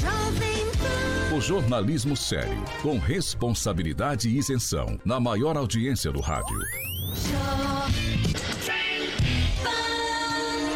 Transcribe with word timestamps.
Jovem. 0.00 1.36
O 1.36 1.40
jornalismo 1.40 2.16
sério, 2.16 2.62
com 2.82 2.98
responsabilidade 2.98 4.28
e 4.28 4.38
isenção, 4.38 4.98
na 5.04 5.18
maior 5.18 5.56
audiência 5.56 6.12
do 6.12 6.20
rádio. 6.20 6.58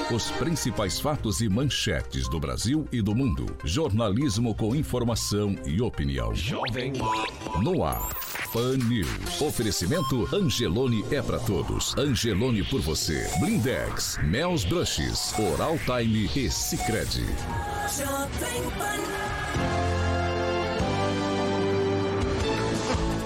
Os 0.08 0.30
principais 0.30 1.00
fatos 1.00 1.40
e 1.40 1.48
manchetes 1.48 2.28
do 2.28 2.38
Brasil 2.38 2.86
e 2.92 3.02
do 3.02 3.12
mundo. 3.12 3.44
Jornalismo 3.64 4.54
com 4.54 4.72
informação 4.72 5.56
e 5.64 5.82
opinião. 5.82 6.32
Jovem 6.32 6.92
No 7.60 7.82
ar. 7.82 8.08
Pan 8.52 8.76
News. 8.76 9.40
Oferecimento 9.40 10.28
Angelone 10.32 11.04
é 11.10 11.20
pra 11.20 11.40
todos. 11.40 11.96
Angelone 11.98 12.62
por 12.62 12.80
você. 12.80 13.28
Blindex, 13.40 14.18
Mel's 14.22 14.64
Brushes, 14.64 15.34
Oral 15.38 15.76
Time 15.78 16.30
e 16.36 16.48
Sicredi. 16.50 17.26
Jovem 17.98 18.62
Pan. 18.78 19.85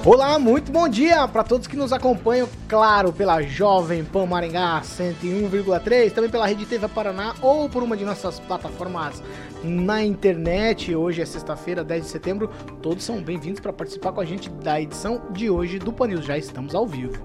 Olá, 0.02 0.38
muito 0.38 0.72
bom 0.72 0.88
dia 0.88 1.28
para 1.28 1.44
todos 1.44 1.66
que 1.66 1.76
nos 1.76 1.92
acompanham, 1.92 2.48
claro, 2.66 3.12
pela 3.12 3.42
Jovem 3.42 4.02
Pan 4.02 4.24
Maringá 4.24 4.80
101,3, 4.80 6.10
também 6.10 6.30
pela 6.30 6.46
Rede 6.46 6.64
TV 6.64 6.88
Paraná 6.88 7.34
ou 7.42 7.68
por 7.68 7.82
uma 7.82 7.94
de 7.94 8.02
nossas 8.06 8.40
plataformas 8.40 9.22
na 9.62 10.02
internet. 10.02 10.96
Hoje 10.96 11.20
é 11.20 11.26
sexta-feira, 11.26 11.84
10 11.84 12.04
de 12.04 12.08
setembro. 12.08 12.48
Todos 12.80 13.04
são 13.04 13.22
bem-vindos 13.22 13.60
para 13.60 13.74
participar 13.74 14.12
com 14.12 14.22
a 14.22 14.24
gente 14.24 14.48
da 14.48 14.80
edição 14.80 15.20
de 15.32 15.50
hoje 15.50 15.78
do 15.78 15.92
Panil. 15.92 16.22
Já 16.22 16.38
estamos 16.38 16.74
ao 16.74 16.86
vivo. 16.86 17.22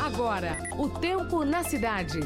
Agora, 0.00 0.58
o 0.78 0.88
tempo 0.88 1.44
na 1.44 1.64
cidade. 1.64 2.20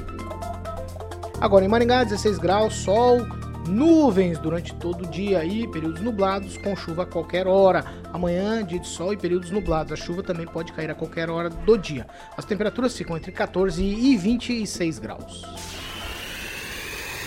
Agora 1.41 1.65
em 1.65 1.69
Maringá, 1.69 2.05
16 2.05 2.37
graus, 2.37 2.75
sol, 2.75 3.21
nuvens 3.69 4.39
durante 4.39 4.75
todo 4.75 5.05
o 5.05 5.07
dia 5.07 5.45
e 5.45 5.67
períodos 5.69 6.01
nublados 6.01 6.57
com 6.57 6.75
chuva 6.77 7.03
a 7.03 7.07
qualquer 7.07 7.47
hora. 7.47 7.85
Amanhã, 8.13 8.65
dia 8.65 8.79
de 8.79 8.87
sol 8.87 9.13
e 9.13 9.17
períodos 9.17 9.51
nublados. 9.51 9.93
A 9.93 9.97
chuva 9.97 10.23
também 10.23 10.47
pode 10.47 10.73
cair 10.73 10.91
a 10.91 10.95
qualquer 10.95 11.31
hora 11.31 11.51
do 11.51 11.77
dia. 11.77 12.07
As 12.37 12.45
temperaturas 12.45 12.97
ficam 12.97 13.17
entre 13.17 13.33
14 13.33 13.83
e 13.83 14.17
26 14.17 14.99
graus. 14.99 15.43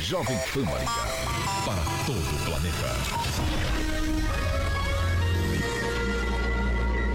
Jovem 0.02 0.38
Pan 0.54 0.62
Maringá. 0.62 0.92
Para 1.66 1.84
todo 2.06 2.18
o 2.18 2.46
planeta. 2.46 2.88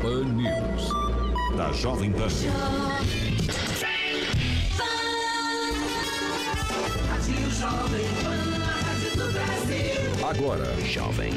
Pan 0.03 0.25
News. 0.35 0.91
Da 1.57 1.73
Jovem 1.73 2.13
Pan. 2.13 2.29
Jovem 7.63 8.05
Pan, 8.25 8.42
Agora, 10.35 10.65
Jovem. 10.81 11.35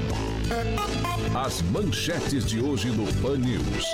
As 1.35 1.61
manchetes 1.63 2.45
de 2.45 2.61
hoje 2.61 2.89
no 2.91 3.05
Pan 3.21 3.37
News. 3.37 3.93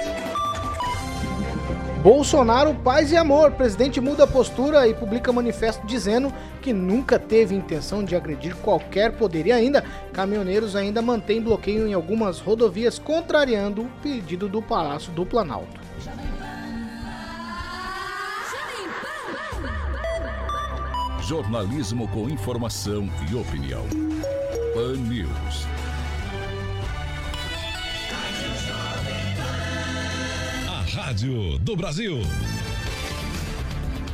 Bolsonaro, 2.04 2.76
paz 2.76 3.12
e 3.12 3.18
amor. 3.18 3.52
Presidente 3.54 4.00
muda 4.00 4.28
postura 4.28 4.88
e 4.88 4.94
publica 4.94 5.34
manifesto 5.34 5.88
dizendo 5.88 6.32
que 6.62 6.72
nunca 6.72 7.18
teve 7.18 7.56
intenção 7.56 8.04
de 8.04 8.16
agredir 8.16 8.56
qualquer 8.58 9.14
poder. 9.14 9.48
E 9.48 9.52
ainda, 9.52 9.84
caminhoneiros 10.14 10.76
ainda 10.76 11.02
mantêm 11.02 11.42
bloqueio 11.42 11.88
em 11.88 11.96
algumas 11.96 12.40
rodovias, 12.40 13.00
contrariando 13.00 13.82
o 13.82 13.90
pedido 14.04 14.48
do 14.48 14.62
Palácio 14.62 15.12
do 15.14 15.26
Planalto. 15.26 15.82
Jornalismo 21.24 22.08
com 22.10 22.30
informação 22.30 23.10
e 23.32 23.36
opinião. 23.36 24.11
Pan 24.74 24.96
News. 24.96 25.68
A 30.70 30.82
Rádio 30.96 31.60
do 31.60 31.76
Brasil. 31.76 32.22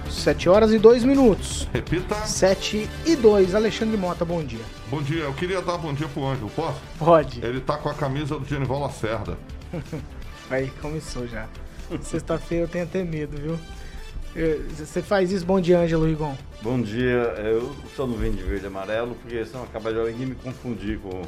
7 0.09 0.49
horas 0.49 0.73
e 0.73 0.79
2 0.79 1.03
minutos. 1.03 1.67
Repita. 1.71 2.15
7 2.15 2.89
e 3.05 3.15
2. 3.15 3.53
Alexandre 3.53 3.97
Mota, 3.97 4.25
bom 4.25 4.43
dia. 4.43 4.59
Bom 4.89 5.03
dia. 5.03 5.25
Eu 5.25 5.33
queria 5.35 5.61
dar 5.61 5.77
bom 5.77 5.93
dia 5.93 6.07
pro 6.07 6.25
Ângelo, 6.25 6.49
posso? 6.49 6.81
Pode. 6.97 7.45
Ele 7.45 7.61
tá 7.61 7.77
com 7.77 7.89
a 7.89 7.93
camisa 7.93 8.39
do 8.39 8.45
Genival 8.45 8.79
Lacerda. 8.81 9.37
Aí 10.49 10.71
começou 10.81 11.27
já. 11.27 11.47
Sexta-feira 12.01 12.63
eu 12.63 12.67
tenho 12.67 12.85
até 12.85 13.03
medo, 13.03 13.37
viu? 13.37 13.59
Eh, 14.37 14.59
Você 14.77 15.01
faz 15.01 15.31
isso, 15.31 15.45
bom 15.45 15.59
dia, 15.59 15.79
Ângelo 15.79 16.05
Rigon. 16.05 16.35
Bom 16.61 16.79
dia, 16.81 17.33
eu 17.43 17.75
só 17.95 18.05
não 18.05 18.15
venho 18.15 18.33
de 18.33 18.43
verde 18.43 18.65
e 18.65 18.67
amarelo, 18.67 19.15
porque 19.15 19.43
senão 19.45 19.63
acaba 19.63 19.91
de 19.91 19.99
alguém 19.99 20.15
me 20.27 20.35
confundir 20.35 20.99
com, 20.99 21.21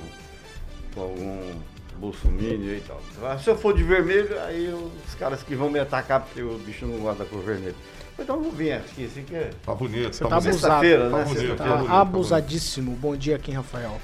com 0.94 1.02
algum 1.02 1.52
bolsominion 1.98 2.76
e 2.76 2.82
tal. 2.88 3.02
Se 3.40 3.50
eu 3.50 3.58
for 3.58 3.76
de 3.76 3.84
vermelho, 3.84 4.40
aí 4.42 4.66
eu- 4.66 4.92
os 5.08 5.16
caras 5.16 5.42
que 5.44 5.56
vão 5.56 5.70
me 5.70 5.80
atacar 5.80 6.22
porque 6.22 6.42
o 6.42 6.58
bicho 6.60 6.86
não 6.86 7.00
gosta 7.00 7.24
da 7.24 7.30
cor 7.30 7.42
vermelha. 7.42 7.76
Então 8.18 8.36
eu 8.36 8.42
vou 8.44 8.52
vir 8.52 8.74
aqui, 8.74 9.06
assim 9.06 9.24
que 9.24 9.34
é. 9.36 9.50
Tá 9.66 9.74
bonito, 9.74 10.14
Você 10.16 10.24
tá, 10.24 10.30
tá 10.30 10.36
abusado. 10.38 10.54
Sexta-feira, 10.60 11.10
Tá 11.10 11.18
né? 11.18 11.24
bonito, 11.24 11.56
tá 11.56 11.64
Tá 11.64 11.76
bonito, 11.78 11.92
abusadíssimo. 11.94 12.92
Bom 12.96 13.16
dia, 13.16 13.40
Kim 13.40 13.54
Rafael. 13.54 14.00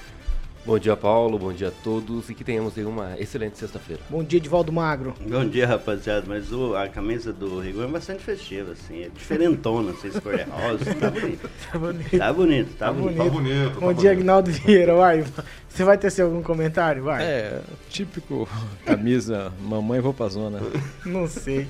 Bom 0.66 0.80
dia, 0.80 0.96
Paulo. 0.98 1.38
Bom 1.38 1.54
dia 1.54 1.68
a 1.68 1.72
todos 1.84 2.28
e 2.28 2.34
que 2.34 2.44
tenhamos 2.44 2.76
aí 2.76 2.84
uma 2.86 3.16
excelente 3.20 3.56
sexta-feira. 3.56 4.02
Bom 4.10 4.24
dia, 4.24 4.38
Edivaldo 4.38 4.72
Magro. 4.74 5.14
Bom 5.22 5.48
dia, 5.48 5.68
rapaziada. 5.68 6.26
Mas 6.28 6.52
o- 6.52 6.76
a 6.76 6.88
camisa 6.90 7.32
do 7.32 7.60
Rigor 7.60 7.84
é 7.84 7.88
bastante 7.88 8.24
festiva, 8.24 8.72
assim. 8.72 9.04
É 9.04 9.10
diferentona, 9.10 9.92
não 9.92 9.98
sei 10.00 10.12
se 10.12 10.20
cor 10.20 10.34
é 10.34 10.44
rosa. 10.44 10.96
Tá 10.96 11.12
bonito. 11.12 11.50
Tá 11.72 11.78
bonito. 11.80 12.18
Tá 12.18 12.34
bonito, 12.34 12.70
tá, 12.78 12.86
Tá 12.88 12.94
bonito. 12.94 13.18
Tá 13.18 13.30
bonito. 13.30 13.80
Bom 13.80 13.94
tá 13.94 14.02
dia, 14.02 14.10
bonito. 14.12 14.22
Agnaldo 14.22 14.52
Vieira. 14.52 14.96
Vai. 14.96 15.24
Você 15.70 15.84
vai 15.84 15.98
tecer 16.00 16.24
algum 16.24 16.42
comentário? 16.42 17.04
Vai. 17.04 17.24
É, 17.24 17.62
típico 17.90 18.48
camisa 18.86 19.54
mamãe 19.62 20.00
vou 20.00 20.14
pra 20.16 20.28
zona. 20.30 20.60
Não 21.06 21.28
sei. 21.28 21.68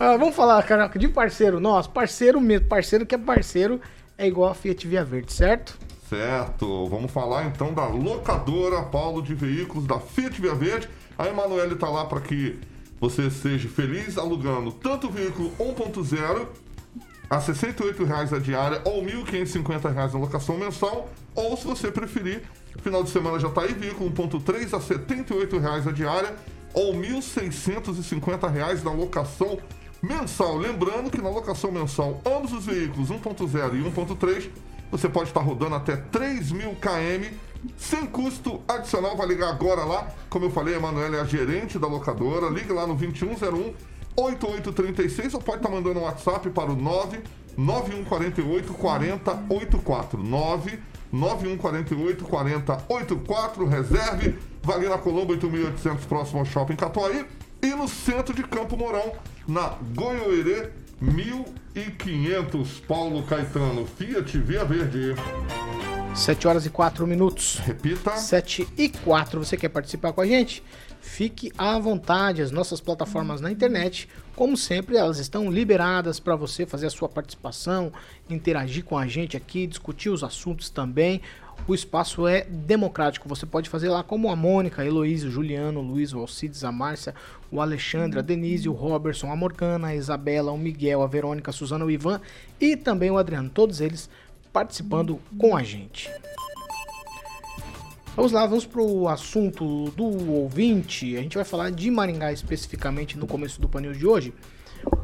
Ah, 0.00 0.16
vamos 0.16 0.34
falar, 0.34 0.62
cara, 0.62 0.86
de 0.86 1.08
parceiro 1.08 1.60
nosso. 1.60 1.90
Parceiro 1.90 2.40
mesmo. 2.40 2.66
Parceiro 2.66 3.04
que 3.04 3.14
é 3.14 3.18
parceiro 3.18 3.78
é 4.16 4.26
igual 4.26 4.50
a 4.50 4.54
Fiat 4.54 4.86
Via 4.86 5.04
Verde, 5.04 5.32
certo? 5.34 5.76
Certo. 6.08 6.86
Vamos 6.88 7.10
falar 7.10 7.46
então 7.46 7.74
da 7.74 7.86
locadora 7.86 8.82
Paulo 8.82 9.22
de 9.22 9.34
Veículos 9.34 9.86
da 9.86 10.00
Fiat 10.00 10.40
Via 10.40 10.54
Verde. 10.54 10.88
A 11.18 11.26
Emanuele 11.28 11.76
tá 11.76 11.88
lá 11.88 12.06
para 12.06 12.20
que 12.20 12.58
você 13.00 13.30
seja 13.30 13.68
feliz 13.68 14.16
alugando 14.16 14.72
tanto 14.72 15.08
o 15.08 15.10
veículo 15.10 15.52
1.0 15.58 16.46
a 17.30 17.36
R$ 17.36 17.52
68,00 17.52 18.36
a 18.36 18.38
diária 18.38 18.80
ou 18.84 19.02
1.550 19.04 19.92
reais 19.92 20.14
na 20.14 20.18
locação 20.18 20.56
mensal, 20.56 21.10
ou 21.34 21.56
se 21.58 21.66
você 21.66 21.90
preferir, 21.90 22.42
final 22.78 23.04
de 23.04 23.10
semana 23.10 23.38
já 23.38 23.50
tá 23.50 23.62
aí, 23.62 23.74
veículo 23.74 24.10
1.3 24.10 24.72
a 24.72 24.78
R$ 24.78 25.24
78,00 25.24 25.88
a 25.88 25.92
diária 25.92 26.34
ou 26.72 26.94
1.650 26.94 28.50
reais 28.50 28.82
na 28.82 28.92
locação 28.92 29.58
mensal. 30.02 30.56
Lembrando 30.56 31.10
que 31.10 31.20
na 31.20 31.28
locação 31.28 31.70
mensal, 31.70 32.20
ambos 32.24 32.52
os 32.52 32.64
veículos 32.64 33.10
1.0 33.10 33.74
e 33.74 33.90
1.3, 33.90 34.48
você 34.90 35.08
pode 35.08 35.28
estar 35.28 35.40
rodando 35.40 35.74
até 35.74 35.96
3 35.96 36.52
mil 36.52 36.76
km 36.76 37.34
sem 37.76 38.06
custo 38.06 38.60
adicional. 38.68 39.16
Vai 39.16 39.26
ligar 39.26 39.50
agora 39.50 39.84
lá. 39.84 40.08
Como 40.28 40.46
eu 40.46 40.50
falei, 40.50 40.74
a 40.74 40.78
Emanuela 40.78 41.16
é 41.16 41.20
a 41.20 41.24
gerente 41.24 41.78
da 41.78 41.86
locadora. 41.86 42.48
Ligue 42.48 42.72
lá 42.72 42.86
no 42.86 42.94
2101 42.94 43.74
8836 44.16 45.34
ou 45.34 45.40
pode 45.40 45.58
estar 45.58 45.68
mandando 45.68 46.00
um 46.00 46.02
WhatsApp 46.02 46.50
para 46.50 46.72
o 46.72 46.76
9 46.76 47.20
9148 47.56 48.72
4084. 48.74 50.22
9 50.22 50.78
9148 51.12 52.24
4084. 52.24 53.66
Reserve. 53.66 54.38
Vai 54.62 54.76
ali 54.76 54.88
na 54.88 54.98
Colombo 54.98 55.32
8800, 55.32 56.04
próximo 56.06 56.40
ao 56.40 56.44
Shopping 56.44 56.76
Catuaí. 56.76 57.26
E 57.62 57.74
no 57.74 57.88
centro 57.88 58.34
de 58.34 58.42
Campo 58.44 58.76
Mourão, 58.76 59.12
na 59.46 59.74
Goiôerê 59.94 60.70
1500. 61.00 62.80
Paulo 62.80 63.22
Caetano, 63.22 63.86
Fiat 63.86 64.38
Via 64.38 64.64
Verde. 64.64 65.14
7 66.14 66.48
horas 66.48 66.66
e 66.66 66.70
4 66.70 67.06
minutos. 67.06 67.58
Repita. 67.58 68.16
7 68.16 68.66
e 68.76 68.88
4. 68.88 69.44
Você 69.44 69.56
quer 69.56 69.68
participar 69.68 70.12
com 70.12 70.20
a 70.20 70.26
gente? 70.26 70.62
Fique 71.00 71.52
à 71.56 71.78
vontade. 71.78 72.42
As 72.42 72.50
nossas 72.50 72.80
plataformas 72.80 73.40
na 73.40 73.52
internet, 73.52 74.08
como 74.34 74.56
sempre, 74.56 74.96
elas 74.96 75.18
estão 75.18 75.50
liberadas 75.50 76.18
para 76.18 76.34
você 76.34 76.66
fazer 76.66 76.86
a 76.86 76.90
sua 76.90 77.08
participação, 77.08 77.92
interagir 78.28 78.84
com 78.84 78.98
a 78.98 79.06
gente 79.06 79.36
aqui, 79.36 79.66
discutir 79.66 80.10
os 80.10 80.24
assuntos 80.24 80.70
também. 80.70 81.22
O 81.66 81.74
espaço 81.74 82.26
é 82.26 82.44
democrático. 82.44 83.28
Você 83.28 83.44
pode 83.44 83.68
fazer 83.68 83.88
lá 83.88 84.02
como 84.02 84.30
a 84.30 84.36
Mônica, 84.36 84.80
a 84.80 84.86
Heloísa, 84.86 85.28
o 85.28 85.30
Juliano, 85.30 85.80
o 85.80 85.82
Luiz, 85.82 86.14
o 86.14 86.18
Alcides, 86.18 86.64
a 86.64 86.72
Márcia, 86.72 87.14
o 87.50 87.60
Alexandre, 87.60 88.18
a 88.18 88.22
Denise, 88.22 88.68
o 88.68 88.72
Robertson, 88.72 89.30
a 89.30 89.36
Morgana, 89.36 89.88
a 89.88 89.94
Isabela, 89.94 90.52
o 90.52 90.58
Miguel, 90.58 91.02
a 91.02 91.06
Verônica, 91.06 91.50
a 91.50 91.54
Suzana, 91.54 91.84
o 91.84 91.90
Ivan 91.90 92.20
e 92.58 92.76
também 92.76 93.10
o 93.10 93.18
Adriano. 93.18 93.50
Todos 93.50 93.80
eles 93.80 94.08
participando 94.52 95.20
com 95.38 95.56
a 95.56 95.62
gente. 95.62 96.10
Vamos 98.16 98.32
lá, 98.32 98.44
vamos 98.46 98.66
pro 98.66 99.06
assunto 99.06 99.92
do 99.92 100.32
ouvinte. 100.32 101.16
A 101.16 101.22
gente 101.22 101.36
vai 101.36 101.44
falar 101.44 101.70
de 101.70 101.88
Maringá 101.88 102.32
especificamente 102.32 103.16
no 103.16 103.28
começo 103.28 103.60
do 103.60 103.68
painel 103.68 103.92
de 103.92 104.04
hoje. 104.04 104.34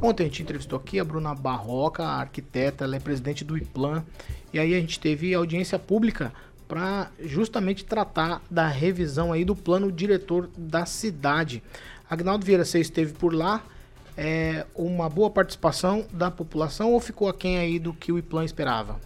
Ontem 0.03 0.25
a 0.25 0.27
gente 0.27 0.43
entrevistou 0.43 0.79
aqui 0.79 1.01
a 1.01 1.05
Bruna 1.05 1.35
Barroca, 1.35 2.05
a 2.05 2.21
arquiteta, 2.21 2.85
ela 2.85 2.97
é 2.97 3.01
presidente 3.01 3.45
do 3.45 3.57
IPLAN. 3.57 4.05
E 4.53 4.59
aí 4.59 4.75
a 4.75 4.81
gente 4.81 5.01
teve 5.01 5.33
audiência 5.33 5.79
pública 5.79 6.33
para 6.69 7.11
justamente 7.21 7.85
tratar 7.85 8.43
da 8.51 8.67
revisão 8.67 9.33
aí 9.33 9.45
do 9.45 9.57
plano 9.57 9.91
diretor 9.91 10.49
da 10.57 10.87
cidade. 10.87 11.63
Agnaldo 12.09 12.45
Vieira, 12.45 12.65
você 12.65 12.81
esteve 12.81 13.13
por 13.13 13.35
lá. 13.35 13.65
É 14.17 14.65
uma 14.75 15.09
boa 15.09 15.29
participação 15.29 16.07
da 16.13 16.31
população 16.31 16.93
ou 16.93 17.01
ficou 17.01 17.29
aquém 17.29 17.59
aí 17.59 17.79
do 17.79 17.93
que 17.93 18.13
o 18.13 18.19
IPLAN 18.19 18.45
esperava? 18.45 19.01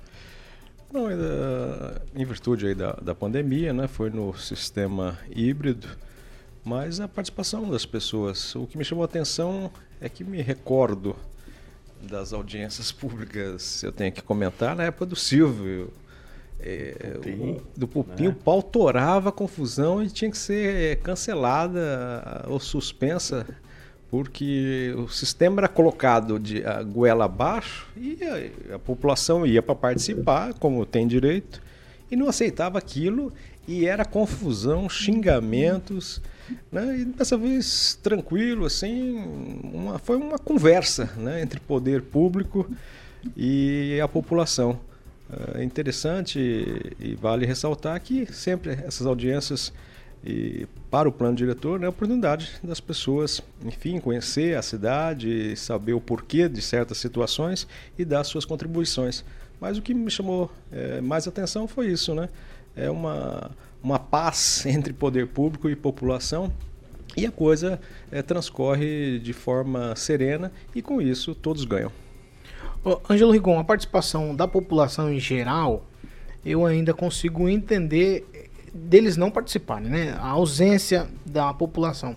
Não, 0.93 1.07
ainda, 1.07 2.03
em 2.15 2.25
virtude 2.25 2.67
aí 2.67 2.75
da, 2.75 2.93
da 2.93 3.15
pandemia, 3.15 3.73
né, 3.73 3.87
foi 3.87 4.11
no 4.11 4.35
sistema 4.37 5.19
híbrido, 5.31 5.89
mas 6.65 6.99
a 6.99 7.07
participação 7.07 7.69
das 7.71 7.87
pessoas. 7.87 8.55
O 8.55 8.67
que 8.67 8.77
me 8.77 8.85
chamou 8.85 9.03
a 9.03 9.05
atenção 9.05 9.71
é 10.01 10.09
que 10.09 10.25
me 10.25 10.41
recordo 10.43 11.17
das 12.01 12.33
audiências 12.33 12.93
públicas, 12.93 13.83
eu 13.83 13.93
tenho 13.93 14.13
que 14.13 14.23
comentar, 14.23 14.77
na 14.77 14.85
época 14.85 15.07
do 15.07 15.17
Silvio. 15.17 15.93
É, 16.61 17.13
Pupim, 17.15 17.53
o, 17.53 17.79
do 17.79 17.89
Pupim, 17.89 18.23
né? 18.25 18.29
o 18.31 18.35
pau 18.35 18.61
torava 18.61 19.29
a 19.29 19.33
confusão 19.33 20.03
e 20.03 20.11
tinha 20.11 20.29
que 20.29 20.39
ser 20.39 20.99
cancelada 21.03 22.45
ou 22.49 22.59
suspensa 22.59 23.47
porque 24.11 24.95
o 24.97 25.09
sistema 25.09 25.61
era 25.61 25.69
colocado 25.69 26.39
de 26.39 26.65
a 26.65 26.83
goela 26.83 27.27
abaixo 27.27 27.87
e 27.97 28.19
a, 28.25 28.77
a 28.77 28.79
população 28.79 29.47
ia 29.47 29.63
para 29.63 29.75
participar, 29.75 30.55
como 30.55 30.85
tem 30.87 31.07
direito, 31.07 31.63
e 32.11 32.17
não 32.17 32.29
aceitava 32.29 32.79
aquilo 32.79 33.33
e 33.67 33.87
era 33.87 34.05
confusão, 34.05 34.89
xingamentos, 34.89 36.21
né? 36.73 37.01
E 37.01 37.05
dessa 37.05 37.37
vez 37.37 37.99
tranquilo, 38.03 38.65
assim, 38.65 39.17
uma, 39.63 39.99
foi 39.99 40.17
uma 40.17 40.39
conversa, 40.39 41.11
né, 41.17 41.43
entre 41.43 41.61
poder 41.61 42.03
público 42.03 42.71
e 43.37 44.01
a 44.03 44.09
população. 44.09 44.81
É 45.55 45.63
interessante 45.63 46.39
e 46.99 47.15
vale 47.15 47.45
ressaltar 47.45 48.01
que 48.01 48.25
sempre 48.33 48.73
essas 48.73 49.07
audiências 49.07 49.73
e 50.25 50.67
para 50.91 51.09
o 51.09 51.13
plano 51.13 51.37
diretor, 51.37 51.79
né, 51.79 51.87
a 51.87 51.91
oportunidade 51.91 52.53
das 52.63 52.81
pessoas, 52.81 53.43
enfim, 53.65 54.01
conhecer 54.01 54.57
a 54.57 54.63
cidade, 54.63 55.55
saber 55.57 55.93
o 55.93 56.01
porquê 56.01 56.49
de 56.49 56.63
certas 56.63 56.99
situações 56.99 57.69
e 57.99 58.05
dar 58.05 58.25
suas 58.25 58.45
contribuições. 58.45 59.25
Mas 59.61 59.79
o 59.79 59.83
que 59.83 59.93
me 59.93 60.11
chamou 60.11 60.51
é, 60.71 61.01
mais 61.01 61.27
atenção 61.27 61.67
foi 61.67 61.89
isso, 61.89 62.15
né? 62.15 62.29
É 62.77 62.91
uma, 62.91 63.51
uma 63.83 63.99
paz 63.99 64.65
entre 64.67 64.93
poder 64.93 65.29
público 65.29 65.69
e 65.69 65.77
população 65.77 66.53
e 67.17 67.27
a 67.27 67.33
coisa 67.33 67.81
é, 68.13 68.23
transcorre 68.23 69.19
de 69.19 69.33
forma 69.33 69.97
serena 69.97 70.53
e 70.75 70.81
com 70.81 71.01
isso 71.01 71.35
todos 71.35 71.65
ganham. 71.65 71.91
Ô, 72.85 73.01
Ângelo 73.11 73.33
Rigon, 73.33 73.59
a 73.59 73.65
participação 73.65 74.35
da 74.35 74.47
população 74.47 75.13
em 75.13 75.19
geral, 75.19 75.85
eu 76.45 76.65
ainda 76.65 76.95
consigo 76.95 77.49
entender 77.49 78.49
deles 78.73 79.17
não 79.17 79.31
participarem, 79.31 79.89
né? 79.89 80.17
A 80.21 80.29
ausência 80.29 81.09
da 81.27 81.53
população. 81.53 82.15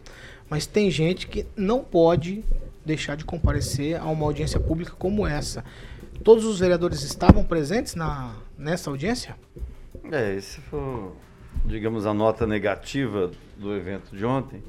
Mas 0.49 0.67
tem 0.67 0.91
gente 0.91 1.27
que 1.27 1.45
não 1.55 1.83
pode 1.83 2.43
deixar 2.85 3.15
de 3.15 3.25
comparecer 3.25 3.99
a 3.99 4.05
uma 4.05 4.25
audiência 4.25 4.59
pública 4.59 4.93
como 4.97 5.25
essa. 5.25 5.63
Todos 6.23 6.45
os 6.45 6.59
vereadores 6.59 7.01
estavam 7.01 7.43
presentes 7.43 7.95
na, 7.95 8.35
nessa 8.57 8.89
audiência? 8.89 9.35
É, 10.11 10.35
esse 10.35 10.61
foi, 10.61 11.11
digamos, 11.65 12.05
a 12.05 12.13
nota 12.13 12.45
negativa 12.45 13.31
do 13.57 13.75
evento 13.75 14.15
de 14.15 14.23
ontem, 14.23 14.63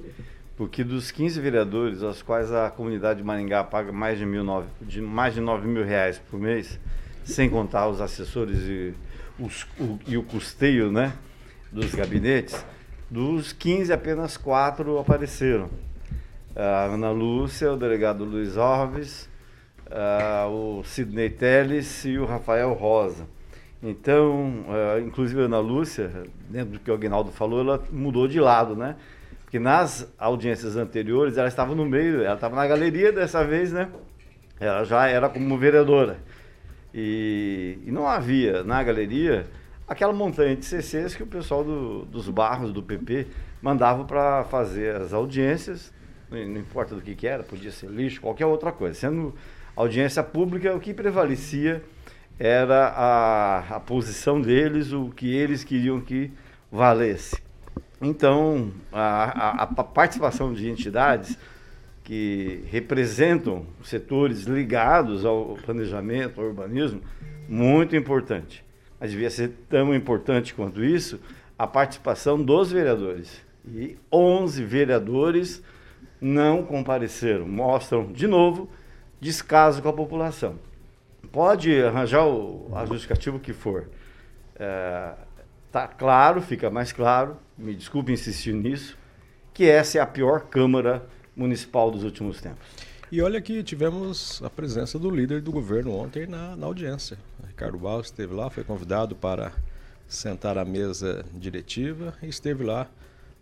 porque 0.57 0.83
dos 0.83 1.11
15 1.11 1.41
vereadores, 1.41 2.03
aos 2.03 2.23
quais 2.23 2.51
a 2.53 2.71
comunidade 2.71 3.19
de 3.19 3.25
Maringá 3.25 3.63
paga 3.65 3.93
mais 3.93 4.19
de, 4.19 4.25
mil 4.25 4.43
nove, 4.43 4.69
de, 4.81 5.01
mais 5.01 5.35
de 5.35 5.41
9 5.41 5.67
mil 5.67 5.85
reais 5.85 6.19
por 6.31 6.41
mês, 6.41 6.81
sem 7.25 7.51
contar 7.51 7.89
os 7.89 8.01
assessores 8.01 8.59
e, 8.61 8.95
os, 9.39 9.67
o, 9.79 9.99
e 10.07 10.17
o 10.17 10.23
custeio 10.23 10.91
né, 10.91 11.13
dos 11.71 11.95
gabinetes, 11.95 12.65
dos 13.11 13.53
15, 13.53 13.93
apenas 13.93 14.39
quatro 14.39 14.99
apareceram. 14.99 15.69
A 16.57 16.85
Ana 16.85 17.11
Lúcia, 17.11 17.73
o 17.73 17.77
delegado 17.77 18.25
Luiz 18.25 18.57
Alves, 18.57 19.29
ah, 19.93 20.47
o 20.49 20.83
Sidney 20.85 21.31
Teles 21.31 22.05
e 22.05 22.19
o 22.19 22.25
Rafael 22.25 22.73
Rosa. 22.73 23.27
Então, 23.83 24.65
ah, 24.69 25.01
inclusive 25.01 25.41
a 25.41 25.45
Ana 25.45 25.59
Lúcia, 25.59 26.11
dentro 26.49 26.75
do 26.75 26.81
que 26.81 26.91
o 26.91 26.95
Aguinaldo 26.95 27.31
falou, 27.31 27.61
ela 27.61 27.85
mudou 27.91 28.27
de 28.29 28.41
lado, 28.41 28.75
né? 28.77 28.97
Porque 29.45 29.59
nas 29.59 30.11
audiências 30.19 30.77
anteriores 30.77 31.37
ela 31.37 31.49
estava 31.49 31.75
no 31.75 31.85
meio, 31.85 32.23
ela 32.23 32.35
estava 32.37 32.57
na 32.57 32.67
galeria 32.67 33.13
dessa 33.13 33.45
vez, 33.45 33.71
né? 33.73 33.89
Ela 34.59 34.85
já 34.85 35.07
era 35.09 35.29
como 35.29 35.59
vereadora. 35.59 36.19
E, 36.95 37.79
e 37.87 37.91
não 37.91 38.07
havia 38.07 38.63
na 38.63 38.83
galeria 38.83 39.47
aquela 39.89 40.13
montanha 40.13 40.55
de 40.57 40.65
CCs 40.65 41.15
que 41.15 41.23
o 41.23 41.27
pessoal 41.27 41.65
do- 41.65 42.05
dos 42.05 42.29
barros 42.29 42.73
do 42.73 42.83
PP 42.83 43.27
mandava 43.61 44.05
para 44.05 44.45
fazer 44.45 44.97
as 44.97 45.13
audiências, 45.13 45.93
não 46.31 46.57
importa 46.59 46.95
do 46.95 47.01
que, 47.03 47.15
que 47.15 47.27
era, 47.27 47.43
podia 47.43 47.71
ser 47.71 47.91
lixo, 47.91 48.21
qualquer 48.21 48.47
outra 48.47 48.73
coisa. 48.73 48.95
Sendo 48.95 49.35
audiência 49.77 50.23
pública, 50.23 50.75
o 50.75 50.81
que 50.81 50.93
prevalecia 50.95 51.83
era 52.39 52.89
a, 52.89 53.77
a 53.77 53.81
posição 53.81 54.41
deles, 54.41 54.93
o 54.93 55.11
que 55.11 55.33
eles 55.35 55.63
queriam 55.65 56.01
que 56.01 56.31
valesse. 56.71 57.37
Então, 58.01 58.73
a, 58.93 59.63
a- 59.63 59.63
a 59.63 59.67
participação 59.85 60.53
de 60.53 60.69
entidades 60.69 61.39
que 62.03 62.65
representam 62.71 63.65
setores 63.85 64.43
ligados 64.43 65.25
ao 65.25 65.57
planejamento, 65.65 66.41
ao 66.41 66.49
urbanismo, 66.49 67.01
muito 67.49 67.95
importante. 67.95 68.65
Mas 68.99 69.11
devia 69.13 69.31
ser 69.31 69.53
tão 69.69 69.95
importante 69.95 70.53
quanto 70.55 70.83
isso 70.83 71.21
a 71.59 71.67
participação 71.67 72.43
dos 72.43 72.73
vereadores. 72.73 73.41
E 73.69 73.97
11 74.11 74.65
vereadores 74.65 75.63
não 76.21 76.65
compareceram. 76.65 77.47
Mostram, 77.47 78.13
de 78.13 78.27
novo, 78.27 78.69
descaso 79.23 79.81
com 79.81 79.89
a 79.89 79.93
população. 79.93 80.57
Pode 81.31 81.81
arranjar 81.81 82.27
o 82.27 82.69
justificativo 82.89 83.39
que 83.39 83.53
for. 83.53 83.89
Está 85.69 85.87
claro, 85.87 86.43
fica 86.43 86.69
mais 86.69 86.91
claro, 86.91 87.37
me 87.57 87.73
desculpe 87.73 88.13
insistir 88.13 88.53
nisso, 88.53 88.99
que 89.55 89.65
essa 89.65 89.99
é 89.99 90.01
a 90.01 90.07
pior 90.07 90.41
Câmara 90.49 91.07
Municipal 91.37 91.89
dos 91.89 92.03
últimos 92.03 92.41
tempos. 92.41 92.67
E 93.13 93.23
olha 93.23 93.41
que 93.41 93.63
tivemos 93.63 94.43
a 94.43 94.51
presença 94.51 94.99
do 94.99 95.09
líder 95.09 95.41
do 95.41 95.53
governo 95.53 95.95
ontem 95.95 96.27
na, 96.27 96.57
na 96.57 96.67
audiência. 96.67 97.17
Ricardo 97.47 97.79
Barros 97.79 98.07
esteve 98.07 98.35
lá, 98.35 98.51
foi 98.51 98.65
convidado 98.65 99.15
para 99.15 99.53
sentar 100.09 100.59
à 100.59 100.65
mesa 100.65 101.25
diretiva 101.33 102.13
e 102.21 102.27
esteve 102.27 102.65
lá 102.65 102.89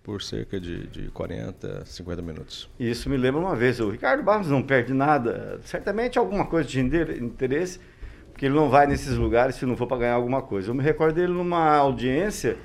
por 0.03 0.23
cerca 0.23 0.59
de, 0.59 0.87
de 0.87 1.09
40, 1.11 1.85
50 1.85 2.23
minutos. 2.23 2.69
Isso 2.79 3.09
me 3.09 3.17
lembra 3.17 3.41
uma 3.41 3.55
vez, 3.55 3.81
o 3.81 3.91
Ricardo 3.91 4.23
Barros 4.23 4.49
não 4.49 4.63
perde 4.63 4.95
nada, 4.95 5.61
certamente 5.65 6.19
alguma 6.19 6.47
coisa 6.47 6.69
de 6.69 6.81
interesse, 6.81 7.81
porque 8.33 8.47
ele 8.47 8.55
não 8.55 8.71
vai 8.71 8.87
nesses 8.87 9.17
lugares 9.17 9.57
se 9.57 9.67
não 9.67 9.77
for 9.77 9.87
para 9.87 9.99
ganhar 9.99 10.15
alguma 10.15 10.43
coisa. 10.43 10.71
Eu 10.71 10.75
me 10.75 10.83
recordo 10.83 11.15
dele 11.17 11.33
numa 11.33 11.77
audiência 11.77 12.57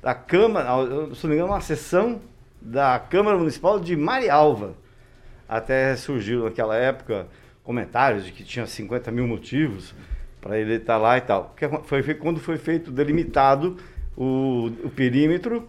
da 0.00 0.14
Câmara, 0.14 0.68
se 1.14 1.24
não 1.24 1.30
me 1.30 1.36
engano, 1.36 1.52
uma 1.52 1.60
sessão 1.60 2.20
da 2.60 2.98
Câmara 2.98 3.36
Municipal 3.36 3.80
de 3.80 3.96
Marialva. 3.96 4.74
Até 5.48 5.96
surgiu 5.96 6.44
naquela 6.44 6.76
época 6.76 7.26
comentários 7.62 8.24
de 8.24 8.32
que 8.32 8.44
tinha 8.44 8.66
50 8.66 9.10
mil 9.10 9.26
motivos 9.26 9.94
para 10.40 10.58
ele 10.58 10.74
estar 10.74 10.98
lá 10.98 11.18
e 11.18 11.22
tal. 11.22 11.54
Foi 11.84 12.02
quando 12.14 12.38
foi 12.38 12.56
feito 12.56 12.90
delimitado 12.90 13.76
o, 14.16 14.70
o 14.84 14.90
perímetro 14.90 15.68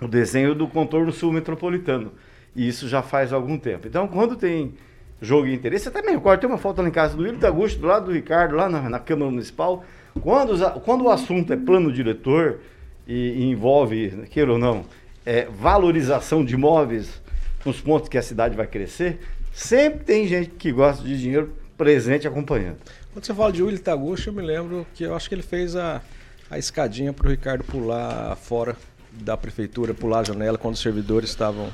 o 0.00 0.08
desenho 0.08 0.54
do 0.54 0.66
contorno 0.66 1.12
sul 1.12 1.32
metropolitano. 1.32 2.12
E 2.54 2.66
isso 2.66 2.88
já 2.88 3.02
faz 3.02 3.32
algum 3.32 3.58
tempo. 3.58 3.86
Então, 3.86 4.08
quando 4.08 4.36
tem 4.36 4.74
jogo 5.20 5.46
de 5.46 5.54
interesse, 5.54 5.88
até 5.88 6.02
me 6.02 6.10
recordo, 6.12 6.40
tem 6.40 6.48
uma 6.48 6.58
foto 6.58 6.80
lá 6.82 6.88
em 6.88 6.92
casa 6.92 7.16
do 7.16 7.22
Wilton 7.22 7.46
Augusto, 7.46 7.80
do 7.80 7.86
lado 7.86 8.06
do 8.06 8.12
Ricardo, 8.12 8.56
lá 8.56 8.68
na, 8.68 8.88
na 8.88 8.98
Câmara 8.98 9.30
Municipal, 9.30 9.84
Quando, 10.22 10.50
os 10.50 10.60
quando 10.82 11.04
o 11.04 11.10
assunto 11.10 11.52
é 11.52 11.56
plano 11.56 11.92
diretor 11.92 12.60
e, 13.06 13.14
e 13.14 13.42
envolve, 13.50 14.24
queira 14.30 14.52
ou 14.52 14.58
não, 14.58 14.84
é, 15.24 15.44
valorização 15.46 16.44
de 16.44 16.54
imóveis 16.54 17.20
nos 17.64 17.80
pontos 17.80 18.08
que 18.08 18.18
a 18.18 18.22
cidade 18.22 18.56
vai 18.56 18.66
crescer, 18.66 19.20
sempre 19.52 20.04
tem 20.04 20.26
gente 20.26 20.50
que 20.50 20.72
gosta 20.72 21.04
de 21.04 21.18
dinheiro 21.18 21.54
presente 21.76 22.26
acompanhando. 22.26 22.78
Quando 23.12 23.24
você 23.24 23.34
fala 23.34 23.52
de 23.52 23.62
Willy 23.62 23.78
Taguchi, 23.78 24.28
eu 24.28 24.32
me 24.32 24.42
lembro 24.42 24.86
que 24.94 25.04
eu 25.04 25.14
acho 25.14 25.28
que 25.28 25.34
ele 25.34 25.42
fez 25.42 25.76
a, 25.76 26.00
a 26.50 26.58
escadinha 26.58 27.12
para 27.12 27.26
o 27.26 27.30
Ricardo 27.30 27.64
pular 27.64 28.36
fora 28.36 28.76
da 29.12 29.36
prefeitura, 29.36 29.94
pular 29.94 30.20
a 30.20 30.24
janela 30.24 30.58
quando 30.58 30.74
os 30.74 30.80
servidores 30.80 31.30
estavam 31.30 31.68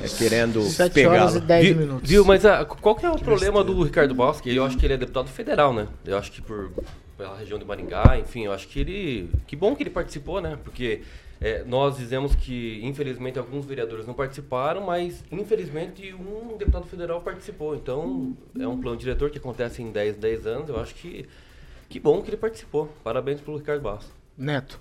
é, 0.00 0.08
querendo 0.08 0.60
pegá-lo. 0.92 1.14
horas 1.16 1.34
e 1.36 1.40
dez 1.40 1.66
Viu, 1.66 1.76
minutos. 1.76 2.08
viu, 2.08 2.24
mas 2.24 2.44
ah, 2.44 2.64
qual 2.64 2.94
que 2.94 3.06
é 3.06 3.10
o 3.10 3.18
problema 3.18 3.64
do 3.64 3.82
Ricardo 3.82 4.14
Bosque? 4.14 4.54
Eu 4.54 4.64
acho 4.64 4.76
que 4.76 4.86
ele 4.86 4.94
é 4.94 4.96
deputado 4.96 5.28
federal, 5.28 5.72
né? 5.72 5.88
Eu 6.04 6.18
acho 6.18 6.30
que 6.32 6.42
por 6.42 6.70
pela 7.16 7.36
região 7.36 7.58
de 7.58 7.64
Maringá, 7.64 8.18
enfim, 8.18 8.44
eu 8.44 8.52
acho 8.52 8.68
que 8.68 8.80
ele. 8.80 9.30
Que 9.46 9.56
bom 9.56 9.74
que 9.74 9.82
ele 9.82 9.90
participou, 9.90 10.40
né? 10.40 10.58
Porque 10.62 11.00
é, 11.40 11.64
nós 11.64 11.96
dizemos 11.96 12.34
que, 12.34 12.80
infelizmente, 12.82 13.38
alguns 13.38 13.64
vereadores 13.64 14.06
não 14.06 14.14
participaram, 14.14 14.82
mas 14.82 15.24
infelizmente 15.32 16.14
um 16.14 16.56
deputado 16.56 16.86
federal 16.86 17.20
participou. 17.22 17.74
Então, 17.74 18.36
é 18.58 18.66
um 18.68 18.78
plano 18.80 18.96
diretor 18.96 19.30
que 19.30 19.38
acontece 19.38 19.82
em 19.82 19.90
10, 19.90 20.16
10 20.16 20.46
anos. 20.46 20.68
Eu 20.68 20.78
acho 20.80 20.94
que. 20.94 21.26
Que 21.88 22.00
bom 22.00 22.20
que 22.20 22.30
ele 22.30 22.36
participou. 22.36 22.92
Parabéns 23.04 23.40
pelo 23.40 23.56
Ricardo 23.56 23.80
Bastos. 23.82 24.12
Neto. 24.36 24.80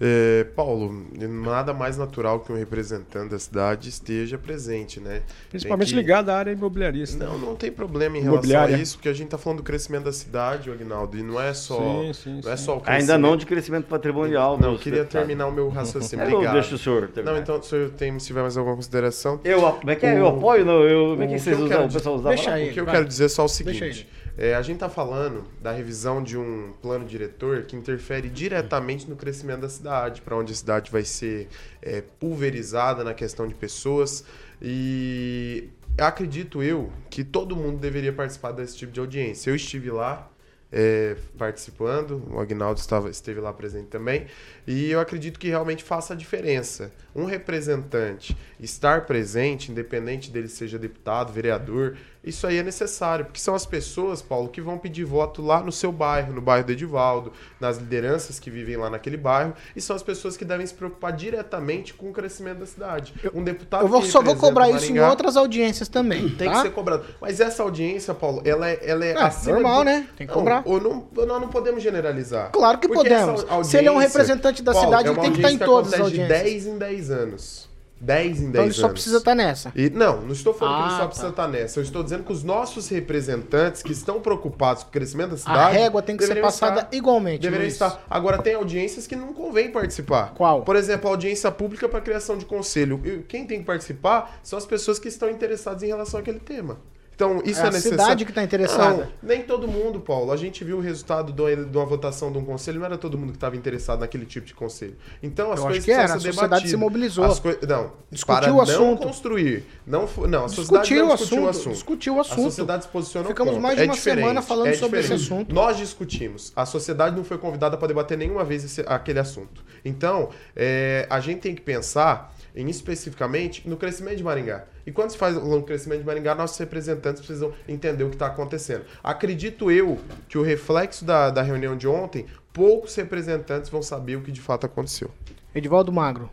É, 0.00 0.42
Paulo, 0.56 1.06
nada 1.16 1.72
mais 1.72 1.96
natural 1.96 2.40
que 2.40 2.52
um 2.52 2.56
representante 2.56 3.30
da 3.30 3.38
cidade 3.38 3.88
esteja 3.88 4.36
presente, 4.36 4.98
né? 4.98 5.22
Principalmente 5.48 5.86
Tem 5.88 5.94
que- 5.96 6.02
ligado 6.02 6.30
à 6.30 6.36
área 6.36 6.50
imobiliarista. 6.50 7.24
Não, 7.24 7.38
não 7.38 7.54
tem 7.54 7.70
problema 7.70 8.18
em 8.18 8.20
relação 8.20 8.40
a 8.40 8.44
Imobiliária. 8.54 8.76
isso, 8.82 8.96
porque 8.96 9.08
a 9.08 9.12
gente 9.12 9.26
está 9.26 9.38
falando 9.38 9.58
do 9.58 9.62
crescimento 9.62 10.04
da 10.04 10.12
cidade, 10.12 10.68
Agnaldo, 10.68 11.16
e 11.16 11.22
não 11.22 11.40
é 11.40 11.54
só, 11.54 11.78
Sim, 11.78 12.12
sim, 12.12 12.40
não 12.44 12.52
é 12.52 12.56
só 12.56 12.76
o 12.78 12.82
Ainda 12.86 13.16
não 13.16 13.36
de 13.36 13.46
crescimento 13.46 13.86
patrimonial. 13.86 14.58
Não, 14.58 14.72
eu 14.72 14.78
queria 14.78 15.04
terminar 15.04 15.46
o 15.46 15.52
meu 15.52 15.68
raciocínio. 15.68 16.24
Obrigado. 16.26 16.54
deixo 16.54 16.74
o 16.74 16.78
senhor 16.78 17.08
terminar. 17.08 17.34
Não, 17.36 17.40
então, 17.40 17.62
se 17.62 17.74
eu 17.76 17.90
tenho, 17.90 18.18
se 18.18 18.26
tiver 18.26 18.42
mais 18.42 18.56
alguma 18.56 18.74
consideração. 18.76 19.40
Eu, 19.44 19.60
como 19.60 19.90
é 19.90 19.94
que 19.94 20.04
é? 20.06 20.18
Eu 20.18 20.26
apoio? 20.26 20.64
Não, 20.64 20.82
eu, 20.82 21.10
como 21.10 21.22
é 21.22 21.26
que 21.28 21.34
o 21.36 21.38
vocês 21.38 21.58
usam? 21.58 21.86
O 21.86 21.92
pessoal 21.92 22.16
usava 22.16 22.34
Deixa 22.34 22.52
aí. 22.52 22.70
O 22.70 22.72
que 22.72 22.80
eu 22.80 22.84
vai. 22.84 22.94
quero 22.96 23.06
dizer 23.06 23.26
é 23.26 23.28
só 23.28 23.42
o 23.44 23.46
Deixa 23.46 23.64
seguinte. 23.64 24.08
É, 24.36 24.54
a 24.54 24.62
gente 24.62 24.76
está 24.76 24.88
falando 24.88 25.44
da 25.62 25.70
revisão 25.70 26.22
de 26.22 26.36
um 26.36 26.72
plano 26.82 27.04
diretor 27.04 27.62
que 27.62 27.76
interfere 27.76 28.28
diretamente 28.28 29.08
no 29.08 29.14
crescimento 29.14 29.60
da 29.60 29.68
cidade, 29.68 30.22
para 30.22 30.36
onde 30.36 30.52
a 30.52 30.56
cidade 30.56 30.90
vai 30.90 31.04
ser 31.04 31.48
é, 31.80 32.02
pulverizada 32.18 33.04
na 33.04 33.14
questão 33.14 33.46
de 33.46 33.54
pessoas. 33.54 34.24
E 34.60 35.68
acredito 35.96 36.62
eu 36.62 36.92
que 37.08 37.22
todo 37.22 37.54
mundo 37.54 37.78
deveria 37.78 38.12
participar 38.12 38.50
desse 38.50 38.76
tipo 38.76 38.90
de 38.90 38.98
audiência. 38.98 39.50
Eu 39.50 39.54
estive 39.54 39.90
lá 39.90 40.28
é, 40.76 41.16
participando, 41.38 42.20
o 42.32 42.40
Agnaldo 42.40 42.80
estava, 42.80 43.08
esteve 43.08 43.38
lá 43.38 43.52
presente 43.52 43.86
também, 43.86 44.26
e 44.66 44.90
eu 44.90 44.98
acredito 44.98 45.38
que 45.38 45.48
realmente 45.48 45.84
faça 45.84 46.14
a 46.14 46.16
diferença. 46.16 46.90
Um 47.14 47.24
representante 47.24 48.36
estar 48.58 49.06
presente, 49.06 49.70
independente 49.70 50.32
dele 50.32 50.48
seja 50.48 50.76
deputado, 50.76 51.32
vereador, 51.32 51.96
isso 52.24 52.46
aí 52.46 52.58
é 52.58 52.62
necessário, 52.62 53.26
porque 53.26 53.40
são 53.40 53.54
as 53.54 53.66
pessoas, 53.66 54.22
Paulo, 54.22 54.48
que 54.48 54.60
vão 54.60 54.78
pedir 54.78 55.04
voto 55.04 55.42
lá 55.42 55.62
no 55.62 55.70
seu 55.70 55.92
bairro, 55.92 56.32
no 56.32 56.40
bairro 56.40 56.66
do 56.66 56.72
Edivaldo, 56.72 57.32
nas 57.60 57.76
lideranças 57.76 58.38
que 58.40 58.50
vivem 58.50 58.76
lá 58.76 58.88
naquele 58.88 59.16
bairro, 59.16 59.52
e 59.76 59.80
são 59.80 59.94
as 59.94 60.02
pessoas 60.02 60.36
que 60.36 60.44
devem 60.44 60.66
se 60.66 60.74
preocupar 60.74 61.12
diretamente 61.12 61.92
com 61.94 62.08
o 62.08 62.12
crescimento 62.12 62.58
da 62.60 62.66
cidade. 62.66 63.14
Um 63.34 63.44
deputado 63.44 63.82
Eu 63.82 63.88
vou, 63.88 64.02
só 64.02 64.22
vou 64.22 64.36
cobrar 64.36 64.70
isso 64.70 64.86
em 64.86 64.94
Maringá 64.94 65.10
outras 65.10 65.36
audiências 65.36 65.88
também. 65.88 66.30
Tem 66.36 66.48
tá? 66.48 66.56
que 66.56 66.62
ser 66.62 66.70
cobrado. 66.72 67.04
Mas 67.20 67.40
essa 67.40 67.62
audiência, 67.62 68.14
Paulo, 68.14 68.42
ela 68.44 68.68
é, 68.68 68.78
ela 68.82 69.04
é 69.04 69.14
Ah, 69.16 69.30
normal, 69.46 69.78
do- 69.80 69.84
né? 69.84 70.08
Tem 70.16 70.26
que 70.26 70.32
cobrar. 70.32 70.62
Ou 70.64 70.80
não, 70.80 71.06
nós 71.14 71.40
não 71.40 71.48
podemos 71.48 71.82
generalizar. 71.82 72.50
Claro 72.52 72.78
que 72.78 72.88
podemos. 72.88 73.44
Se 73.64 73.76
ele 73.76 73.88
é 73.88 73.92
um 73.92 73.98
representante 73.98 74.62
da 74.62 74.72
Paulo, 74.72 74.86
cidade, 74.88 75.08
é 75.08 75.12
ele 75.12 75.20
tem 75.20 75.32
que 75.32 75.38
estar 75.38 75.50
em 75.50 75.52
audiência 75.52 75.66
todas 75.66 75.94
as 75.94 76.00
audiências. 76.00 76.38
de 76.38 76.44
10 76.44 76.66
em 76.66 76.78
10 76.78 77.10
anos. 77.10 77.73
10 78.04 78.26
em 78.26 78.30
10 78.34 78.48
Então 78.50 78.52
ele 78.52 78.60
anos. 78.64 78.76
só 78.76 78.88
precisa 78.88 79.18
estar 79.18 79.34
nessa. 79.34 79.72
E, 79.74 79.88
não, 79.90 80.20
não 80.22 80.32
estou 80.32 80.52
falando 80.54 80.76
que 80.76 80.82
ele 80.82 80.88
Ah, 80.88 80.96
só 80.96 80.98
tá. 81.02 81.06
precisa 81.08 81.28
estar 81.28 81.48
nessa. 81.48 81.78
Eu 81.78 81.82
estou 81.82 82.02
dizendo 82.02 82.24
que 82.24 82.32
os 82.32 82.42
nossos 82.44 82.88
representantes 82.88 83.82
que 83.82 83.92
estão 83.92 84.20
preocupados 84.20 84.82
com 84.82 84.88
o 84.90 84.92
crescimento 84.92 85.30
da 85.30 85.34
A 85.34 85.38
cidade. 85.38 85.76
régua 85.78 86.02
tem 86.02 86.16
que 86.16 86.26
ser 86.26 86.40
passada 86.40 86.80
estar- 86.82 86.96
igualmente. 86.96 87.40
Deveriam 87.40 87.62
Luiz. 87.64 87.72
estar. 87.74 88.04
Agora, 88.08 88.38
tem 88.42 88.54
audiências 88.54 89.06
que 89.06 89.16
não 89.16 89.32
convém 89.32 89.70
participar. 89.70 90.32
Qual? 90.34 90.62
Por 90.62 90.76
exemplo, 90.76 91.08
a 91.08 91.12
audiência 91.12 91.50
pública 91.50 91.88
para 91.88 92.00
criação 92.00 92.36
de 92.36 92.44
conselho. 92.44 93.00
Quem 93.28 93.46
tem 93.46 93.60
que 93.60 93.64
participar 93.64 94.38
são 94.42 94.58
as 94.58 94.66
pessoas 94.66 94.98
que 94.98 95.08
estão 95.08 95.30
interessadas 95.30 95.82
em 95.82 95.86
relação 95.86 96.20
àquele 96.20 96.40
tema. 96.40 96.78
Então, 97.14 97.40
isso 97.44 97.60
É 97.60 97.64
é, 97.64 97.66
a 97.68 97.70
necessário. 97.70 98.00
cidade 98.02 98.24
que 98.24 98.32
tá 98.32 98.42
interessada. 98.42 99.04
Não, 99.22 99.28
nem 99.28 99.42
todo 99.42 99.68
mundo, 99.68 100.00
Paulo. 100.00 100.32
A 100.32 100.36
gente 100.36 100.64
viu 100.64 100.78
o 100.78 100.80
resultado 100.80 101.32
do- 101.32 101.44
de 101.66 101.76
uma 101.76 101.86
votação 101.86 102.32
de 102.32 102.38
um 102.38 102.44
conselho, 102.44 102.78
não 102.80 102.86
era 102.86 102.98
todo 102.98 103.16
mundo 103.16 103.30
que 103.30 103.36
estava 103.36 103.56
interessado 103.56 104.00
naquele 104.00 104.26
tipo 104.26 104.46
de 104.46 104.54
conselho. 104.54 104.96
Então, 105.22 105.52
as 105.52 105.58
Eu 105.60 105.64
acho 105.64 105.66
coisas 105.66 105.84
que 105.84 105.90
era, 105.92 106.04
a 106.04 106.08
sociedade 106.08 106.36
debatidas. 106.42 106.70
se 106.70 106.76
mobilizou. 106.76 107.24
As 107.24 107.38
coi- 107.38 107.58
Não, 107.68 107.92
Discutiu 108.10 108.40
para 108.42 108.52
o 108.52 108.56
não 108.56 108.60
assunto. 108.62 109.02
construir. 109.02 109.64
Não, 109.86 110.08
não, 110.28 110.44
a 110.44 110.48
sociedade 110.48 110.88
Discutiu 110.88 111.06
não 111.06 111.14
o 111.14 111.16
discutiu 111.16 111.42
o 111.44 111.48
assunto, 111.48 111.48
assunto. 111.60 111.72
discutiu 111.74 112.16
o 112.16 112.20
assunto. 112.20 112.40
A 112.40 112.42
sociedade 112.44 112.82
se 112.84 112.88
posicionou 112.90 113.28
Ficamos 113.30 113.52
contra. 113.54 113.62
mais 113.62 113.76
de 113.76 113.82
É 113.82 113.86
uma 113.86 113.94
diferente, 113.94 114.20
semana 114.24 114.42
falando 114.42 114.66
é 114.68 114.72
sobre 114.74 115.00
esse 115.00 115.12
assunto. 115.12 115.54
Nós 115.54 115.76
discutimos. 115.76 116.52
A 116.56 116.66
sociedade 116.66 117.16
não 117.16 117.22
foi 117.24 117.38
convidada 117.38 117.76
para 117.76 117.86
debater 117.88 118.18
nenhuma 118.18 118.44
vez 118.44 118.64
esse- 118.64 118.84
aquele 118.86 119.20
assunto. 119.20 119.62
Então, 119.84 120.30
é, 120.56 121.06
a 121.08 121.20
gente 121.20 121.40
tem 121.40 121.54
que 121.54 121.60
pensar 121.62 122.33
em 122.54 122.68
especificamente 122.68 123.68
no 123.68 123.76
crescimento 123.76 124.16
de 124.16 124.24
Maringá. 124.24 124.66
E 124.86 124.92
quando 124.92 125.10
se 125.10 125.18
faz 125.18 125.36
o 125.36 125.62
crescimento 125.62 126.00
de 126.00 126.06
Maringá, 126.06 126.34
nossos 126.34 126.56
representantes 126.58 127.20
precisam 127.20 127.52
entender 127.68 128.04
o 128.04 128.08
que 128.08 128.16
está 128.16 128.26
acontecendo. 128.26 128.84
Acredito 129.02 129.70
eu 129.70 129.98
que 130.28 130.38
o 130.38 130.42
reflexo 130.42 131.04
da, 131.04 131.30
da 131.30 131.42
reunião 131.42 131.76
de 131.76 131.88
ontem, 131.88 132.26
poucos 132.52 132.94
representantes 132.94 133.68
vão 133.70 133.82
saber 133.82 134.16
o 134.16 134.22
que 134.22 134.30
de 134.30 134.40
fato 134.40 134.66
aconteceu. 134.66 135.10
Edivaldo 135.54 135.92
Magro. 135.92 136.30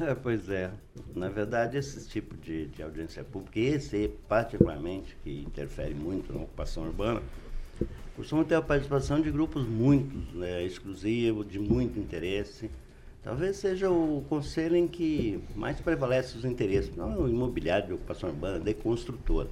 É, 0.00 0.14
pois 0.14 0.48
é. 0.50 0.70
Na 1.14 1.28
verdade, 1.28 1.78
esse 1.78 2.06
tipo 2.08 2.36
de, 2.36 2.66
de 2.66 2.82
audiência 2.82 3.24
pública, 3.24 3.58
esse 3.58 4.10
particularmente, 4.28 5.16
que 5.22 5.40
interfere 5.40 5.94
muito 5.94 6.32
na 6.32 6.40
ocupação 6.40 6.84
urbana, 6.84 7.22
costuma 8.14 8.44
ter 8.44 8.56
a 8.56 8.62
participação 8.62 9.20
de 9.20 9.30
grupos 9.30 9.66
muito 9.66 10.36
né, 10.36 10.62
exclusivos, 10.64 11.48
de 11.48 11.58
muito 11.58 11.98
interesse. 11.98 12.70
Talvez 13.28 13.58
seja 13.58 13.90
o 13.90 14.24
conselho 14.26 14.74
em 14.74 14.88
que 14.88 15.38
mais 15.54 15.78
prevalece 15.78 16.38
os 16.38 16.46
interesses, 16.46 16.96
não 16.96 17.24
o 17.24 17.28
imobiliário 17.28 17.88
de 17.88 17.92
ocupação 17.92 18.30
urbana, 18.30 18.58
de 18.58 18.72
construtora. 18.72 19.50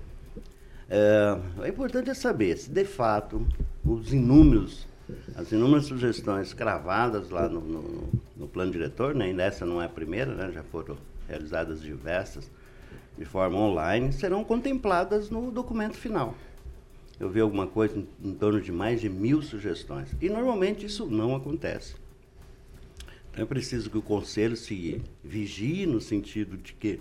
É, 0.88 1.36
o 1.60 1.66
importante 1.66 2.08
é 2.08 2.14
saber 2.14 2.56
se 2.56 2.70
de 2.70 2.86
fato 2.86 3.46
os 3.84 4.14
inúmeros, 4.14 4.88
as 5.34 5.52
inúmeras 5.52 5.84
sugestões 5.84 6.54
cravadas 6.54 7.28
lá 7.28 7.50
no, 7.50 7.60
no- 7.60 8.08
no 8.34 8.48
plano 8.48 8.72
diretor, 8.72 9.14
né, 9.14 9.30
e 9.30 9.38
essa 9.38 9.66
não 9.66 9.82
é 9.82 9.84
a 9.84 9.90
primeira, 9.90 10.34
né, 10.34 10.50
já 10.54 10.62
foram 10.62 10.96
realizadas 11.28 11.82
diversas 11.82 12.50
de 13.18 13.26
forma 13.26 13.58
online, 13.58 14.10
serão 14.10 14.42
contempladas 14.42 15.28
no 15.28 15.50
documento 15.50 15.98
final. 15.98 16.34
Eu 17.20 17.28
vi 17.28 17.40
alguma 17.40 17.66
coisa 17.66 17.98
em, 17.98 18.08
em 18.24 18.32
torno 18.32 18.58
de 18.58 18.72
mais 18.72 19.02
de 19.02 19.10
mil 19.10 19.42
sugestões. 19.42 20.08
E 20.18 20.30
normalmente 20.30 20.86
isso 20.86 21.04
não 21.04 21.36
acontece. 21.36 22.05
É 23.36 23.44
preciso 23.44 23.90
que 23.90 23.98
o 23.98 24.02
conselho 24.02 24.56
se 24.56 25.02
vigie 25.22 25.84
no 25.86 26.00
sentido 26.00 26.56
de 26.56 26.72
que 26.72 27.00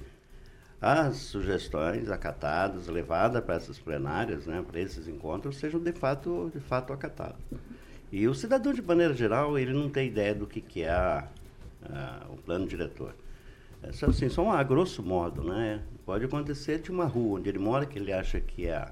as 0.82 1.16
sugestões 1.16 2.10
acatadas, 2.10 2.88
levadas 2.88 3.42
para 3.42 3.56
essas 3.56 3.80
plenárias, 3.80 4.46
né, 4.46 4.62
para 4.62 4.82
esses 4.82 5.08
encontros, 5.08 5.58
sejam 5.58 5.80
de 5.80 5.94
fato, 5.94 6.52
de 6.54 6.60
fato 6.60 6.92
acatadas. 6.92 7.40
E 8.12 8.28
o 8.28 8.36
cidadão, 8.36 8.74
de 8.74 8.82
maneira 8.82 9.14
geral, 9.14 9.58
ele 9.58 9.72
não 9.74 9.90
tem 9.90 10.08
ideia 10.10 10.36
do 10.36 10.46
que, 10.46 10.60
que 10.60 10.82
é 10.82 10.90
a- 10.90 11.28
a- 11.84 12.26
o 12.30 12.36
plano 12.38 12.68
diretor. 12.68 13.16
É 13.82 13.94
só 13.94 14.08
assim, 14.08 14.28
só 14.28 14.52
a 14.52 14.62
grosso 14.62 15.02
modo, 15.02 15.42
né? 15.42 15.82
Pode 16.06 16.26
acontecer 16.26 16.80
de 16.80 16.92
uma 16.92 17.06
rua 17.06 17.40
onde 17.40 17.48
ele 17.50 17.60
mora, 17.60 17.86
que 17.86 17.98
ele 17.98 18.12
acha 18.12 18.42
que 18.42 18.66
é 18.68 18.76
a, 18.76 18.92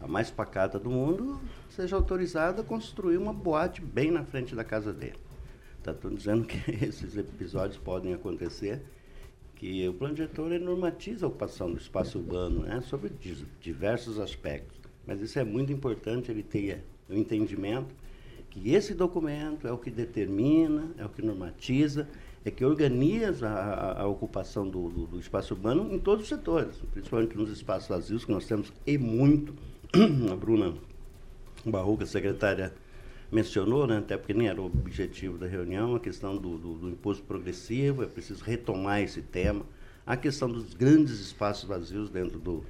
a 0.00 0.06
mais 0.06 0.30
pacata 0.30 0.78
do 0.78 0.90
mundo, 0.90 1.40
seja 1.70 1.96
autorizado 1.96 2.60
a 2.60 2.64
construir 2.64 3.16
uma 3.16 3.32
boate 3.32 3.80
bem 3.80 4.10
na 4.10 4.22
frente 4.22 4.54
da 4.54 4.62
casa 4.64 4.92
dele. 4.92 5.23
Estou 5.92 6.10
dizendo 6.10 6.44
que 6.46 6.58
esses 6.84 7.16
episódios 7.16 7.78
podem 7.78 8.14
acontecer, 8.14 8.82
que 9.56 9.88
o 9.88 9.94
plano 9.94 10.14
diretor 10.14 10.50
normatiza 10.60 11.26
a 11.26 11.28
ocupação 11.28 11.70
do 11.70 11.78
espaço 11.78 12.18
urbano, 12.18 12.60
né, 12.62 12.80
sobre 12.82 13.12
diversos 13.60 14.18
aspectos. 14.18 14.78
Mas 15.06 15.20
isso 15.20 15.38
é 15.38 15.44
muito 15.44 15.72
importante, 15.72 16.30
ele 16.30 16.42
ter 16.42 16.82
o 17.08 17.14
entendimento 17.14 17.94
que 18.50 18.72
esse 18.72 18.94
documento 18.94 19.66
é 19.66 19.72
o 19.72 19.78
que 19.78 19.90
determina, 19.90 20.88
é 20.96 21.04
o 21.04 21.08
que 21.08 21.20
normatiza, 21.22 22.08
é 22.44 22.50
que 22.50 22.64
organiza 22.64 23.48
a- 23.48 24.02
a 24.02 24.06
ocupação 24.06 24.68
do, 24.68 24.88
do- 24.88 25.06
do 25.06 25.18
espaço 25.18 25.54
urbano 25.54 25.92
em 25.92 25.98
todos 25.98 26.22
os 26.24 26.28
setores, 26.28 26.76
principalmente 26.92 27.36
nos 27.36 27.50
espaços 27.50 27.88
vazios, 27.88 28.24
que 28.24 28.30
nós 28.30 28.46
temos 28.46 28.72
e 28.86 28.96
muito. 28.96 29.54
A 30.30 30.36
Bruna 30.36 30.74
Barruca, 31.64 32.06
secretária, 32.06 32.72
mencionou, 33.34 33.86
né, 33.86 33.98
até 33.98 34.16
porque 34.16 34.32
nem 34.32 34.48
era 34.48 34.60
o 34.60 34.66
objetivo 34.66 35.36
da 35.36 35.46
reunião, 35.46 35.94
a 35.96 36.00
questão 36.00 36.36
do, 36.36 36.56
do- 36.56 36.74
do 36.74 36.88
imposto 36.88 37.24
progressivo, 37.24 38.02
é 38.02 38.06
preciso 38.06 38.44
retomar 38.44 39.00
esse 39.02 39.20
tema. 39.22 39.64
A 40.06 40.16
questão 40.16 40.48
dos 40.50 40.72
grandes 40.74 41.18
espaços 41.20 41.64
vazios 41.68 42.10
dentro 42.10 42.38
do, 42.38 42.62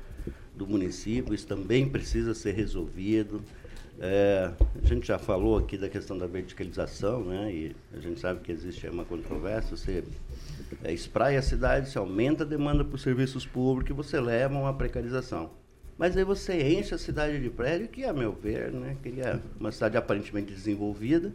do 0.57 0.67
município, 0.67 1.35
isso 1.35 1.47
também 1.47 1.89
precisa 1.89 2.33
ser 2.33 2.53
resolvido. 2.53 3.43
É, 4.01 4.51
a 4.83 4.87
gente 4.87 5.07
já 5.07 5.19
falou 5.19 5.59
aqui 5.59 5.77
da 5.77 5.89
questão 5.89 6.17
da 6.19 6.27
verticalização, 6.27 7.25
né? 7.25 7.53
E 7.53 7.77
a 7.93 8.01
gente 8.01 8.19
sabe 8.21 8.41
que 8.41 8.51
existe 8.51 8.89
uma 8.89 9.05
controvérsia. 9.05 9.77
Você 9.77 10.05
é, 10.83 10.93
espraia 10.93 11.39
a 11.39 11.43
cidade, 11.43 11.91
você 11.91 11.99
aumenta 11.99 12.43
a 12.45 12.47
demanda 12.47 12.85
por 12.85 12.99
serviços 12.99 13.47
públicos 13.47 13.91
e 13.91 13.95
você 13.95 14.21
leva 14.21 14.55
uma 14.59 14.75
precarização. 14.75 15.51
Mas 15.97 16.17
aí 16.17 16.25
você 16.25 16.61
enche 16.77 16.95
a 16.95 16.99
cidade 16.99 17.41
de 17.41 17.49
prédio, 17.51 17.89
que, 17.89 18.05
a 18.05 18.13
meu 18.13 18.33
ver, 18.33 18.73
né, 18.73 18.97
queria 19.03 19.41
uma 19.59 19.71
cidade 19.71 19.97
aparentemente 19.97 20.53
desenvolvida, 20.53 21.33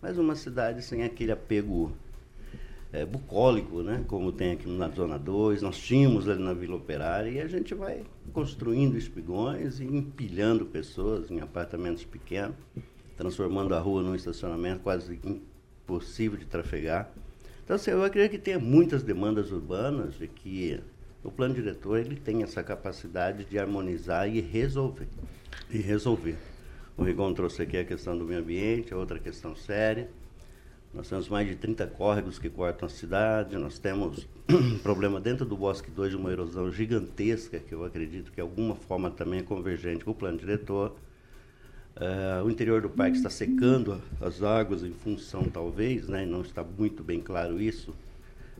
mas 0.00 0.16
uma 0.16 0.36
cidade 0.36 0.82
sem 0.82 1.02
aquele 1.02 1.32
apego 1.32 1.92
é, 2.92 3.04
bucólico, 3.04 3.82
né, 3.82 4.04
como 4.06 4.30
tem 4.30 4.52
aqui 4.52 4.68
na 4.68 4.88
Zona 4.90 5.18
2, 5.18 5.60
nós 5.62 5.76
tínhamos 5.76 6.28
ali 6.28 6.42
na 6.42 6.52
Vila 6.52 6.76
Operária, 6.76 7.30
e 7.30 7.40
a 7.40 7.48
gente 7.48 7.74
vai 7.74 8.04
construindo 8.32 8.96
espigões 8.96 9.80
e 9.80 9.84
empilhando 9.84 10.64
pessoas 10.66 11.28
em 11.30 11.40
apartamentos 11.40 12.04
pequenos, 12.04 12.54
transformando 13.16 13.74
a 13.74 13.80
rua 13.80 14.02
num 14.02 14.14
estacionamento 14.14 14.80
quase 14.80 15.18
impossível 15.24 16.38
de 16.38 16.46
trafegar. 16.46 17.10
Então, 17.64 17.74
assim, 17.74 17.90
eu 17.90 18.04
acredito 18.04 18.30
que 18.30 18.38
tem 18.38 18.56
muitas 18.56 19.02
demandas 19.02 19.50
urbanas 19.50 20.14
e 20.20 20.28
que 20.28 20.80
o 21.22 21.30
plano 21.30 21.54
diretor 21.54 21.98
ele 21.98 22.16
tem 22.16 22.42
essa 22.42 22.62
capacidade 22.62 23.44
de 23.44 23.58
harmonizar 23.58 24.28
e 24.28 24.40
resolver. 24.40 25.08
E 25.70 25.78
resolver. 25.78 26.36
O 26.96 27.02
Rigon 27.02 27.34
trouxe 27.34 27.62
aqui 27.62 27.76
a 27.76 27.84
questão 27.84 28.16
do 28.16 28.24
meio 28.24 28.40
ambiente, 28.40 28.94
a 28.94 28.96
outra 28.96 29.18
questão 29.18 29.54
séria. 29.54 30.08
Nós 30.94 31.08
temos 31.08 31.28
mais 31.28 31.46
de 31.46 31.56
30 31.56 31.86
córregos 31.88 32.38
que 32.38 32.48
cortam 32.48 32.86
a 32.86 32.88
cidade, 32.88 33.56
nós 33.58 33.78
temos 33.78 34.26
um 34.48 34.78
problema 34.80 35.20
dentro 35.20 35.44
do 35.44 35.56
Bosque 35.56 35.90
2 35.90 36.10
de 36.10 36.16
uma 36.16 36.30
erosão 36.30 36.72
gigantesca, 36.72 37.58
que 37.58 37.74
eu 37.74 37.84
acredito 37.84 38.30
que 38.30 38.36
de 38.36 38.40
alguma 38.40 38.74
forma 38.74 39.10
também 39.10 39.40
é 39.40 39.42
convergente 39.42 40.04
com 40.04 40.12
o 40.12 40.14
plano 40.14 40.38
diretor. 40.38 40.96
Uh, 41.96 42.44
o 42.44 42.50
interior 42.50 42.80
do 42.80 42.88
parque 42.88 43.16
está 43.16 43.28
secando 43.28 44.00
as 44.20 44.42
águas 44.42 44.82
em 44.82 44.92
função, 44.92 45.44
talvez, 45.44 46.08
né, 46.08 46.24
não 46.24 46.42
está 46.42 46.62
muito 46.62 47.02
bem 47.02 47.20
claro 47.20 47.60
isso, 47.60 47.92
é, 47.92 48.05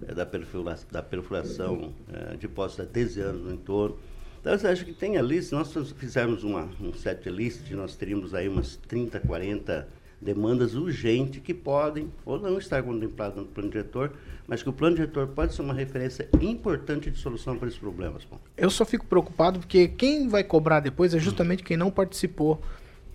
da, 0.01 0.27
perfura, 0.27 0.79
da 0.91 1.03
perfuração 1.03 1.93
é, 2.13 2.37
de 2.37 2.49
poços 2.49 2.81
artesianos 2.81 3.43
no 3.43 3.53
entorno. 3.53 3.97
Então, 4.41 4.55
eu 4.55 4.71
acho 4.71 4.85
que 4.85 4.93
tem 4.93 5.17
ali, 5.17 5.43
se 5.43 5.53
nós 5.53 5.73
fizermos 5.97 6.45
uma, 6.45 6.69
um 6.81 6.93
set 6.93 7.29
list, 7.29 7.69
nós 7.73 7.97
teríamos 7.97 8.35
aí 8.35 8.49
umas 8.49 8.77
30, 8.77 9.21
40 9.21 9.89
demandas 10.21 10.75
urgentes 10.75 11.43
que 11.43 11.53
podem 11.53 12.11
ou 12.25 12.39
não 12.39 12.57
estar 12.59 12.83
contempladas 12.83 13.37
no 13.37 13.45
plano 13.45 13.71
diretor, 13.71 14.13
mas 14.47 14.63
que 14.63 14.69
o 14.69 14.73
plano 14.73 14.97
diretor 14.97 15.27
pode 15.29 15.55
ser 15.55 15.63
uma 15.63 15.75
referência 15.75 16.29
importante 16.41 17.11
de 17.11 17.19
solução 17.19 17.59
para 17.59 17.69
esses 17.69 17.79
problemas. 17.79 18.25
Bom. 18.25 18.39
Eu 18.57 18.71
só 18.71 18.85
fico 18.85 19.05
preocupado 19.07 19.59
porque 19.59 19.89
quem 19.89 20.29
vai 20.29 20.45
cobrar 20.45 20.81
depois 20.81 21.13
é 21.13 21.19
justamente 21.19 21.63
quem 21.63 21.77
não 21.77 21.91
participou 21.91 22.63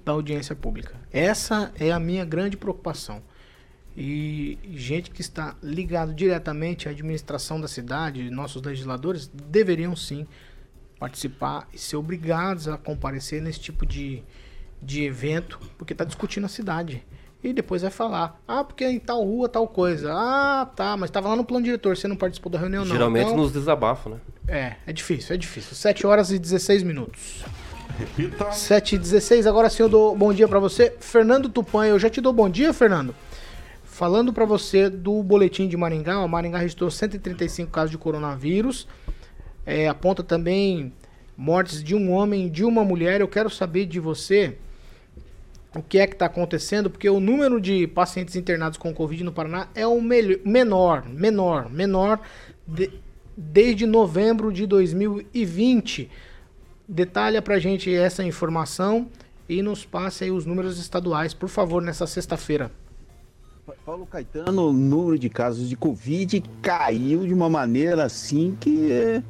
da 0.04 0.12
audiência 0.12 0.56
pública. 0.56 0.96
Essa 1.12 1.72
é 1.80 1.92
a 1.92 2.00
minha 2.00 2.26
grande 2.26 2.58
preocupação 2.58 3.22
e 3.96 4.58
gente 4.74 5.12
que 5.12 5.22
está 5.22 5.56
ligado 5.62 6.14
diretamente 6.14 6.88
à 6.88 6.92
administração 6.92 7.60
da 7.60 7.68
cidade, 7.68 8.30
nossos 8.30 8.62
legisladores, 8.62 9.30
deveriam 9.34 9.96
sim 9.96 10.26
participar 11.00 11.68
e 11.74 11.78
ser 11.78 11.98
obrigados 11.98 12.68
a 12.68 12.78
comparecer 12.78 13.42
nesse 13.42 13.60
tipo 13.60 13.86
de, 13.86 14.24
de 14.82 15.04
evento, 15.04 15.60
porque 15.78 15.94
está 15.94 16.06
discutindo 16.06 16.46
a 16.46 16.50
cidade. 16.50 17.04
E 17.44 17.52
depois 17.52 17.82
vai 17.82 17.90
falar, 17.90 18.40
ah, 18.48 18.64
porque 18.64 18.86
em 18.86 19.00
tal 19.00 19.24
rua, 19.24 19.50
tal 19.50 19.68
coisa. 19.68 20.14
Ah, 20.14 20.70
tá, 20.76 20.96
mas 20.96 21.10
estava 21.10 21.30
lá 21.30 21.36
no 21.36 21.44
plano 21.44 21.66
diretor, 21.66 21.98
você 21.98 22.08
não 22.08 22.16
participou 22.16 22.52
da 22.52 22.60
reunião, 22.60 22.86
não. 22.86 22.92
Geralmente 22.92 23.26
então, 23.26 23.38
nos 23.38 23.52
desabafam, 23.52 24.14
né? 24.14 24.20
É, 24.48 24.76
é 24.86 24.94
difícil, 24.94 25.34
é 25.34 25.38
difícil. 25.38 25.76
7 25.76 26.06
horas 26.06 26.32
e 26.32 26.38
16 26.38 26.84
minutos. 26.84 27.44
Repita. 27.98 28.52
7 28.52 28.96
e 28.96 29.00
16, 29.00 29.48
agora 29.48 29.70
sim 29.70 29.82
eu 29.82 29.90
dou 29.90 30.16
bom 30.16 30.32
dia 30.32 30.48
para 30.48 30.60
você. 30.60 30.96
Fernando 31.00 31.50
Tupan, 31.50 31.88
eu 31.88 31.98
já 31.98 32.10
te 32.10 32.22
dou 32.22 32.32
bom 32.32 32.48
dia, 32.48 32.72
Fernando? 32.74 33.16
Falando 34.02 34.34
para 34.34 34.46
você 34.46 34.90
do 34.90 35.22
boletim 35.22 35.68
de 35.68 35.78
Maringá, 35.78 36.26
o 36.26 36.28
Maringá 36.28 36.58
registrou 36.58 36.90
135 36.90 37.70
casos 37.70 37.92
de 37.92 38.00
coronavírus. 38.00 38.88
É, 39.64 39.88
aponta 39.88 40.24
também 40.24 40.92
mortes 41.38 41.84
de 41.84 41.94
um 41.94 42.12
homem 42.12 42.50
de 42.50 42.64
uma 42.64 42.84
mulher. 42.84 43.22
Eu 43.22 43.28
quero 43.28 43.48
saber 43.48 43.86
de 43.86 44.00
você 44.00 44.58
o 45.76 45.84
que 45.84 46.00
é 46.00 46.08
que 46.08 46.14
está 46.14 46.26
acontecendo, 46.26 46.90
porque 46.90 47.08
o 47.08 47.20
número 47.20 47.62
de 47.62 47.86
pacientes 47.86 48.36
internados 48.36 48.76
com 48.76 48.92
Covid 48.92 49.24
no 49.24 49.32
Paraná 49.32 49.68
é 49.76 49.86
o 49.86 50.02
menor, 50.02 51.08
menor, 51.08 51.70
menor 51.70 52.22
de, 52.66 52.92
desde 53.38 53.86
novembro 53.86 54.52
de 54.52 54.66
2020. 54.66 56.10
Detalha 56.88 57.40
para 57.40 57.60
gente 57.60 57.94
essa 57.94 58.24
informação 58.24 59.08
e 59.48 59.62
nos 59.62 59.86
passe 59.86 60.24
aí 60.24 60.32
os 60.32 60.48
números 60.48 60.80
estaduais, 60.80 61.36
por 61.36 61.50
favor, 61.50 61.84
nessa 61.84 62.08
sexta-feira. 62.08 62.72
Paulo 63.86 64.06
Caetano, 64.06 64.70
o 64.70 64.74
número 64.74 65.18
de 65.18 65.30
casos 65.30 65.70
de 65.70 65.76
Covid 65.76 66.44
caiu 66.62 67.26
de 67.26 67.34
uma 67.34 67.50
maneira 67.50 68.06
assim 68.06 68.56
que 68.60 68.92
é, 68.92 69.24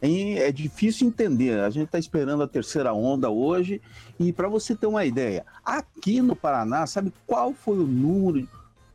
é 0.00 0.52
difícil 0.52 1.08
entender. 1.08 1.60
A 1.60 1.70
gente 1.70 1.86
está 1.86 1.98
esperando 1.98 2.42
a 2.42 2.48
terceira 2.48 2.92
onda 2.92 3.30
hoje. 3.30 3.80
E 4.18 4.32
para 4.32 4.48
você 4.48 4.74
ter 4.74 4.86
uma 4.86 5.04
ideia, 5.04 5.44
aqui 5.64 6.20
no 6.20 6.34
Paraná, 6.34 6.86
sabe 6.86 7.12
qual 7.26 7.52
foi 7.52 7.78
o 7.78 7.86
número, 7.86 8.48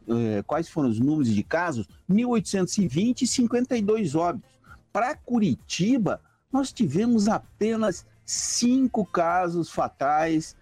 é, 0.08 0.44
quais 0.44 0.70
foram 0.70 0.90
os 0.90 1.00
números 1.00 1.34
de 1.34 1.44
casos? 1.44 1.88
1.820 2.10 3.22
e 3.22 3.28
52 3.28 4.16
óbitos. 4.16 4.50
Para 4.92 5.16
Curitiba, 5.16 6.22
nós 6.52 6.72
tivemos 6.72 7.28
apenas 7.28 8.06
cinco 8.26 9.06
casos 9.06 9.70
fatais 9.70 10.56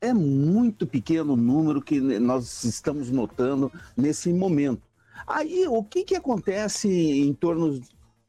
é 0.00 0.12
muito 0.12 0.86
pequeno 0.86 1.32
o 1.32 1.36
número 1.36 1.80
que 1.80 2.00
nós 2.00 2.64
estamos 2.64 3.10
notando 3.10 3.72
nesse 3.96 4.32
momento. 4.32 4.82
Aí, 5.26 5.66
o 5.66 5.82
que, 5.82 6.04
que 6.04 6.14
acontece 6.14 6.88
em 6.88 7.32
torno 7.32 7.80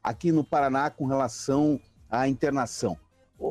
aqui 0.02 0.32
no 0.32 0.42
Paraná 0.42 0.88
com 0.88 1.06
relação 1.06 1.78
à 2.08 2.26
internação? 2.28 2.96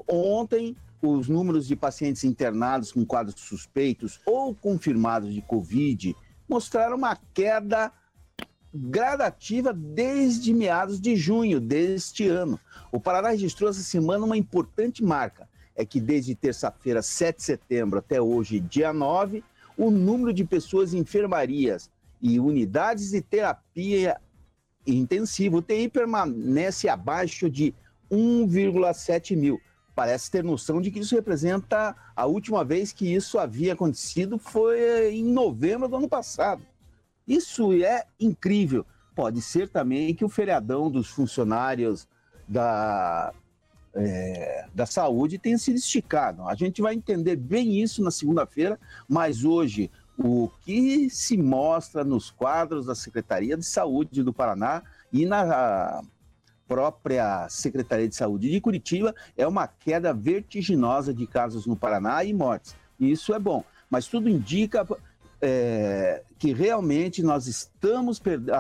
Ontem, 0.08 0.76
os 1.02 1.30
números 1.30 1.68
de 1.68 1.76
pacientes 1.76 2.24
internados 2.24 2.92
com 2.92 3.06
quadros 3.06 3.40
suspeitos 3.42 4.20
ou 4.26 4.56
confirmados 4.56 5.32
de 5.32 5.42
Covid 5.42 6.16
mostraram 6.50 6.98
uma 6.98 7.16
queda 7.34 7.92
gradativa 8.74 9.72
desde 9.72 10.54
meados 10.54 11.00
de 11.00 11.16
junho 11.16 11.60
deste 11.60 12.28
ano. 12.28 12.60
O 12.92 13.00
Paraná 13.00 13.30
registrou 13.30 13.70
essa 13.70 13.82
semana 13.82 14.26
uma 14.26 14.38
importante 14.38 15.04
marca 15.04 15.48
é 15.76 15.86
que 15.86 16.00
desde 16.00 16.34
terça-feira, 16.36 17.02
7 17.02 17.38
de 17.38 17.44
setembro, 17.44 18.00
até 18.00 18.22
hoje, 18.22 18.60
dia 18.60 18.94
9, 18.94 19.44
o 19.78 19.92
número 19.92 20.34
de 20.34 20.46
pessoas 20.46 20.94
em 20.94 21.00
enfermarias 21.00 21.90
e 22.22 22.40
unidades 22.40 23.12
de 23.12 23.22
terapia 23.22 24.20
intensiva, 24.88 25.58
UTI, 25.58 25.90
permanece 25.90 26.88
abaixo 26.88 27.50
de 27.50 27.74
1,7 28.10 29.36
mil. 29.36 29.60
Parece 29.94 30.30
ter 30.30 30.44
noção 30.44 30.82
de 30.82 30.92
que 30.92 31.00
isso 31.00 31.16
representa 31.16 31.96
a 32.16 32.26
última 32.26 32.64
vez 32.64 32.92
que 32.92 33.14
isso 33.14 33.40
havia 33.40 33.74
acontecido 33.74 34.38
foi 34.38 35.14
em 35.14 35.24
novembro 35.24 35.88
do 35.88 35.96
ano 35.98 36.10
passado. 36.10 36.62
Isso 37.28 37.74
é 37.74 38.06
incrível. 38.20 38.86
Pode 39.16 39.42
ser 39.42 39.70
também 39.70 40.14
que 40.14 40.26
o 40.26 40.30
feriadão 40.30 40.92
dos 40.92 41.08
funcionários 41.08 42.08
da 42.48 43.34
é, 43.96 44.66
da 44.74 44.86
saúde 44.86 45.38
tenha 45.38 45.58
sido 45.58 45.78
esticado. 45.78 46.44
A 46.48 46.56
gente 46.56 46.82
vai 46.82 46.94
entender 46.94 47.36
bem 47.36 47.82
isso 47.82 48.04
na 48.04 48.12
segunda-feira, 48.12 48.80
mas 49.08 49.44
hoje 49.44 49.90
o 50.18 50.50
que 50.66 51.10
se 51.10 51.38
mostra 51.38 52.04
nos 52.04 52.30
quadros 52.30 52.86
da 52.86 52.96
Secretaria 52.96 53.58
de 53.58 53.66
Saúde 53.66 54.24
do 54.24 54.34
Paraná 54.34 54.84
e 55.12 55.26
na 55.26 56.02
própria 56.68 57.48
Secretaria 57.50 58.08
de 58.08 58.16
Saúde 58.16 58.50
de 58.50 58.60
Curitiba 58.60 59.14
é 59.38 59.48
uma 59.48 59.68
queda 59.68 60.14
vertiginosa 60.14 61.14
de 61.14 61.28
casos 61.28 61.66
no 61.66 61.76
Paraná 61.76 62.24
e 62.24 62.34
mortes. 62.34 62.76
Isso 63.00 63.34
é 63.34 63.40
bom, 63.40 63.64
mas 63.90 64.08
tudo 64.08 64.30
indica 64.30 64.88
é, 65.42 66.24
que 66.40 66.54
realmente 66.54 67.22
nós 67.22 67.48
estamos 67.48 68.20
perdendo. 68.20 68.58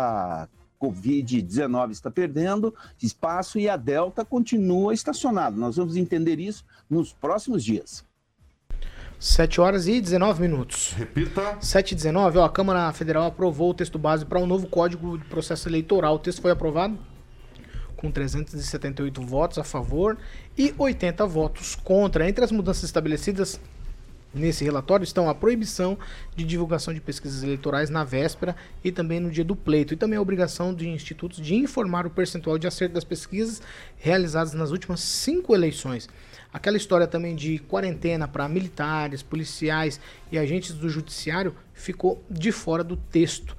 Covid-19 0.82 1.92
está 1.92 2.12
perdendo 2.12 2.74
espaço 3.02 3.60
e 3.60 3.70
a 3.70 3.78
Delta 3.78 4.26
continua 4.26 4.94
estacionada. 4.94 5.56
Nós 5.56 5.78
vamos 5.78 5.96
entender 5.96 6.40
isso 6.40 6.66
nos 6.90 7.14
próximos 7.14 7.64
dias. 7.64 8.04
7 9.20 9.62
horas 9.62 9.88
e 9.88 10.02
19 10.02 10.42
minutos. 10.42 10.94
Repita. 10.94 11.58
7 11.60 11.94
e 11.94 11.96
19, 11.96 12.38
ó, 12.38 12.46
a 12.46 12.50
Câmara 12.50 12.92
Federal 12.92 13.26
aprovou 13.26 13.72
o 13.72 13.74
texto 13.74 13.98
base 13.98 14.26
para 14.26 14.40
um 14.40 14.46
novo 14.46 14.68
Código 14.68 15.18
de 15.18 15.26
Processo 15.26 15.70
Eleitoral. 15.70 16.16
O 16.16 16.20
texto 16.20 16.42
foi 16.42 16.52
aprovado 16.52 16.98
com 17.96 18.12
378 18.12 19.22
votos 19.22 19.58
a 19.58 19.64
favor 19.64 20.18
e 20.58 20.74
80 20.78 21.26
votos 21.26 21.76
contra. 21.76 22.28
Entre 22.28 22.44
as 22.44 22.52
mudanças 22.52 22.84
estabelecidas 22.84 23.60
Nesse 24.36 24.65
relatório 24.65 25.06
estão 25.06 25.30
a 25.30 25.34
proibição 25.34 25.98
de 26.36 26.43
divulgação 26.43 26.93
de 26.93 27.00
pesquisas 27.00 27.41
eleitorais 27.41 27.89
na 27.89 28.04
véspera 28.04 28.54
e 28.84 28.91
também 28.91 29.17
no 29.19 29.32
dia 29.32 29.45
do 29.45 29.56
pleito, 29.56 29.93
e 29.93 29.98
também 29.98 30.17
a 30.17 30.21
obrigação 30.21 30.74
de 30.74 30.89
institutos 30.89 31.39
de 31.39 31.56
informar 31.56 32.06
o 32.06 32.10
percentual 32.10 32.58
de 32.58 32.67
acerto 32.67 32.93
das 32.95 33.06
pesquisas 33.06 33.62
realizadas 33.98 34.54
nas 34.54 34.71
últimas 34.71 35.00
cinco 35.00 35.56
eleições. 35.56 36.10
aquela 36.52 36.78
história 36.78 37.06
também 37.06 37.36
de 37.36 37.60
quarentena 37.60 38.28
para 38.30 38.48
militares, 38.48 39.21
policiais 39.21 40.00
e 40.32 40.38
agentes 40.38 40.74
do 40.74 40.88
judiciário 40.89 41.54
ficou 41.74 42.24
de 42.30 42.50
fora 42.52 42.82
do 42.84 42.95
texto. 42.95 43.58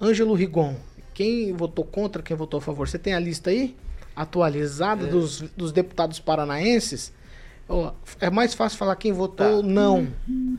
Ângelo 0.00 0.34
Rigon, 0.34 0.76
quem 1.12 1.52
votou 1.52 1.84
contra, 1.84 2.22
quem 2.22 2.36
votou 2.36 2.58
a 2.58 2.60
favor? 2.60 2.88
Você 2.88 2.98
tem 2.98 3.14
a 3.14 3.18
lista 3.18 3.50
aí? 3.50 3.74
Atualizada 4.14 5.06
É. 5.06 5.10
dos, 5.10 5.40
dos 5.56 5.72
deputados 5.72 6.20
paranaenses? 6.20 7.12
É 8.20 8.30
mais 8.30 8.54
fácil 8.54 8.78
falar 8.78 8.96
quem 8.96 9.12
votou 9.12 9.62
não. 9.62 10.08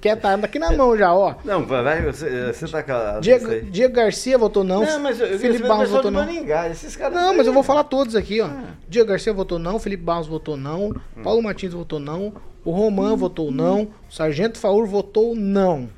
Quer 0.00 0.16
tá 0.16 0.34
aqui 0.34 0.58
na 0.58 0.72
mão 0.72 0.96
já, 0.96 1.12
ó. 1.14 1.34
Não, 1.44 1.64
vai, 1.66 2.00
você, 2.02 2.50
você 2.52 2.66
tá 2.66 2.82
calado. 2.82 3.20
Diego, 3.20 3.60
Diego 3.70 3.94
Garcia 3.94 4.38
votou 4.38 4.64
não. 4.64 4.82
Não, 4.82 5.00
mas 5.00 5.20
eu- 5.20 5.26
eu 5.26 5.38
Felipe 5.38 5.58
queria 5.58 5.68
Barros 5.68 5.90
votou 5.90 6.10
não. 6.10 6.26
esses 6.70 6.96
caras 6.96 7.14
Não, 7.14 7.36
mas 7.36 7.46
eu 7.46 7.52
vou 7.52 7.62
falar 7.62 7.84
todos 7.84 8.16
aqui, 8.16 8.40
ó. 8.40 8.46
Ah. 8.46 8.64
Diego 8.88 9.08
Garcia 9.10 9.34
votou 9.34 9.58
não, 9.58 9.78
Felipe 9.78 10.02
Barros 10.02 10.26
votou 10.26 10.56
não, 10.56 10.88
Hum. 11.16 11.22
Paulo 11.22 11.42
Martins 11.42 11.74
votou 11.74 12.00
não, 12.00 12.32
o 12.64 12.70
Roman 12.70 13.14
votou 13.16 13.50
não, 13.52 13.82
o 14.08 14.12
Sargento 14.12 14.58
Faur 14.58 14.86
votou 14.86 15.36
não. 15.36 15.90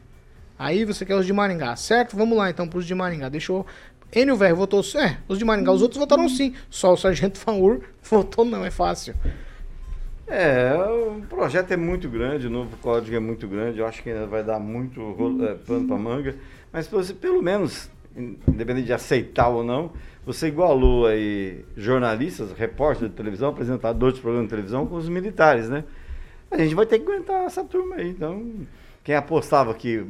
Aí 0.58 0.84
você 0.84 1.06
quer 1.06 1.14
os 1.14 1.24
de 1.24 1.32
Maringá, 1.32 1.76
certo? 1.76 2.16
Vamos 2.16 2.36
lá 2.36 2.50
então 2.50 2.66
pros 2.66 2.84
de 2.84 2.94
Maringá. 2.96 3.28
Deixa 3.28 3.52
eu. 3.52 3.64
Enio 4.12 4.36
Velho 4.36 4.56
votou. 4.56 4.82
É, 4.96 5.18
os 5.28 5.38
de 5.38 5.44
Maringá, 5.44 5.70
os 5.70 5.82
outros 5.82 5.98
votaram 6.00 6.28
sim. 6.28 6.52
Só 6.68 6.94
o 6.94 6.96
Sargento 6.96 7.38
Faur 7.38 7.80
votou 8.02 8.44
não, 8.44 8.64
é 8.64 8.70
fácil. 8.72 9.14
É, 10.30 10.74
o 10.74 11.22
projeto 11.22 11.72
é 11.72 11.76
muito 11.76 12.06
grande, 12.08 12.48
o 12.48 12.50
novo 12.50 12.76
código 12.78 13.16
é 13.16 13.18
muito 13.18 13.48
grande, 13.48 13.78
eu 13.78 13.86
acho 13.86 14.02
que 14.02 14.10
ainda 14.10 14.26
vai 14.26 14.44
dar 14.44 14.58
muito 14.58 15.00
rolo- 15.12 15.42
é, 15.42 15.54
pano 15.54 15.88
para 15.88 15.96
manga, 15.96 16.36
mas 16.70 16.86
você, 16.86 17.14
pelo 17.14 17.40
menos, 17.40 17.90
independente 18.14 18.86
de 18.86 18.92
aceitar 18.92 19.48
ou 19.48 19.64
não, 19.64 19.90
você 20.26 20.48
igualou 20.48 21.06
aí 21.06 21.64
jornalistas, 21.74 22.52
repórteres 22.52 23.10
de 23.10 23.16
televisão, 23.16 23.48
apresentadores 23.48 24.16
de 24.16 24.20
programa 24.20 24.44
de 24.44 24.50
televisão 24.50 24.86
com 24.86 24.96
os 24.96 25.08
militares, 25.08 25.70
né? 25.70 25.84
A 26.50 26.58
gente 26.58 26.74
vai 26.74 26.84
ter 26.84 26.98
que 26.98 27.10
aguentar 27.10 27.44
essa 27.44 27.64
turma 27.64 27.96
aí, 27.96 28.10
então 28.10 28.52
quem 29.02 29.14
apostava 29.14 29.72
que 29.72 30.04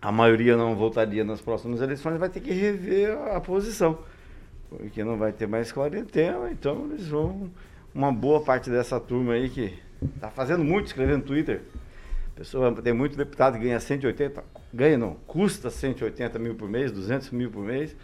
a 0.00 0.10
maioria 0.10 0.56
não 0.56 0.74
votaria 0.74 1.22
nas 1.22 1.40
próximas 1.40 1.80
eleições 1.80 2.18
vai 2.18 2.28
ter 2.28 2.40
que 2.40 2.50
rever 2.50 3.16
a 3.32 3.40
posição, 3.40 4.00
porque 4.68 5.04
não 5.04 5.16
vai 5.16 5.30
ter 5.30 5.46
mais 5.46 5.70
quarentena, 5.70 6.50
então 6.50 6.88
eles 6.90 7.06
vão 7.06 7.48
uma 7.94 8.12
boa 8.12 8.40
parte 8.40 8.70
dessa 8.70 8.98
turma 8.98 9.34
aí 9.34 9.48
que 9.48 9.74
tá 10.20 10.30
fazendo 10.30 10.64
muito 10.64 10.86
escrevendo 10.86 11.18
no 11.18 11.26
Twitter. 11.26 11.62
Pessoa, 12.34 12.72
tem 12.82 12.92
muito 12.92 13.16
deputado 13.16 13.58
que 13.58 13.64
ganha 13.64 13.78
180, 13.78 14.42
ganha 14.72 14.96
não, 14.96 15.16
custa 15.26 15.70
180 15.70 16.38
mil 16.38 16.54
por 16.54 16.68
mês, 16.68 16.90
200 16.90 17.30
mil 17.30 17.50
por 17.50 17.62
mês, 17.62 17.94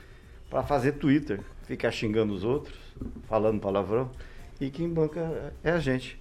para 0.51 0.63
fazer 0.63 0.93
Twitter, 0.93 1.41
ficar 1.65 1.91
xingando 1.91 2.33
os 2.35 2.45
outros, 2.45 2.77
falando 3.27 3.59
palavrão, 3.61 4.11
e 4.61 4.69
quem 4.71 4.89
banca 4.89 5.53
é 5.65 5.71
a 5.71 5.79
gente. 5.79 6.19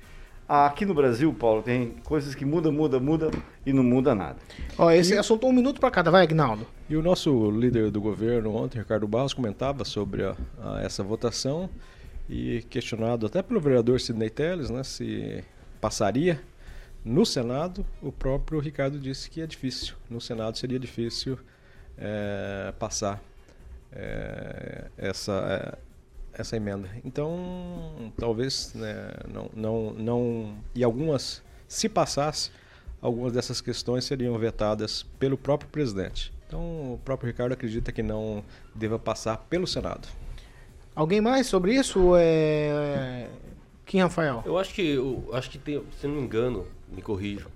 Aqui 0.48 0.86
no 0.86 0.94
Brasil, 0.94 1.34
Paulo, 1.34 1.62
tem 1.62 1.96
coisas 2.06 2.34
que 2.34 2.46
muda, 2.46 2.72
muda, 2.72 2.98
muda 3.02 3.30
e 3.66 3.74
não 3.74 3.84
muda 3.84 4.16
nada. 4.16 4.38
Ó, 4.78 4.90
esse 4.90 5.18
assunto 5.18 5.46
um 5.46 5.52
minuto 5.52 5.78
pra 5.82 5.92
cada, 5.92 6.10
vai, 6.10 6.24
Agnaldo. 6.24 6.66
E 6.90 6.96
o 6.96 7.02
nosso 7.04 7.52
líder 7.52 7.92
do 7.92 8.00
governo 8.00 8.56
ontem, 8.56 8.80
Ricardo 8.80 9.06
Barros, 9.06 9.34
comentava 9.34 9.84
sobre 9.84 10.24
a- 10.24 10.38
a 10.64 10.82
essa 10.82 11.04
votação 11.04 11.70
e 12.30 12.62
questionado 12.70 13.26
até 13.26 13.42
pelo 13.42 13.60
vereador 13.60 14.00
Sidney 14.00 14.30
Telles, 14.30 14.70
né, 14.70 14.84
se 14.84 15.44
passaria 15.80 16.42
no 17.08 17.26
Senado, 17.26 17.86
o 18.02 18.12
próprio 18.12 18.60
Ricardo 18.60 19.00
disse 19.00 19.30
que 19.30 19.40
é 19.40 19.48
difícil. 19.48 19.96
No 20.10 20.20
Senado 20.20 20.58
seria 20.58 20.78
difícil 20.78 21.40
eh, 21.98 22.74
passar 22.78 23.24
eh, 23.94 24.88
essa, 24.98 25.34
eh, 25.34 25.78
essa 26.34 26.58
emenda. 26.58 26.90
Então, 27.06 28.12
talvez 28.18 28.74
né, 28.74 29.10
não, 29.26 29.50
não, 29.56 29.94
não. 29.94 30.58
E 30.76 30.84
algumas, 30.84 31.42
se 31.66 31.88
passasse, 31.88 32.52
algumas 33.02 33.32
dessas 33.32 33.62
questões 33.62 34.04
seriam 34.04 34.38
vetadas 34.38 35.04
pelo 35.18 35.38
próprio 35.38 35.70
presidente. 35.70 36.34
Então, 36.46 36.94
o 36.94 37.00
próprio 37.06 37.28
Ricardo 37.28 37.54
acredita 37.54 37.92
que 37.94 38.04
não 38.04 38.44
deva 38.76 39.00
passar 39.00 39.38
pelo 39.50 39.66
Senado. 39.66 40.10
Alguém 40.98 41.22
mais 41.22 41.46
sobre 41.46 41.76
isso? 41.76 42.16
É... 42.18 43.30
Quem, 43.86 44.02
Rafael? 44.02 44.42
Eu 44.44 44.58
acho 44.58 44.74
que, 44.74 44.82
eu 44.82 45.30
acho 45.32 45.50
que 45.50 45.60
tem, 45.60 45.82
se 46.02 46.08
não 46.08 46.16
me 46.16 46.22
engano, 46.24 46.66
me 46.92 47.02
corrijam 47.02 47.52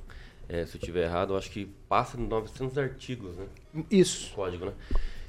é, 0.51 0.65
se 0.65 0.75
eu 0.75 0.79
estiver 0.79 1.05
errado, 1.05 1.31
eu 1.31 1.37
acho 1.37 1.49
que 1.49 1.65
passa 1.87 2.17
de 2.17 2.23
900 2.23 2.77
artigos, 2.77 3.37
né? 3.37 3.45
Isso. 3.89 4.33
O 4.33 4.35
código, 4.35 4.65
né? 4.65 4.73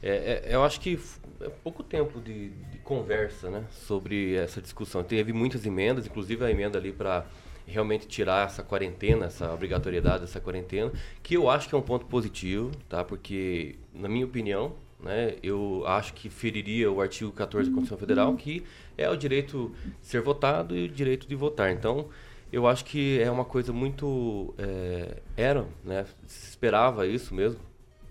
É, 0.03 0.43
é, 0.51 0.55
eu 0.57 0.65
acho 0.65 0.81
que 0.81 0.99
é 1.41 1.49
pouco 1.49 1.85
tempo 1.85 2.21
de, 2.21 2.51
de 2.51 2.79
conversa, 2.79 3.49
né? 3.49 3.65
Sobre 3.71 4.35
essa 4.35 4.61
discussão. 4.61 5.05
Teve 5.05 5.33
muitas 5.33 5.65
emendas, 5.65 6.07
inclusive 6.07 6.45
a 6.45 6.51
emenda 6.51 6.77
ali 6.77 6.93
para 6.93 7.25
realmente 7.65 8.09
tirar 8.09 8.47
essa 8.47 8.65
quarentena, 8.65 9.27
essa 9.27 9.55
obrigatoriedade 9.55 10.23
dessa 10.23 10.41
quarentena, 10.41 10.93
que 11.23 11.37
eu 11.37 11.49
acho 11.49 11.69
que 11.69 11.75
é 11.77 11.79
um 11.79 11.83
ponto 11.83 12.05
positivo, 12.07 12.73
tá? 12.89 13.05
Porque, 13.05 13.77
na 13.95 14.09
minha 14.09 14.27
opinião, 14.27 14.75
né, 15.03 15.35
eu 15.43 15.83
acho 15.87 16.15
que 16.15 16.31
feriria 16.31 16.91
o 16.91 17.01
artigo 17.01 17.33
14 17.33 17.69
da 17.69 17.75
Constituição 17.75 17.99
Federal, 17.99 18.35
que 18.37 18.63
é 18.97 19.09
o 19.11 19.17
direito 19.17 19.73
de 20.01 20.07
ser 20.07 20.21
votado 20.23 20.77
e 20.77 20.85
o 20.85 20.89
direito 20.89 21.27
de 21.27 21.35
votar. 21.35 21.71
Então, 21.73 22.09
eu 22.53 22.67
acho 22.67 22.85
que 22.85 23.19
é 23.21 23.31
uma 23.31 23.45
coisa 23.45 23.73
muito... 23.73 24.55
é, 24.59 25.17
era, 25.37 25.67
né? 25.85 26.05
Se 26.27 26.49
esperava 26.51 27.07
isso 27.07 27.35
mesmo, 27.35 27.59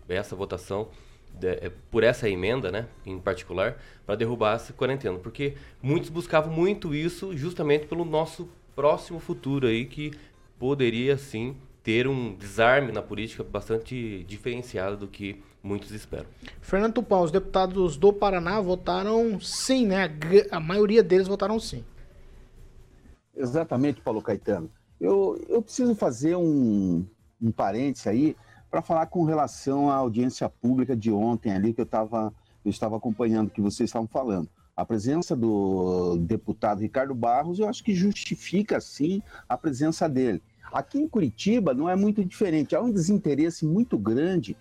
essa 0.10 0.36
votação 0.36 0.90
de- 1.40 1.48
é, 1.48 1.72
por 1.90 2.04
essa 2.04 2.28
emenda, 2.30 2.72
né, 2.72 2.88
em 3.06 3.18
particular, 3.20 3.78
para 4.06 4.16
derrubar 4.16 4.56
essa 4.56 4.74
quarentena, 4.74 5.18
porque 5.18 5.54
muitos 5.82 6.10
buscavam 6.10 6.52
muito 6.54 6.94
isso 6.94 7.36
justamente 7.38 7.86
pelo 7.86 8.04
nosso 8.04 8.50
próximo 8.76 9.20
futuro 9.20 9.68
aí 9.68 9.86
que 9.86 10.12
poderia 10.60 11.18
sim 11.18 11.56
ter 11.84 12.08
um 12.08 12.36
desarme 12.36 12.92
na 12.92 13.02
política 13.02 13.44
bastante 13.44 14.24
diferenciado 14.28 14.98
do 14.98 15.08
que 15.08 15.42
muitos 15.64 15.92
esperam. 15.92 16.28
Fernando 16.62 16.94
Tupão, 16.94 17.22
os 17.24 17.32
deputados 17.32 17.98
do 17.98 18.12
Paraná 18.12 18.60
votaram 18.60 19.40
sim, 19.40 19.86
né? 19.86 20.10
A 20.52 20.60
maioria 20.60 21.04
deles 21.04 21.28
votaram 21.28 21.60
sim. 21.60 21.84
Exatamente, 23.36 24.02
Paulo 24.02 24.22
Caetano. 24.22 24.70
Eu, 25.00 25.44
eu 25.50 25.62
preciso 25.62 25.96
fazer 25.96 26.36
um, 26.36 27.06
um 27.42 27.52
parênteses 27.52 28.08
aí 28.08 28.36
para 28.70 28.82
falar 28.82 29.08
com 29.08 29.24
relação 29.24 29.90
à 29.90 29.96
audiência 29.96 30.48
pública 30.48 30.96
de 30.96 31.12
ontem 31.12 31.52
ali 31.52 31.74
que 31.74 31.82
eu, 31.82 31.86
tava, 31.86 32.34
eu 32.64 32.70
estava 32.70 32.98
acompanhando, 32.98 33.50
que 33.50 33.62
vocês 33.62 33.90
estavam 33.90 34.08
falando. 34.08 34.48
A 34.76 34.86
presença 34.86 35.36
do 35.36 36.18
deputado 36.18 36.80
Ricardo 36.80 37.14
Barros, 37.14 37.60
eu 37.60 37.68
acho 37.68 37.84
que 37.84 37.94
justifica, 37.94 38.80
sim, 38.80 39.22
a 39.48 39.58
presença 39.58 40.08
dele. 40.08 40.42
Aqui 40.72 41.00
em 41.00 41.08
Curitiba 41.08 41.74
não 41.74 41.90
é 41.90 41.96
muito 41.96 42.24
diferente. 42.24 42.76
Há 42.76 42.82
um 42.82 42.92
desinteresse 42.92 43.66
muito 43.66 43.98
grande 43.98 44.56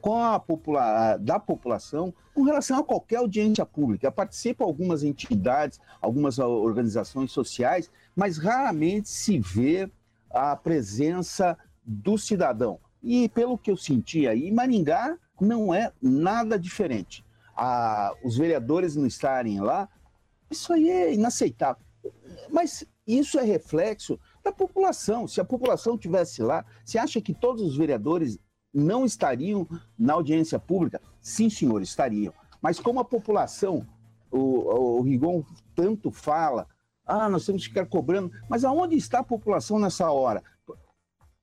com 0.00 0.22
a 0.22 0.40
popula 0.40 1.16
da 1.18 1.38
população 1.38 2.12
com 2.34 2.42
relação 2.42 2.78
a 2.78 2.84
qualquer 2.84 3.16
audiência 3.16 3.66
pública. 3.66 4.10
Participam 4.10 4.64
algumas 4.64 5.02
entidades, 5.02 5.78
algumas 6.00 6.38
organizações 6.38 7.30
sociais, 7.30 7.90
mas 8.16 8.38
raramente 8.38 9.08
se 9.08 9.38
vê 9.38 9.90
a 10.30 10.56
presença 10.56 11.58
do 11.84 12.16
cidadão. 12.16 12.78
E 13.02 13.28
pelo 13.28 13.58
que 13.58 13.70
eu 13.70 13.76
senti 13.76 14.26
aí, 14.26 14.50
Maringá 14.50 15.18
não 15.40 15.74
é 15.74 15.92
nada 16.00 16.58
diferente. 16.58 17.24
Os 18.24 18.36
vereadores 18.36 18.96
não 18.96 19.06
estarem 19.06 19.60
lá, 19.60 19.88
isso 20.50 20.72
aí 20.72 20.88
é 20.88 21.12
inaceitável. 21.12 21.84
Mas 22.48 22.84
isso 23.06 23.38
é 23.38 23.42
reflexo 23.42 24.18
da 24.42 24.52
população. 24.52 25.28
Se 25.28 25.40
a 25.40 25.44
população 25.44 25.98
tivesse 25.98 26.42
lá, 26.42 26.64
você 26.84 26.98
acha 26.98 27.20
que 27.20 27.34
todos 27.34 27.62
os 27.62 27.76
vereadores 27.76 28.38
não 28.72 29.04
estariam 29.04 29.66
na 29.98 30.14
audiência 30.14 30.58
pública? 30.58 31.00
Sim, 31.20 31.50
senhor, 31.50 31.82
estariam. 31.82 32.32
Mas 32.60 32.78
como 32.78 33.00
a 33.00 33.04
população, 33.04 33.86
o, 34.30 34.98
o 34.98 35.02
Rigon 35.02 35.44
tanto 35.74 36.10
fala, 36.10 36.66
ah, 37.04 37.28
nós 37.28 37.44
temos 37.44 37.62
que 37.62 37.68
ficar 37.68 37.86
cobrando, 37.86 38.30
mas 38.48 38.64
aonde 38.64 38.96
está 38.96 39.18
a 39.18 39.24
população 39.24 39.78
nessa 39.78 40.10
hora? 40.10 40.42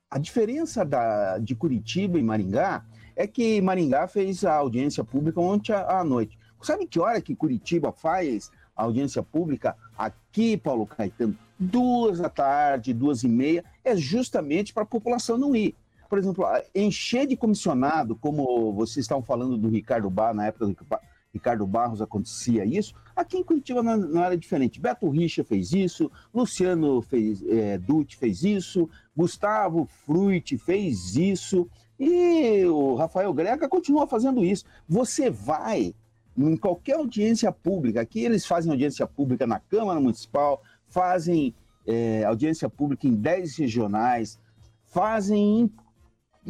A 0.09 0.17
diferença 0.17 0.83
da, 0.83 1.37
de 1.37 1.53
Curitiba 1.55 2.17
e 2.17 2.23
Maringá 2.23 2.83
é 3.15 3.27
que 3.27 3.61
Maringá 3.61 4.07
fez 4.07 4.43
a 4.43 4.55
audiência 4.55 5.03
pública 5.03 5.39
ontem 5.39 5.73
à 5.73 6.03
noite. 6.03 6.39
Sabe 6.61 6.87
que 6.87 6.99
hora 6.99 7.21
que 7.21 7.35
Curitiba 7.35 7.91
faz 7.91 8.49
a 8.75 8.83
audiência 8.83 9.21
pública 9.21 9.75
aqui, 9.97 10.57
Paulo 10.57 10.87
Caetano? 10.87 11.37
Duas 11.59 12.19
da 12.19 12.29
tarde, 12.29 12.93
duas 12.93 13.23
e 13.23 13.27
meia, 13.27 13.63
é 13.83 13.95
justamente 13.95 14.73
para 14.73 14.83
a 14.83 14.85
população 14.85 15.37
não 15.37 15.55
ir. 15.55 15.75
Por 16.09 16.17
exemplo, 16.17 16.43
encher 16.73 17.27
de 17.27 17.37
comissionado, 17.37 18.15
como 18.15 18.73
vocês 18.73 19.03
estavam 19.03 19.23
falando 19.23 19.57
do 19.57 19.69
Ricardo 19.69 20.09
Bar, 20.09 20.33
na 20.33 20.47
época 20.47 20.65
do 20.65 20.69
Rica- 20.69 21.01
Ricardo 21.31 21.67
Barros 21.67 22.01
acontecia 22.01 22.65
isso, 22.65 22.95
aqui 23.15 23.37
em 23.37 23.43
Curitiba 23.43 23.83
não, 23.83 23.95
não 23.95 24.23
era 24.23 24.35
diferente. 24.35 24.79
Beto 24.79 25.07
Richa 25.07 25.43
fez 25.43 25.71
isso, 25.71 26.11
Luciano 26.33 27.01
fez, 27.03 27.43
é, 27.47 27.77
Dutti 27.77 28.17
fez 28.17 28.43
isso, 28.43 28.89
Gustavo 29.15 29.85
Fruit 29.85 30.57
fez 30.57 31.15
isso, 31.15 31.69
e 31.99 32.65
o 32.65 32.95
Rafael 32.95 33.31
Greca 33.31 33.69
continua 33.69 34.07
fazendo 34.07 34.43
isso. 34.43 34.65
Você 34.87 35.29
vai 35.29 35.93
em 36.35 36.57
qualquer 36.57 36.95
audiência 36.95 37.51
pública, 37.51 38.01
aqui 38.01 38.21
eles 38.21 38.45
fazem 38.45 38.71
audiência 38.71 39.05
pública 39.05 39.45
na 39.45 39.59
Câmara 39.59 39.99
Municipal, 39.99 40.63
fazem 40.87 41.53
é, 41.85 42.23
audiência 42.23 42.69
pública 42.69 43.07
em 43.07 43.13
10 43.13 43.57
regionais, 43.57 44.39
fazem, 44.85 45.71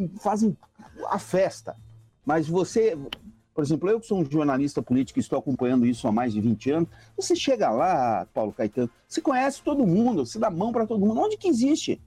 fazem 0.08 0.56
a 1.08 1.18
festa. 1.18 1.76
Mas 2.24 2.48
você, 2.48 2.96
por 3.54 3.64
exemplo, 3.64 3.88
eu 3.88 4.00
que 4.00 4.06
sou 4.06 4.20
um 4.20 4.24
jornalista 4.24 4.82
político 4.82 5.18
e 5.18 5.20
estou 5.20 5.38
acompanhando 5.38 5.86
isso 5.86 6.06
há 6.06 6.12
mais 6.12 6.32
de 6.32 6.40
20 6.40 6.70
anos, 6.70 6.88
você 7.16 7.34
chega 7.34 7.70
lá, 7.70 8.26
Paulo 8.32 8.52
Caetano, 8.52 8.90
você 9.08 9.20
conhece 9.20 9.62
todo 9.62 9.86
mundo, 9.86 10.24
você 10.26 10.38
dá 10.38 10.50
mão 10.50 10.72
para 10.72 10.86
todo 10.86 11.04
mundo. 11.04 11.20
Onde 11.20 11.36
que 11.36 11.48
existe? 11.48 12.00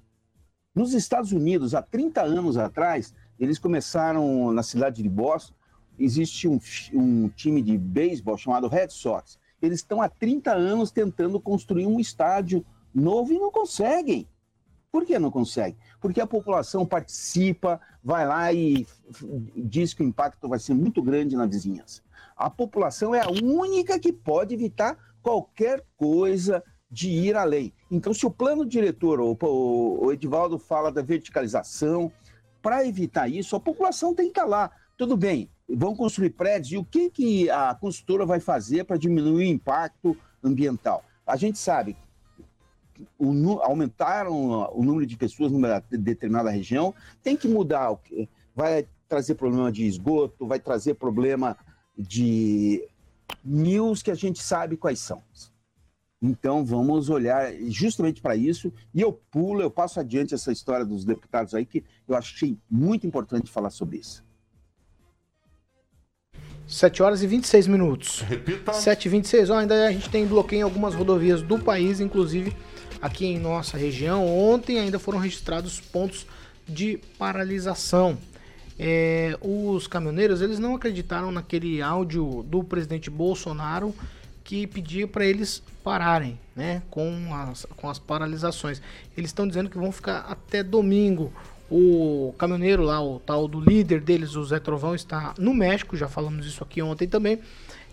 Nos 0.76 0.94
Estados 0.94 1.32
Unidos, 1.32 1.76
há 1.76 1.82
30 1.82 2.22
anos 2.22 2.58
atrás, 2.58 3.14
eles 3.40 3.60
começaram 3.60 4.52
na 4.52 4.64
cidade 4.64 5.04
de 5.04 5.10
Boston, 5.10 5.54
existe 6.00 6.48
um, 6.48 6.60
um 6.94 7.30
time 7.30 7.62
de 7.62 7.78
beisebol 7.78 8.38
chamado 8.38 8.68
Red 8.68 8.90
Sox. 8.90 9.38
Eles 9.62 9.80
estão 9.80 10.02
há 10.02 10.10
30 10.10 10.52
anos 10.52 10.92
tentando 10.92 11.40
construir 11.40 11.86
um 11.86 12.00
estádio 12.00 12.66
novo 12.94 13.34
e 13.34 13.40
não 13.40 13.52
conseguem. 13.52 14.28
Por 14.94 15.06
que 15.06 15.18
não 15.18 15.32
conseguem? 15.32 15.76
Porque 16.00 16.22
a 16.22 16.28
população 16.28 16.86
participa, 16.86 17.82
vai 18.04 18.28
lá 18.28 18.54
e 18.54 18.86
diz 19.58 19.92
que 19.92 20.04
o 20.04 20.06
impacto 20.06 20.48
vai 20.48 20.60
ser 20.60 20.76
muito 20.76 21.02
grande 21.02 21.36
na 21.36 21.48
vizinhança. 21.48 22.04
A 22.38 22.48
população 22.48 23.16
é 23.16 23.20
a 23.20 23.28
única 23.28 23.98
que 23.98 24.14
pode 24.14 24.54
evitar 24.54 24.96
qualquer 25.20 25.84
coisa 25.98 26.64
de 26.92 27.10
ir 27.10 27.36
além. 27.36 27.74
Então, 27.90 28.14
se 28.14 28.24
o 28.24 28.30
plano 28.30 28.64
diretor, 28.64 29.20
o, 29.20 29.36
o, 29.42 30.12
Edivaldo 30.12 30.60
fala 30.60 30.92
da 30.92 31.02
verticalização, 31.02 32.12
para 32.62 32.86
evitar 32.86 33.28
isso, 33.28 33.56
a 33.56 33.60
população 33.60 34.14
tem 34.14 34.28
que 34.28 34.32
estar 34.40 34.46
lá. 34.46 34.70
Tudo 34.96 35.18
bem, 35.18 35.50
vão 35.68 35.96
construir 35.96 36.30
prédios, 36.30 36.72
e 36.72 36.78
o 36.78 36.86
que, 36.86 37.10
que 37.10 37.50
a 37.50 37.74
construtora 37.74 38.28
vai 38.28 38.40
fazer 38.40 38.84
para 38.84 38.98
diminuir 38.98 39.48
o 39.48 39.54
impacto 39.56 40.16
ambiental? 40.44 41.04
A 41.26 41.36
gente 41.36 41.58
sabe, 41.58 41.98
o, 43.18 43.60
aumentaram 43.62 44.70
o 44.74 44.84
número 44.84 45.06
de 45.06 45.18
pessoas 45.18 45.52
numa 45.52 45.84
determinada 45.92 46.50
região, 46.50 46.94
tem 47.22 47.36
que 47.36 47.48
mudar, 47.48 47.98
vai 48.56 48.88
trazer 49.08 49.36
problema 49.36 49.72
de 49.72 49.86
esgoto, 49.86 50.48
vai 50.48 50.60
trazer 50.60 50.96
problema 50.96 51.58
de 51.98 52.88
mil 53.44 53.94
que 54.04 54.12
a 54.12 54.16
gente 54.16 54.42
sabe 54.42 54.78
quais 54.78 55.00
são. 55.00 55.22
Então 56.22 56.64
vamos 56.64 57.10
olhar 57.10 57.54
justamente 57.68 58.22
para 58.22 58.36
isso. 58.36 58.72
E 58.94 59.02
eu 59.02 59.12
pulo, 59.12 59.62
eu 59.62 59.70
passo 59.70 60.00
adiante 60.00 60.34
essa 60.34 60.52
história 60.52 60.86
dos 60.86 61.04
deputados 61.04 61.54
aí, 61.54 61.66
que 61.66 61.84
eu 62.08 62.16
achei 62.16 62.58
muito 62.70 63.06
importante 63.06 63.52
falar 63.52 63.70
sobre 63.70 63.98
isso. 63.98 64.24
7 66.66 67.04
horas 67.04 67.22
e 67.22 67.28
26 67.28 67.68
minutos. 67.68 68.22
Repita. 68.22 68.72
7 68.72 69.06
e 69.06 69.10
26. 69.10 69.50
Ó, 69.50 69.58
ainda 69.58 69.86
a 69.86 69.92
gente 69.92 70.10
tem 70.10 70.26
bloqueio 70.26 70.62
em 70.62 70.64
algumas 70.64 70.96
rodovias 70.96 71.42
do 71.42 71.60
país, 71.60 72.00
inclusive 72.00 72.56
aqui 73.04 73.26
em 73.26 73.38
nossa 73.38 73.78
região. 73.78 74.26
Ontem 74.26 74.80
ainda 74.80 74.98
foram 74.98 75.20
registrados 75.20 75.82
pontos 75.82 76.26
de 76.66 76.98
paralisação. 77.20 78.18
É, 78.80 79.38
os 79.42 79.88
caminhoneiros 79.88 80.42
eles 80.42 80.58
não 80.58 80.74
acreditaram 80.74 81.30
naquele 81.30 81.82
áudio 81.82 82.44
do 82.48 82.64
presidente 82.64 83.10
Bolsonaro 83.10 83.94
que 84.42 84.66
pedia 84.66 85.06
para 85.06 85.26
eles 85.26 85.62
pararem 85.84 86.40
né, 86.56 86.82
com, 86.90 87.36
as, 87.36 87.66
com 87.76 87.90
as 87.90 88.00
paralisações. 88.00 88.82
Eles 89.18 89.32
estão 89.32 89.46
dizendo 89.46 89.70
que 89.70 89.78
vão 89.78 89.92
ficar 89.92 90.20
até 90.20 90.64
domingo. 90.64 91.32
O 91.70 92.34
caminhoneiro 92.38 92.84
lá, 92.84 93.04
o 93.04 93.20
tal 93.20 93.50
do 93.50 93.60
líder 93.60 94.00
deles, 94.00 94.36
o 94.36 94.46
Zé 94.46 94.60
Trovão, 94.60 94.96
está 94.96 95.34
no 95.38 95.54
México, 95.54 95.98
já 95.98 96.08
falamos 96.08 96.46
isso 96.46 96.64
aqui 96.64 96.82
ontem 96.82 97.08
também. 97.08 97.40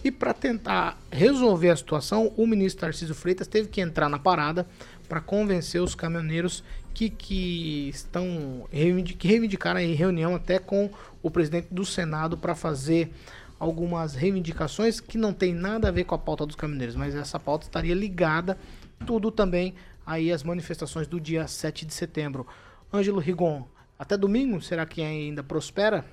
E 0.02 0.10
para 0.10 0.32
tentar 0.32 0.98
resolver 1.10 1.70
a 1.70 1.76
situação, 1.76 2.32
o 2.36 2.46
ministro 2.46 2.82
Tarcísio 2.82 3.14
Freitas 3.14 3.46
teve 3.46 3.68
que 3.68 3.80
entrar 3.80 4.08
na 4.08 4.18
parada 4.18 4.66
para 5.10 5.20
convencer 5.20 5.82
os 5.82 5.96
caminhoneiros 5.96 6.62
que, 6.94 7.10
que 7.10 7.88
estão 7.88 8.68
que 8.70 9.26
reivindicaram 9.26 9.80
em 9.80 9.92
reunião 9.92 10.36
até 10.36 10.60
com 10.60 10.88
o 11.20 11.28
presidente 11.28 11.66
do 11.68 11.84
Senado 11.84 12.38
para 12.38 12.54
fazer 12.54 13.12
algumas 13.58 14.14
reivindicações 14.14 15.00
que 15.00 15.18
não 15.18 15.32
tem 15.32 15.52
nada 15.52 15.88
a 15.88 15.90
ver 15.90 16.04
com 16.04 16.14
a 16.14 16.18
pauta 16.18 16.46
dos 16.46 16.54
caminhoneiros, 16.54 16.94
mas 16.94 17.16
essa 17.16 17.40
pauta 17.40 17.66
estaria 17.66 17.92
ligada 17.92 18.56
tudo 19.04 19.32
também 19.32 19.74
aí 20.06 20.30
às 20.30 20.44
manifestações 20.44 21.08
do 21.08 21.20
dia 21.20 21.48
7 21.48 21.84
de 21.84 21.92
setembro. 21.92 22.46
Ângelo 22.94 23.18
Rigon, 23.18 23.66
até 23.98 24.16
domingo, 24.16 24.62
será 24.62 24.86
que 24.86 25.02
ainda 25.02 25.42
prospera? 25.42 26.04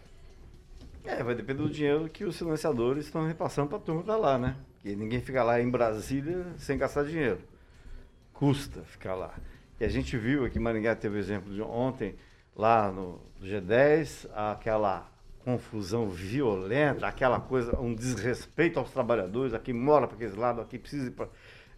É, 1.05 1.23
vai 1.23 1.35
depender 1.35 1.61
do 1.61 1.69
dinheiro 1.69 2.09
que 2.09 2.25
os 2.25 2.35
financiadores 2.35 3.05
estão 3.05 3.27
repassando 3.27 3.67
para 3.67 3.77
a 3.77 3.81
turma 3.81 4.01
da 4.01 4.17
lá, 4.17 4.39
né? 4.39 4.55
Que 4.79 4.95
ninguém 4.95 5.21
fica 5.21 5.43
lá 5.43 5.61
em 5.61 5.69
Brasília 5.69 6.47
sem 6.57 6.79
gastar 6.79 7.03
dinheiro. 7.03 7.39
Custa 8.37 8.83
ficar 8.83 9.15
lá. 9.15 9.33
E 9.79 9.83
a 9.83 9.89
gente 9.89 10.15
viu 10.15 10.45
aqui, 10.45 10.59
Maringá 10.59 10.95
teve 10.95 11.15
o 11.15 11.19
exemplo 11.19 11.51
de 11.51 11.59
ontem, 11.59 12.13
lá 12.55 12.91
no 12.91 13.19
G10, 13.41 14.29
aquela 14.31 15.09
confusão 15.43 16.07
violenta, 16.07 17.07
aquela 17.07 17.39
coisa, 17.39 17.75
um 17.79 17.95
desrespeito 17.95 18.77
aos 18.77 18.91
trabalhadores, 18.91 19.55
a 19.55 19.59
quem 19.59 19.73
mora 19.73 20.05
para 20.05 20.15
aquele 20.15 20.39
lado, 20.39 20.61
a 20.61 20.65
quem 20.65 20.79
precisa 20.79 21.11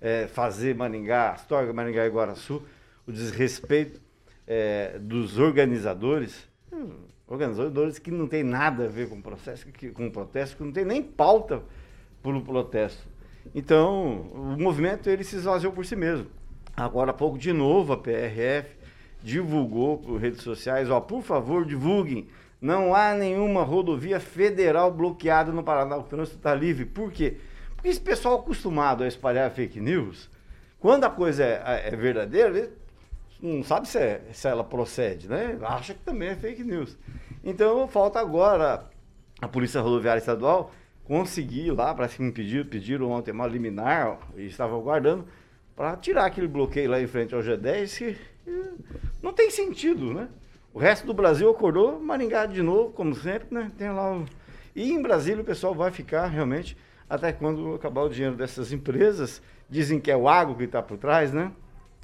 é, 0.02 0.28
fazer 0.28 0.76
Maringá, 0.76 1.34
história 1.38 1.72
Maringá 1.72 2.06
e 2.06 2.10
Guaraçu, 2.10 2.62
o 3.08 3.12
desrespeito 3.12 4.02
é, 4.46 5.00
dos 5.00 5.40
organizadores, 5.40 6.46
hum, 6.74 6.92
organizadores 7.26 8.00
que 8.00 8.12
não 8.12 8.28
tem 8.28 8.44
nada 8.44 8.84
a 8.84 8.88
ver 8.90 9.08
com 9.08 9.16
o 9.16 9.22
processo, 9.22 9.66
que, 9.68 9.92
com 9.92 10.08
o 10.08 10.12
protesto, 10.12 10.58
que 10.58 10.64
não 10.64 10.74
tem 10.74 10.84
nem 10.84 11.02
pauta 11.02 11.64
para 12.22 12.36
o 12.36 12.42
protesto. 12.42 13.08
Então, 13.56 14.24
o 14.34 14.62
movimento 14.62 15.10
ele 15.10 15.24
se 15.24 15.38
esvaziou 15.38 15.72
por 15.72 15.86
si 15.86 15.96
mesmo. 15.96 16.39
Agora 16.76 17.12
há 17.12 17.14
pouco, 17.14 17.38
de 17.38 17.52
novo, 17.52 17.94
a 17.94 17.98
PRF 17.98 18.78
divulgou 19.22 19.98
por 19.98 20.20
redes 20.20 20.42
sociais, 20.42 20.90
ó, 20.90 21.00
por 21.02 21.22
favor, 21.22 21.66
divulguem 21.66 22.28
não 22.62 22.94
há 22.94 23.14
nenhuma 23.14 23.64
rodovia 23.64 24.20
federal 24.20 24.92
bloqueada 24.92 25.52
no 25.52 25.64
Paraná. 25.64 25.96
O 25.98 26.04
trânsito 26.04 26.38
está 26.38 26.54
livre. 26.54 26.86
Por 26.86 27.12
quê? 27.12 27.38
Porque 27.74 27.88
esse 27.88 28.02
pessoal 28.02 28.40
acostumado 28.40 29.04
a 29.04 29.08
espalhar 29.08 29.50
fake 29.52 29.80
news, 29.80 30.30
quando 30.80 31.06
a 31.06 31.10
coisa 31.10 31.44
é, 31.44 31.88
é 31.88 31.96
verdadeira, 31.96 32.50
ele 32.50 32.70
não 33.42 33.64
sabe 33.64 33.88
se, 33.88 33.98
é, 33.98 34.22
se 34.34 34.48
ela 34.48 34.64
procede, 34.64 35.30
né? 35.30 35.58
Acha 35.62 35.94
que 35.94 36.02
também 36.02 36.30
é 36.30 36.36
fake 36.36 36.64
news. 36.64 36.98
Então 37.42 37.88
falta 37.88 38.20
agora 38.20 38.86
a 39.42 39.48
Polícia 39.48 39.80
Rodoviária 39.80 40.20
Estadual 40.20 40.72
conseguir 41.06 41.72
lá, 41.72 41.94
para 41.94 42.10
se 42.10 42.22
impedir, 42.22 42.68
pediram 42.68 43.10
ontem 43.10 43.32
uma 43.32 43.48
liminar 43.48 44.20
e 44.36 44.46
estavam 44.46 44.78
aguardando 44.78 45.26
para 45.80 45.96
tirar 45.96 46.26
aquele 46.26 46.50
bloqueio 46.50 46.92
lá 46.92 47.02
em 47.02 47.08
frente 47.08 47.34
ao 47.34 47.40
G10 47.40 47.98
que 47.98 48.18
não 49.24 49.32
tem 49.32 49.50
sentido, 49.50 50.14
né? 50.14 50.28
O 50.74 50.78
resto 50.78 51.08
do 51.08 51.14
Brasil 51.14 51.50
acordou, 51.50 52.02
Maringá 52.02 52.46
de 52.46 52.62
novo, 52.62 52.92
como 52.92 53.16
sempre, 53.16 53.48
né? 53.50 53.72
Tem 53.78 53.90
lá 53.90 54.12
o... 54.12 54.26
E 54.76 54.92
em 54.92 55.02
Brasília 55.02 55.42
o 55.42 55.46
pessoal 55.46 55.74
vai 55.74 55.90
ficar 55.90 56.28
realmente 56.28 56.76
até 57.10 57.32
quando 57.32 57.76
acabar 57.76 58.02
o 58.02 58.10
dinheiro 58.10 58.36
dessas 58.36 58.74
empresas. 58.74 59.42
Dizem 59.70 60.02
que 60.02 60.12
é 60.12 60.18
o 60.18 60.28
agro 60.28 60.54
que 60.54 60.66
está 60.66 60.82
por 60.82 60.98
trás, 60.98 61.32
né? 61.32 61.50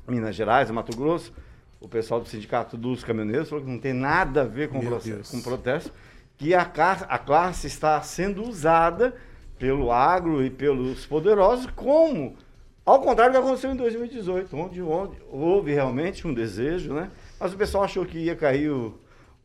Minas 0.07 0.37
Gerais, 0.37 0.71
Mato 0.71 0.95
Grosso. 0.95 1.33
O 1.81 1.89
pessoal 1.89 2.21
do 2.21 2.29
Sindicato 2.29 2.77
dos 2.77 3.03
Caminhoneiros 3.03 3.49
falou 3.49 3.65
que 3.65 3.69
não 3.69 3.77
tem 3.79 3.91
nada 3.91 4.43
a 4.43 4.45
ver 4.45 4.69
com, 4.69 4.79
processo, 4.79 5.35
com 5.35 5.41
protesto, 5.41 5.91
que 6.37 6.53
a, 6.53 6.61
a 6.61 7.19
classe 7.19 7.67
está 7.67 8.01
sendo 8.01 8.41
usada 8.41 9.13
pelo 9.59 9.91
agro 9.91 10.41
e 10.41 10.49
pelos 10.49 11.05
poderosos 11.05 11.65
como 11.75 12.37
ao 12.85 13.01
contrário 13.01 13.33
do 13.33 13.39
que 13.39 13.45
aconteceu 13.45 13.71
em 13.71 13.75
2018, 13.75 14.55
onde, 14.55 14.81
onde 14.81 15.17
houve 15.31 15.73
realmente 15.73 16.27
um 16.27 16.33
desejo, 16.33 16.93
né? 16.93 17.09
Mas 17.39 17.53
o 17.53 17.57
pessoal 17.57 17.83
achou 17.83 18.05
que 18.05 18.19
ia 18.19 18.35
cair 18.35 18.69
o 18.69 18.93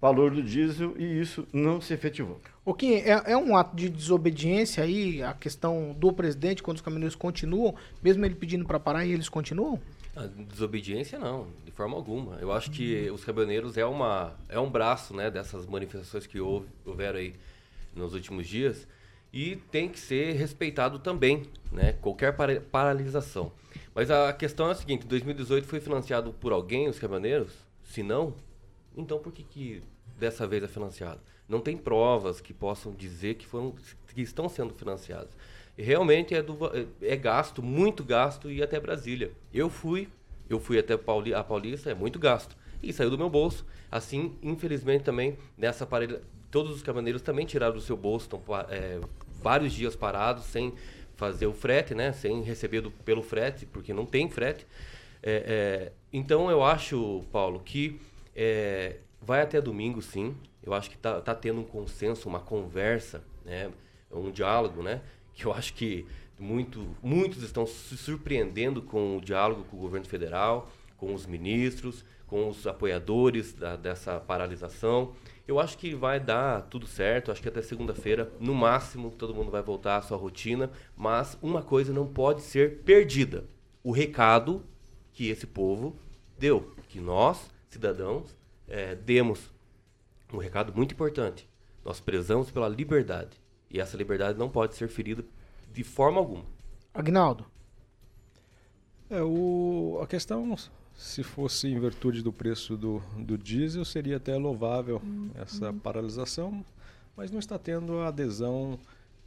valor 0.01 0.31
do 0.31 0.43
diesel 0.43 0.95
e 0.99 1.21
isso 1.21 1.47
não 1.53 1.81
se 1.81 1.93
efetivou. 1.93 2.41
O 2.65 2.75
que 2.75 2.95
é, 2.95 3.23
é, 3.33 3.37
um 3.37 3.57
ato 3.57 3.77
de 3.77 3.89
desobediência 3.89 4.83
aí 4.83 5.23
a 5.23 5.35
questão 5.35 5.95
do 5.99 6.13
presidente 6.13 6.63
quando 6.63 6.77
os 6.77 6.83
caminhoneiros 6.83 7.17
continuam, 7.17 7.75
mesmo 8.03 8.25
ele 8.25 8.35
pedindo 8.35 8.65
para 8.65 8.81
parar 8.81 9.05
e 9.05 9.13
eles 9.13 9.29
continuam? 9.29 9.81
A 10.17 10.27
desobediência 10.27 11.19
não, 11.19 11.47
de 11.65 11.71
forma 11.71 11.97
alguma. 11.97 12.37
Eu 12.41 12.53
acho 12.53 12.71
que 12.71 13.11
os 13.11 13.25
caminhoneiros 13.25 13.77
é 13.77 13.85
uma 13.85 14.35
é 14.49 14.59
um 14.59 14.71
braço, 14.71 15.15
né, 15.15 15.31
dessas 15.31 15.67
manifestações 15.67 16.27
que 16.27 16.41
houve, 16.41 16.67
houveram 16.85 17.19
aí 17.19 17.35
nos 17.95 18.15
últimos 18.15 18.47
dias 18.47 18.87
e 19.33 19.57
tem 19.57 19.89
que 19.89 19.99
ser 19.99 20.33
respeitado 20.33 20.99
também, 20.99 21.45
né, 21.71 21.93
qualquer 22.01 22.35
paralisação. 22.71 23.53
Mas 23.95 24.11
a 24.11 24.33
questão 24.33 24.69
é 24.69 24.73
a 24.73 24.75
seguinte, 24.75 25.07
2018 25.07 25.67
foi 25.67 25.81
financiado 25.81 26.33
por 26.33 26.53
alguém 26.53 26.89
os 26.89 26.99
caminhoneiros? 26.99 27.53
Se 27.85 28.03
não, 28.03 28.35
então 28.97 29.19
por 29.19 29.33
que, 29.33 29.43
que 29.43 29.83
dessa 30.19 30.47
vez 30.47 30.63
é 30.63 30.69
financiado? 30.69 31.21
Não 31.49 31.61
tem 31.61 31.77
provas 31.77 32.41
que 32.41 32.55
possam 32.55 32.93
dizer 32.93 33.35
que, 33.35 33.47
foram, 33.47 33.75
que 34.15 34.23
estão 34.23 34.49
sendo 34.49 34.73
financiados. 34.75 35.37
Realmente 35.77 36.35
é, 36.35 36.43
do, 36.43 36.57
é 37.03 37.17
gasto, 37.17 37.63
muito 37.63 38.05
gasto, 38.05 38.51
e 38.51 38.63
até 38.63 38.79
Brasília. 38.79 39.33
Eu 39.53 39.69
fui, 39.69 40.09
eu 40.49 40.61
fui 40.61 40.79
até 40.79 40.97
Pauli, 40.97 41.35
a 41.35 41.43
Paulista, 41.43 41.91
é 41.91 41.95
muito 41.95 42.19
gasto. 42.19 42.57
E 42.83 42.93
saiu 42.93 43.11
do 43.11 43.19
meu 43.19 43.29
bolso. 43.29 43.67
Assim, 43.91 44.37
infelizmente, 44.43 45.03
também, 45.03 45.37
nessa 45.57 45.85
todos 46.51 46.75
os 46.75 46.83
caminhoneiros 46.83 47.23
também 47.23 47.47
tiraram 47.47 47.75
do 47.75 47.81
seu 47.81 47.97
bolso, 47.97 48.25
estão 48.27 48.43
é, 48.69 49.01
vários 49.43 49.73
dias 49.73 49.95
parados, 49.95 50.45
sem 50.45 50.75
fazer 51.17 51.47
o 51.47 51.53
frete, 51.53 51.95
né? 51.95 52.13
Sem 52.13 52.43
receber 52.43 52.81
do, 52.81 52.91
pelo 52.91 53.23
frete, 53.23 53.67
porque 53.67 53.93
não 53.93 54.07
tem 54.07 54.29
frete. 54.29 54.67
É, 55.23 55.45
é, 55.47 55.93
então 56.13 56.51
eu 56.51 56.63
acho, 56.63 57.23
Paulo, 57.31 57.61
que 57.61 58.01
é, 58.35 58.97
vai 59.21 59.43
até 59.43 59.61
domingo, 59.61 60.01
sim. 60.01 60.35
Eu 60.63 60.75
acho 60.75 60.91
que 60.91 60.97
tá, 60.97 61.21
tá 61.21 61.35
tendo 61.35 61.61
um 61.61 61.65
consenso, 61.65 62.29
uma 62.29 62.41
conversa, 62.41 63.23
né? 63.45 63.71
um 64.11 64.31
diálogo, 64.31 64.83
né? 64.83 65.01
Que 65.35 65.45
eu 65.45 65.53
acho 65.53 65.75
que 65.75 66.07
muito, 66.39 66.97
muitos 67.03 67.43
estão 67.43 67.67
se 67.67 67.97
surpreendendo 67.97 68.83
com 68.83 69.19
o 69.19 69.21
diálogo 69.21 69.65
com 69.65 69.77
o 69.77 69.81
governo 69.81 70.07
federal, 70.07 70.71
com 70.97 71.15
os 71.15 71.27
ministros, 71.27 72.05
com 72.27 72.49
os 72.49 72.67
apoiadores 72.67 73.53
da, 73.53 73.77
dessa 73.77 74.19
paralisação. 74.19 75.15
Eu 75.51 75.59
acho 75.59 75.77
que 75.77 75.97
vai 75.97 76.21
dar 76.21 76.63
tudo 76.69 76.87
certo, 76.87 77.33
acho 77.33 77.43
que 77.43 77.49
até 77.49 77.61
segunda-feira, 77.61 78.33
no 78.39 78.55
máximo, 78.55 79.11
todo 79.11 79.35
mundo 79.35 79.51
vai 79.51 79.61
voltar 79.61 79.97
à 79.97 80.03
sua 80.03 80.17
rotina, 80.17 80.71
mas 80.97 81.37
uma 81.43 81.61
coisa 81.61 81.93
não 81.93 82.07
pode 82.07 82.43
ser 82.43 82.83
perdida: 82.83 83.45
o 83.83 83.91
recado 83.91 84.65
que 85.13 85.29
esse 85.29 85.49
povo 85.49 85.97
deu, 86.39 86.73
que 86.89 87.01
nós, 87.01 87.51
cidadãos, 87.69 88.33
é, 88.69 88.95
demos 88.95 89.51
um 90.33 90.39
recado 90.39 90.73
muito 90.73 90.95
importante. 90.95 91.49
Nós 91.85 91.99
prezamos 91.99 92.53
pela 92.53 92.69
liberdade 92.69 93.37
e 93.69 93.81
essa 93.81 93.97
liberdade 93.97 94.39
não 94.39 94.49
pode 94.49 94.77
ser 94.77 94.87
ferida 94.87 95.25
de 95.73 95.83
forma 95.83 96.21
alguma. 96.21 96.45
Agnaldo. 96.95 97.45
É, 99.11 99.21
o, 99.21 99.99
a 100.01 100.07
questão, 100.07 100.47
se 101.01 101.23
fosse 101.23 101.67
em 101.69 101.81
virtude 101.81 102.23
do 102.23 102.31
preço 102.33 102.77
do, 102.77 103.03
do 103.17 103.39
diesel, 103.39 103.85
seria 103.85 104.19
até 104.19 104.37
louvável 104.37 105.01
essa 105.35 105.73
paralisação, 105.73 106.65
mas 107.17 107.31
não 107.31 107.39
está 107.39 107.59
tendo 107.59 108.01
a 108.01 108.09
adesão 108.09 108.79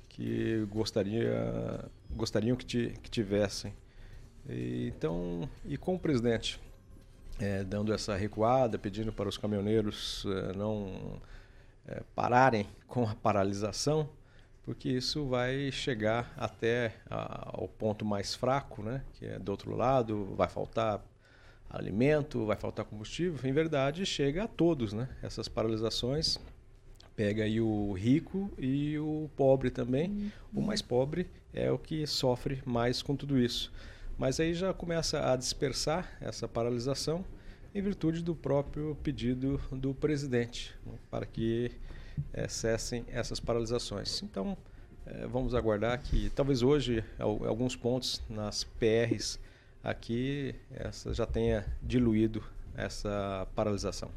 que 0.08 0.66
gostaria, 0.70 1.84
gostariam 2.12 2.56
que, 2.56 2.66
ti- 2.66 2.94
que 3.02 3.10
tivessem. 3.10 3.74
E, 4.48 4.92
então, 4.96 5.50
e 5.66 5.76
com 5.76 5.96
o 5.96 6.00
presidente 6.00 6.60
é, 7.40 7.64
dando 7.64 7.92
essa 7.92 8.16
recuada, 8.16 8.78
pedindo 8.78 9.12
para 9.12 9.28
os 9.28 9.38
caminhoneiros 9.38 10.26
é, 10.28 10.54
não 10.56 11.20
é, 11.88 12.04
pararem 12.14 12.68
com 12.88 13.08
a 13.08 13.16
paralisação, 13.16 14.08
porque 14.64 14.90
isso 14.90 15.26
vai 15.26 15.72
chegar 15.72 16.32
até 16.38 16.98
a- 17.10 17.50
ao 17.60 17.68
ponto 17.68 18.06
mais 18.06 18.36
fraco, 18.36 18.84
né? 18.84 19.04
que 19.14 19.26
é 19.26 19.40
do 19.40 19.50
outro 19.50 19.76
lado, 19.76 20.36
vai 20.36 20.48
faltar 20.48 21.04
alimento, 21.74 22.46
vai 22.46 22.56
faltar 22.56 22.86
combustível. 22.86 23.38
Em 23.50 23.52
verdade, 23.54 24.06
chega 24.06 24.44
a 24.44 24.48
todos, 24.48 24.94
né? 24.94 25.10
essas 25.22 25.48
paralisações. 25.48 26.38
Pega 27.16 27.44
aí 27.44 27.60
o 27.62 27.92
rico 27.94 28.52
e 28.58 28.98
o 28.98 29.30
pobre 29.36 29.70
também. 29.70 30.32
O 30.54 30.62
mais 30.62 30.82
pobre 30.82 31.28
é 31.54 31.72
o 31.72 31.78
que 31.78 32.08
sofre 32.08 32.62
mais 32.66 33.02
com 33.02 33.16
tudo 33.16 33.38
isso. 33.38 33.72
Mas 34.18 34.40
aí 34.40 34.54
já 34.54 34.74
começa 34.74 35.32
a 35.32 35.36
dispersar 35.36 36.12
essa 36.22 36.48
paralisação 36.48 37.26
em 37.74 37.82
virtude 37.82 38.22
do 38.24 38.36
próprio 38.36 38.96
pedido 39.04 39.60
do 39.72 39.94
presidente 39.96 40.74
né, 40.86 40.94
para 41.10 41.26
que 41.26 41.72
eh, 42.32 42.48
cessem 42.48 43.04
essas 43.12 43.40
paralisações. 43.40 44.22
Então, 44.24 44.56
eh, 45.06 45.26
vamos 45.28 45.56
aguardar 45.56 46.00
que 46.00 46.30
talvez 46.32 46.62
hoje 46.62 47.04
al- 47.18 47.46
alguns 47.48 47.76
pontos 47.76 48.22
nas 48.30 48.64
PRs 48.64 49.40
aqui 49.84 50.56
essa 50.72 51.14
já 51.14 51.26
tenha 51.26 51.66
diluído 51.82 52.44
essa 52.76 53.48
paralisação. 53.56 54.10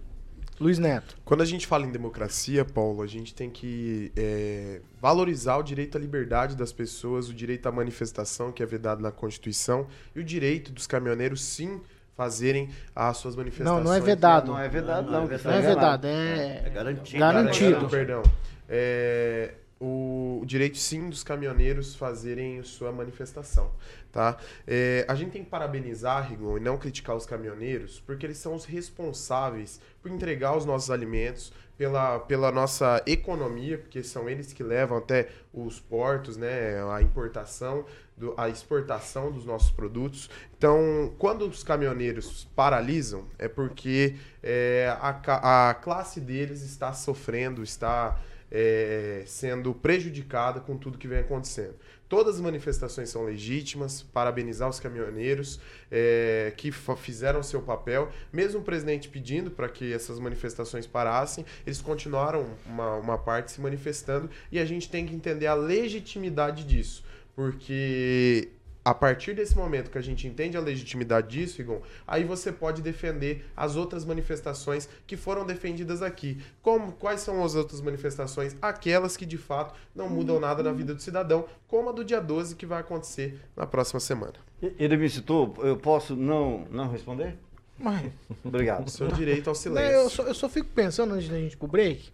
Luiz 0.58 0.78
Neto. 0.78 1.18
Quando 1.22 1.42
a 1.42 1.44
gente 1.44 1.66
fala 1.66 1.84
em 1.84 1.92
democracia, 1.92 2.64
Paulo, 2.64 3.02
a 3.02 3.06
gente 3.06 3.34
tem 3.34 3.50
que 3.50 4.10
é, 4.16 4.80
valorizar 4.98 5.56
o 5.58 5.62
direito 5.62 5.98
à 5.98 6.00
liberdade 6.00 6.56
das 6.56 6.72
pessoas, 6.72 7.28
o 7.28 7.34
direito 7.34 7.66
à 7.66 7.72
manifestação, 7.72 8.50
que 8.50 8.62
é 8.62 8.66
vedado 8.66 9.02
na 9.02 9.12
Constituição, 9.12 9.86
e 10.14 10.20
o 10.20 10.24
direito 10.24 10.72
dos 10.72 10.86
caminhoneiros, 10.86 11.42
sim, 11.42 11.82
fazerem 12.16 12.70
as 12.94 13.18
suas 13.18 13.36
manifestações. 13.36 13.84
Não, 13.84 13.90
não 13.90 13.94
é 13.94 14.00
vedado. 14.00 14.52
Não 14.52 14.58
é 14.58 14.68
vedado, 14.68 15.10
não. 15.10 15.26
Não 15.26 15.34
é 15.34 15.60
vedado, 15.60 16.06
é, 16.06 16.62
É 16.64 16.70
garantido. 16.70 17.18
garantido. 17.18 17.88
Perdão. 17.90 18.22
É, 18.66 19.52
o 19.80 20.42
direito 20.46 20.78
sim 20.78 21.08
dos 21.10 21.22
caminhoneiros 21.22 21.94
fazerem 21.94 22.62
sua 22.62 22.90
manifestação, 22.92 23.70
tá? 24.10 24.38
É, 24.66 25.04
a 25.06 25.14
gente 25.14 25.32
tem 25.32 25.44
que 25.44 25.50
parabenizar, 25.50 26.28
Rigon, 26.30 26.56
e 26.56 26.60
não 26.60 26.78
criticar 26.78 27.14
os 27.14 27.26
caminhoneiros, 27.26 28.00
porque 28.00 28.24
eles 28.24 28.38
são 28.38 28.54
os 28.54 28.64
responsáveis 28.64 29.80
por 30.02 30.10
entregar 30.10 30.56
os 30.56 30.64
nossos 30.64 30.90
alimentos, 30.90 31.52
pela, 31.76 32.18
pela 32.20 32.50
nossa 32.50 33.02
economia, 33.06 33.76
porque 33.76 34.02
são 34.02 34.28
eles 34.30 34.50
que 34.50 34.62
levam 34.62 34.96
até 34.96 35.28
os 35.52 35.78
portos, 35.78 36.38
né, 36.38 36.82
a 36.90 37.02
importação, 37.02 37.84
do- 38.16 38.32
a 38.38 38.48
exportação 38.48 39.30
dos 39.30 39.44
nossos 39.44 39.70
produtos. 39.70 40.30
Então, 40.56 41.12
quando 41.18 41.42
os 41.46 41.62
caminhoneiros 41.62 42.48
paralisam, 42.56 43.26
é 43.38 43.46
porque 43.46 44.14
é, 44.42 44.96
a, 44.98 45.68
a 45.70 45.74
classe 45.74 46.18
deles 46.18 46.62
está 46.62 46.94
sofrendo, 46.94 47.62
está 47.62 48.18
é, 48.50 49.22
sendo 49.26 49.74
prejudicada 49.74 50.60
com 50.60 50.76
tudo 50.76 50.98
que 50.98 51.08
vem 51.08 51.18
acontecendo. 51.18 51.74
Todas 52.08 52.36
as 52.36 52.40
manifestações 52.40 53.08
são 53.08 53.24
legítimas, 53.24 54.02
parabenizar 54.02 54.68
os 54.68 54.78
caminhoneiros 54.78 55.58
é, 55.90 56.52
que 56.56 56.70
fizeram 56.70 57.42
seu 57.42 57.60
papel. 57.60 58.12
Mesmo 58.32 58.60
o 58.60 58.62
presidente 58.62 59.08
pedindo 59.08 59.50
para 59.50 59.68
que 59.68 59.92
essas 59.92 60.20
manifestações 60.20 60.86
parassem, 60.86 61.44
eles 61.66 61.80
continuaram 61.80 62.46
uma, 62.64 62.94
uma 62.94 63.18
parte 63.18 63.50
se 63.50 63.60
manifestando 63.60 64.30
e 64.52 64.60
a 64.60 64.64
gente 64.64 64.88
tem 64.88 65.04
que 65.04 65.14
entender 65.14 65.48
a 65.48 65.54
legitimidade 65.54 66.64
disso. 66.64 67.04
Porque 67.34 68.50
a 68.86 68.94
partir 68.94 69.34
desse 69.34 69.56
momento 69.56 69.90
que 69.90 69.98
a 69.98 70.00
gente 70.00 70.28
entende 70.28 70.56
a 70.56 70.60
legitimidade 70.60 71.26
disso, 71.26 71.60
Igon, 71.60 71.82
aí 72.06 72.22
você 72.22 72.52
pode 72.52 72.80
defender 72.80 73.44
as 73.56 73.74
outras 73.74 74.04
manifestações 74.04 74.88
que 75.04 75.16
foram 75.16 75.44
defendidas 75.44 76.02
aqui. 76.02 76.40
Como, 76.62 76.92
quais 76.92 77.20
são 77.20 77.42
as 77.42 77.56
outras 77.56 77.80
manifestações? 77.80 78.54
Aquelas 78.62 79.16
que 79.16 79.26
de 79.26 79.36
fato 79.36 79.74
não 79.92 80.08
mudam 80.08 80.38
nada 80.38 80.62
na 80.62 80.70
vida 80.70 80.94
do 80.94 81.02
cidadão, 81.02 81.46
como 81.66 81.88
a 81.88 81.92
do 81.92 82.04
dia 82.04 82.20
12 82.20 82.54
que 82.54 82.64
vai 82.64 82.80
acontecer 82.80 83.40
na 83.56 83.66
próxima 83.66 83.98
semana. 83.98 84.34
Ele 84.78 84.96
me 84.96 85.10
citou, 85.10 85.56
eu 85.64 85.76
posso 85.76 86.14
não, 86.14 86.64
não 86.70 86.88
responder? 86.88 87.36
Mas, 87.76 88.12
Obrigado. 88.44 88.88
Seu 88.88 89.08
direito 89.08 89.48
ao 89.50 89.56
silêncio. 89.56 89.90
eu, 89.90 90.08
só, 90.08 90.22
eu 90.22 90.34
só 90.34 90.48
fico 90.48 90.68
pensando 90.68 91.12
antes 91.12 91.28
da 91.28 91.36
gente 91.36 91.54
ir 91.54 91.56
pro 91.56 91.66
break. 91.66 92.12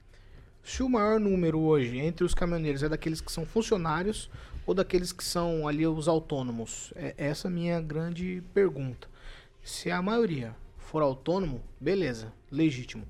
Se 0.64 0.82
o 0.82 0.88
maior 0.88 1.20
número 1.20 1.60
hoje 1.60 1.98
entre 1.98 2.24
os 2.24 2.32
caminhoneiros 2.32 2.82
é 2.82 2.88
daqueles 2.88 3.20
que 3.20 3.30
são 3.30 3.44
funcionários 3.44 4.30
ou 4.66 4.74
daqueles 4.74 5.12
que 5.12 5.24
são 5.24 5.66
ali 5.66 5.86
os 5.86 6.08
autônomos? 6.08 6.92
É 6.96 7.14
essa 7.16 7.48
a 7.48 7.50
minha 7.50 7.80
grande 7.80 8.42
pergunta. 8.54 9.08
Se 9.62 9.90
a 9.90 10.02
maioria 10.02 10.54
for 10.76 11.02
autônomo, 11.02 11.62
beleza, 11.80 12.32
legítimo. 12.50 13.06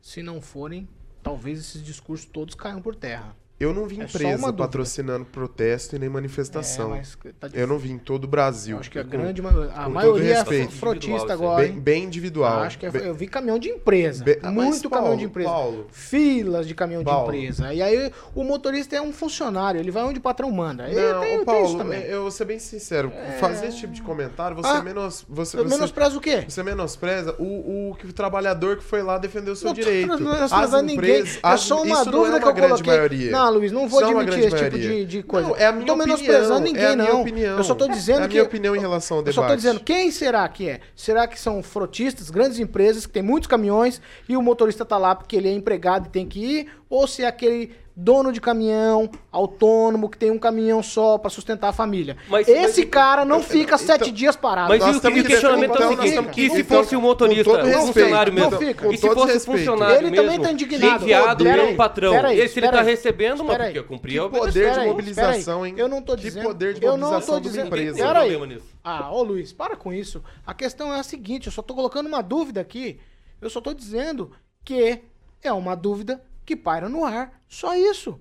Se 0.00 0.22
não 0.22 0.40
forem, 0.40 0.88
talvez 1.22 1.58
esses 1.58 1.82
discursos 1.82 2.26
todos 2.26 2.54
caiam 2.54 2.82
por 2.82 2.94
terra. 2.94 3.36
Eu 3.64 3.72
não 3.72 3.86
vi 3.86 4.00
É 4.00 4.04
empresa 4.04 4.52
patrocinando 4.52 5.24
protesto 5.24 5.96
e 5.96 5.98
nem 5.98 6.08
manifestação. 6.08 6.94
É, 6.94 6.98
mas 6.98 7.18
tá 7.40 7.48
eu 7.52 7.66
não 7.66 7.78
vi 7.78 7.92
em 7.92 7.98
todo 7.98 8.24
o 8.24 8.28
Brasil. 8.28 8.76
Eu 8.76 8.80
acho 8.80 8.90
que 8.90 8.98
a 8.98 9.04
Com- 9.04 9.10
grande 9.10 9.40
maioria, 9.40 9.72
a 9.74 9.88
maioria 9.88 10.38
é 10.38 10.68
frotista 10.68 11.32
agora. 11.32 11.62
Bem, 11.66 11.72
bem 11.80 12.04
individual. 12.04 12.60
Acho 12.60 12.78
que 12.78 12.86
é- 12.86 12.90
Bem- 12.90 13.02
eu 13.06 13.14
vi 13.14 13.26
caminhão 13.26 13.58
de 13.58 13.68
empresa. 13.70 14.22
Be- 14.24 14.38
mas, 14.42 14.52
muito 14.52 14.90
caminhão 14.90 15.04
Paulo, 15.04 15.16
de 15.18 15.24
empresa. 15.24 15.48
Paulo. 15.50 15.86
Filas 15.90 16.66
de 16.68 16.74
caminhão 16.74 17.02
Paulo. 17.04 17.32
de 17.32 17.38
empresa. 17.38 17.72
E 17.72 17.82
aí 17.82 18.12
o 18.34 18.44
motorista 18.44 18.96
é 18.96 19.00
um 19.00 19.12
funcionário, 19.12 19.80
ele 19.80 19.90
vai 19.90 20.02
onde 20.04 20.18
o 20.18 20.22
patrão 20.22 20.50
manda. 20.50 20.88
E 20.88 20.94
Não, 20.94 21.02
tem, 21.02 21.14
ô, 21.14 21.20
tem 21.22 21.36
isso 21.36 21.44
Paulo, 21.44 21.78
também. 21.78 22.02
eu 22.02 22.22
vou 22.22 22.30
ser 22.30 22.44
bem 22.44 22.58
sincero. 22.58 23.12
Fazer 23.40 23.66
esse 23.68 23.78
tipo 23.78 23.92
de 23.92 24.02
comentário, 24.02 24.56
você 24.56 24.68
Ah, 24.68 24.82
menos. 24.82 25.24
Você, 25.28 25.56
Eu 25.58 25.64
você, 25.64 25.74
menosprezo 25.74 26.18
o 26.18 26.20
quê? 26.20 26.44
você 26.46 26.62
menospreza 26.62 27.34
o, 27.38 27.42
o, 27.44 27.90
o 27.92 28.12
trabalhador 28.12 28.76
que 28.76 28.84
foi 28.84 29.02
lá 29.02 29.16
defender 29.18 29.50
o 29.50 29.56
seu 29.56 29.68
Não 29.68 29.74
direito. 29.74 30.08
menosprezando 30.08 30.54
As 30.76 30.82
ninguém. 30.82 30.94
empresas- 30.96 31.38
É 31.42 31.56
só 31.56 31.82
uma 31.82 32.04
dúvida 32.04 32.30
não 32.30 32.36
é 32.36 32.40
que 32.40 32.48
eu 32.48 32.54
coloquei. 32.68 32.92
maioria. 32.92 33.30
Não, 33.30 33.53
Luiz, 33.54 33.72
não 33.72 33.88
vou 33.88 34.00
é 34.00 34.04
admitir 34.04 34.38
esse 34.40 34.48
tipo 34.50 34.60
maioria. 34.60 34.88
de, 34.90 35.04
de 35.04 35.22
coisa. 35.22 35.48
Não, 35.48 35.56
é 35.56 35.66
a 35.66 35.70
não 35.72 35.78
minha 35.78 35.86
tô 35.86 35.96
menosprezando 35.96 36.54
opinião, 36.54 36.60
ninguém, 36.60 36.84
é 36.84 36.92
a 36.92 36.96
minha 36.96 37.12
não. 37.12 37.20
opinião. 37.22 37.58
Eu 37.58 37.64
só 37.64 37.74
tô 37.74 37.88
dizendo 37.88 38.20
É 38.20 38.24
a 38.24 38.28
que. 38.28 38.34
minha 38.34 38.44
opinião 38.44 38.76
em 38.76 38.80
relação 38.80 39.18
ao 39.18 39.22
Eu 39.24 39.32
só 39.32 39.40
tô 39.42 39.46
debate. 39.48 39.56
dizendo, 39.62 39.80
quem 39.80 40.10
será 40.10 40.48
que 40.48 40.68
é? 40.68 40.80
Será 40.96 41.26
que 41.26 41.38
são 41.40 41.62
frotistas, 41.62 42.30
grandes 42.30 42.58
empresas 42.58 43.06
que 43.06 43.12
tem 43.12 43.22
muitos 43.22 43.46
caminhões 43.46 44.00
e 44.28 44.36
o 44.36 44.42
motorista 44.42 44.84
tá 44.84 44.98
lá 44.98 45.14
porque 45.14 45.36
ele 45.36 45.48
é 45.48 45.52
empregado 45.52 46.06
e 46.06 46.10
tem 46.10 46.26
que 46.26 46.38
ir? 46.40 46.68
Ou 46.88 47.06
se 47.06 47.22
é 47.22 47.26
aquele 47.26 47.72
dono 47.96 48.32
de 48.32 48.40
caminhão, 48.40 49.08
autônomo, 49.30 50.08
que 50.08 50.18
tem 50.18 50.30
um 50.30 50.38
caminhão 50.38 50.82
só 50.82 51.16
pra 51.16 51.30
sustentar 51.30 51.68
a 51.68 51.72
família? 51.72 52.16
Mas- 52.28 52.48
Esse 52.48 52.80
mas- 52.82 52.90
cara 52.90 53.24
não 53.24 53.36
eu- 53.36 53.42
fica 53.42 53.76
então- 53.76 53.78
sete 53.78 54.10
dias 54.10 54.34
parado. 54.34 54.68
Mas 54.68 54.80
Nós 54.80 54.96
e 54.96 54.98
o, 54.98 55.10
e 55.10 55.20
o 55.20 55.22
que 55.22 55.28
questionamento 55.28 55.70
é 55.80 55.86
o 55.86 55.88
seguinte, 55.90 56.30
que- 56.32 56.40
e 56.46 56.50
se 56.50 56.60
então, 56.62 56.78
fosse 56.82 56.96
o 56.96 57.00
com 57.00 57.06
motorista, 57.06 57.50
o 57.50 57.56
respeito, 57.56 57.86
funcionário 57.86 58.32
não 58.32 58.50
mesmo, 58.50 58.58
fica, 58.58 58.84
com 58.86 58.92
e 58.92 58.96
se 58.98 59.06
fosse 59.06 59.18
o 59.20 59.24
respeito. 59.24 59.58
funcionário 59.58 60.06
Ele 60.08 60.16
também 60.16 60.30
mesmo, 60.30 60.44
tá 60.44 60.52
indignado. 60.52 61.02
enviado 61.04 61.44
pelo 61.44 61.62
aí, 61.62 61.74
patrão, 61.76 62.12
pera 62.12 62.28
aí, 62.28 62.40
esse 62.40 62.58
ele 62.58 62.68
tá 62.68 62.80
aí, 62.80 62.86
recebendo, 62.86 63.44
mas 63.44 63.56
porque 63.58 63.82
cumprir 63.84 64.12
Que 64.12 64.18
a 64.18 64.28
poder 64.28 64.72
de 64.80 64.86
mobilização, 64.86 65.64
hein? 65.66 65.74
Eu 65.76 65.88
não 65.88 66.02
tô 66.02 66.16
Que 66.16 66.22
dizendo. 66.22 66.44
poder 66.44 66.74
de 66.74 66.84
eu 66.84 66.96
não 66.96 67.08
mobilização 67.10 67.40
tô 67.40 67.48
de 67.48 67.56
uma 67.58 67.66
empresa. 67.66 67.96
Pera 67.98 68.18
aí. 68.20 68.30
problema 68.30 68.54
nisso. 68.54 68.74
Ah, 68.82 69.10
ô 69.12 69.22
Luiz, 69.22 69.52
para 69.52 69.76
com 69.76 69.92
isso. 69.92 70.22
A 70.46 70.52
questão 70.52 70.92
é 70.92 70.98
a 70.98 71.02
seguinte, 71.02 71.46
eu 71.46 71.52
só 71.52 71.62
tô 71.62 71.74
colocando 71.74 72.06
uma 72.06 72.22
dúvida 72.22 72.60
aqui. 72.60 72.98
Eu 73.40 73.48
só 73.48 73.60
tô 73.60 73.72
dizendo 73.72 74.30
que 74.64 75.00
é 75.42 75.52
uma 75.52 75.74
dúvida 75.74 76.20
que 76.44 76.56
paira 76.56 76.88
no 76.88 77.04
ar. 77.04 77.40
Só 77.48 77.74
isso. 77.74 78.20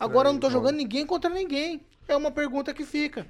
Agora 0.00 0.28
eu 0.28 0.32
não 0.32 0.40
tô 0.40 0.50
jogando 0.50 0.76
ninguém 0.76 1.06
contra 1.06 1.30
ninguém. 1.30 1.86
É 2.08 2.16
uma 2.16 2.30
pergunta 2.30 2.74
que 2.74 2.84
fica. 2.84 3.26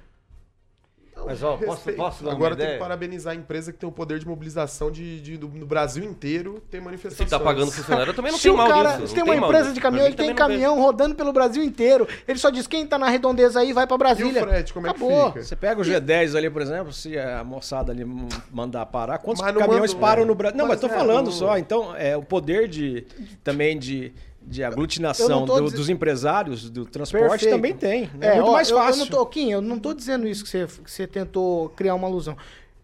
Mas, 1.25 1.41
ó, 1.41 1.57
posso- 1.57 1.91
posso 1.93 2.23
dar 2.23 2.29
uma 2.31 2.35
Agora 2.35 2.55
tem 2.55 2.63
ideia? 2.65 2.77
que 2.77 2.83
parabenizar 2.83 3.33
a 3.33 3.35
empresa 3.35 3.71
que 3.71 3.79
tem 3.79 3.87
o 3.87 3.91
poder 3.91 4.19
de 4.19 4.27
mobilização 4.27 4.91
de, 4.91 5.19
de- 5.21 5.37
do- 5.37 5.47
Brasil 5.65 6.03
inteiro 6.03 6.61
ter 6.69 6.79
manifestações. 6.81 7.29
Se 7.29 7.35
tá 7.37 7.39
pagando 7.43 7.71
funcionário, 7.71 8.11
eu 8.11 8.13
também 8.13 8.31
não 8.31 8.37
tenho 8.39 8.53
o 8.53 8.57
mal 8.57 8.67
cara 8.67 8.91
disso. 8.97 9.07
se 9.07 9.15
tem 9.15 9.23
uma 9.23 9.35
mal 9.35 9.45
empresa 9.49 9.63
disso. 9.63 9.73
de 9.75 9.81
caminhão, 9.81 10.05
ele 10.05 10.15
tem 10.15 10.35
caminhão 10.35 10.79
rodando 10.79 11.15
pelo 11.15 11.31
Brasil 11.33 11.63
inteiro. 11.63 12.07
Ele 12.27 12.37
só 12.37 12.49
diz 12.49 12.67
quem 12.67 12.85
tá 12.85 12.97
na 12.99 13.09
redondeza 13.09 13.59
aí 13.59 13.73
vai 13.73 13.87
pra 13.87 13.97
Brasília. 13.97 14.39
E 14.39 14.43
o 14.43 14.47
frete, 14.47 14.73
como 14.73 14.87
é 14.87 14.93
que 14.93 14.97
Acabou. 15.03 15.27
fica? 15.31 15.43
Você 15.43 15.55
pega 15.55 15.81
o 15.81 15.83
G10 15.83 16.35
ali, 16.35 16.49
por 16.49 16.61
exemplo, 16.61 16.93
se 16.93 17.17
a 17.17 17.43
moçada 17.43 17.91
ali 17.91 18.05
mandar 18.51 18.85
parar, 18.85 19.17
quantos 19.17 19.41
caminhões 19.41 19.93
mandou, 19.93 19.99
param 20.07 20.25
no 20.25 20.35
Brasil? 20.35 20.57
Não, 20.57 20.67
mas 20.67 20.79
Mas 20.81 20.81
tô 20.81 20.95
é, 20.95 20.99
falando 20.99 21.25
do- 21.25 21.31
só. 21.31 21.57
Então, 21.57 21.95
é 21.95 22.15
o 22.15 22.21
poder 22.21 22.67
de 22.67 23.07
também 23.43 23.79
de, 23.79 24.13
de 24.47 24.61
Eu 24.61 24.67
aglutinação 24.67 25.45
do- 25.45 25.61
diz- 25.63 25.73
dos 25.73 25.89
empresários 25.89 26.69
do 26.69 26.85
transporte 26.85 27.29
Perfeito. 27.29 27.51
também 27.55 27.73
tem. 27.73 28.09
né? 28.17 28.27
É, 28.27 28.35
muito 28.35 28.49
ó, 28.49 28.51
mais 28.53 28.69
eu- 28.69 28.77
fácil. 28.77 29.01
Eu, 29.01 29.05
não 29.05 29.07
tô, 29.11 29.25
Kim, 29.25 29.51
eu 29.51 29.61
não 29.61 29.79
tô 29.79 29.93
dizendo 29.93 30.27
isso 30.27 30.43
que 30.43 30.49
você, 30.49 30.67
que 30.83 30.91
você 30.91 31.07
tentou 31.07 31.69
criar 31.69 31.95
uma 31.95 32.07
alusão. 32.07 32.37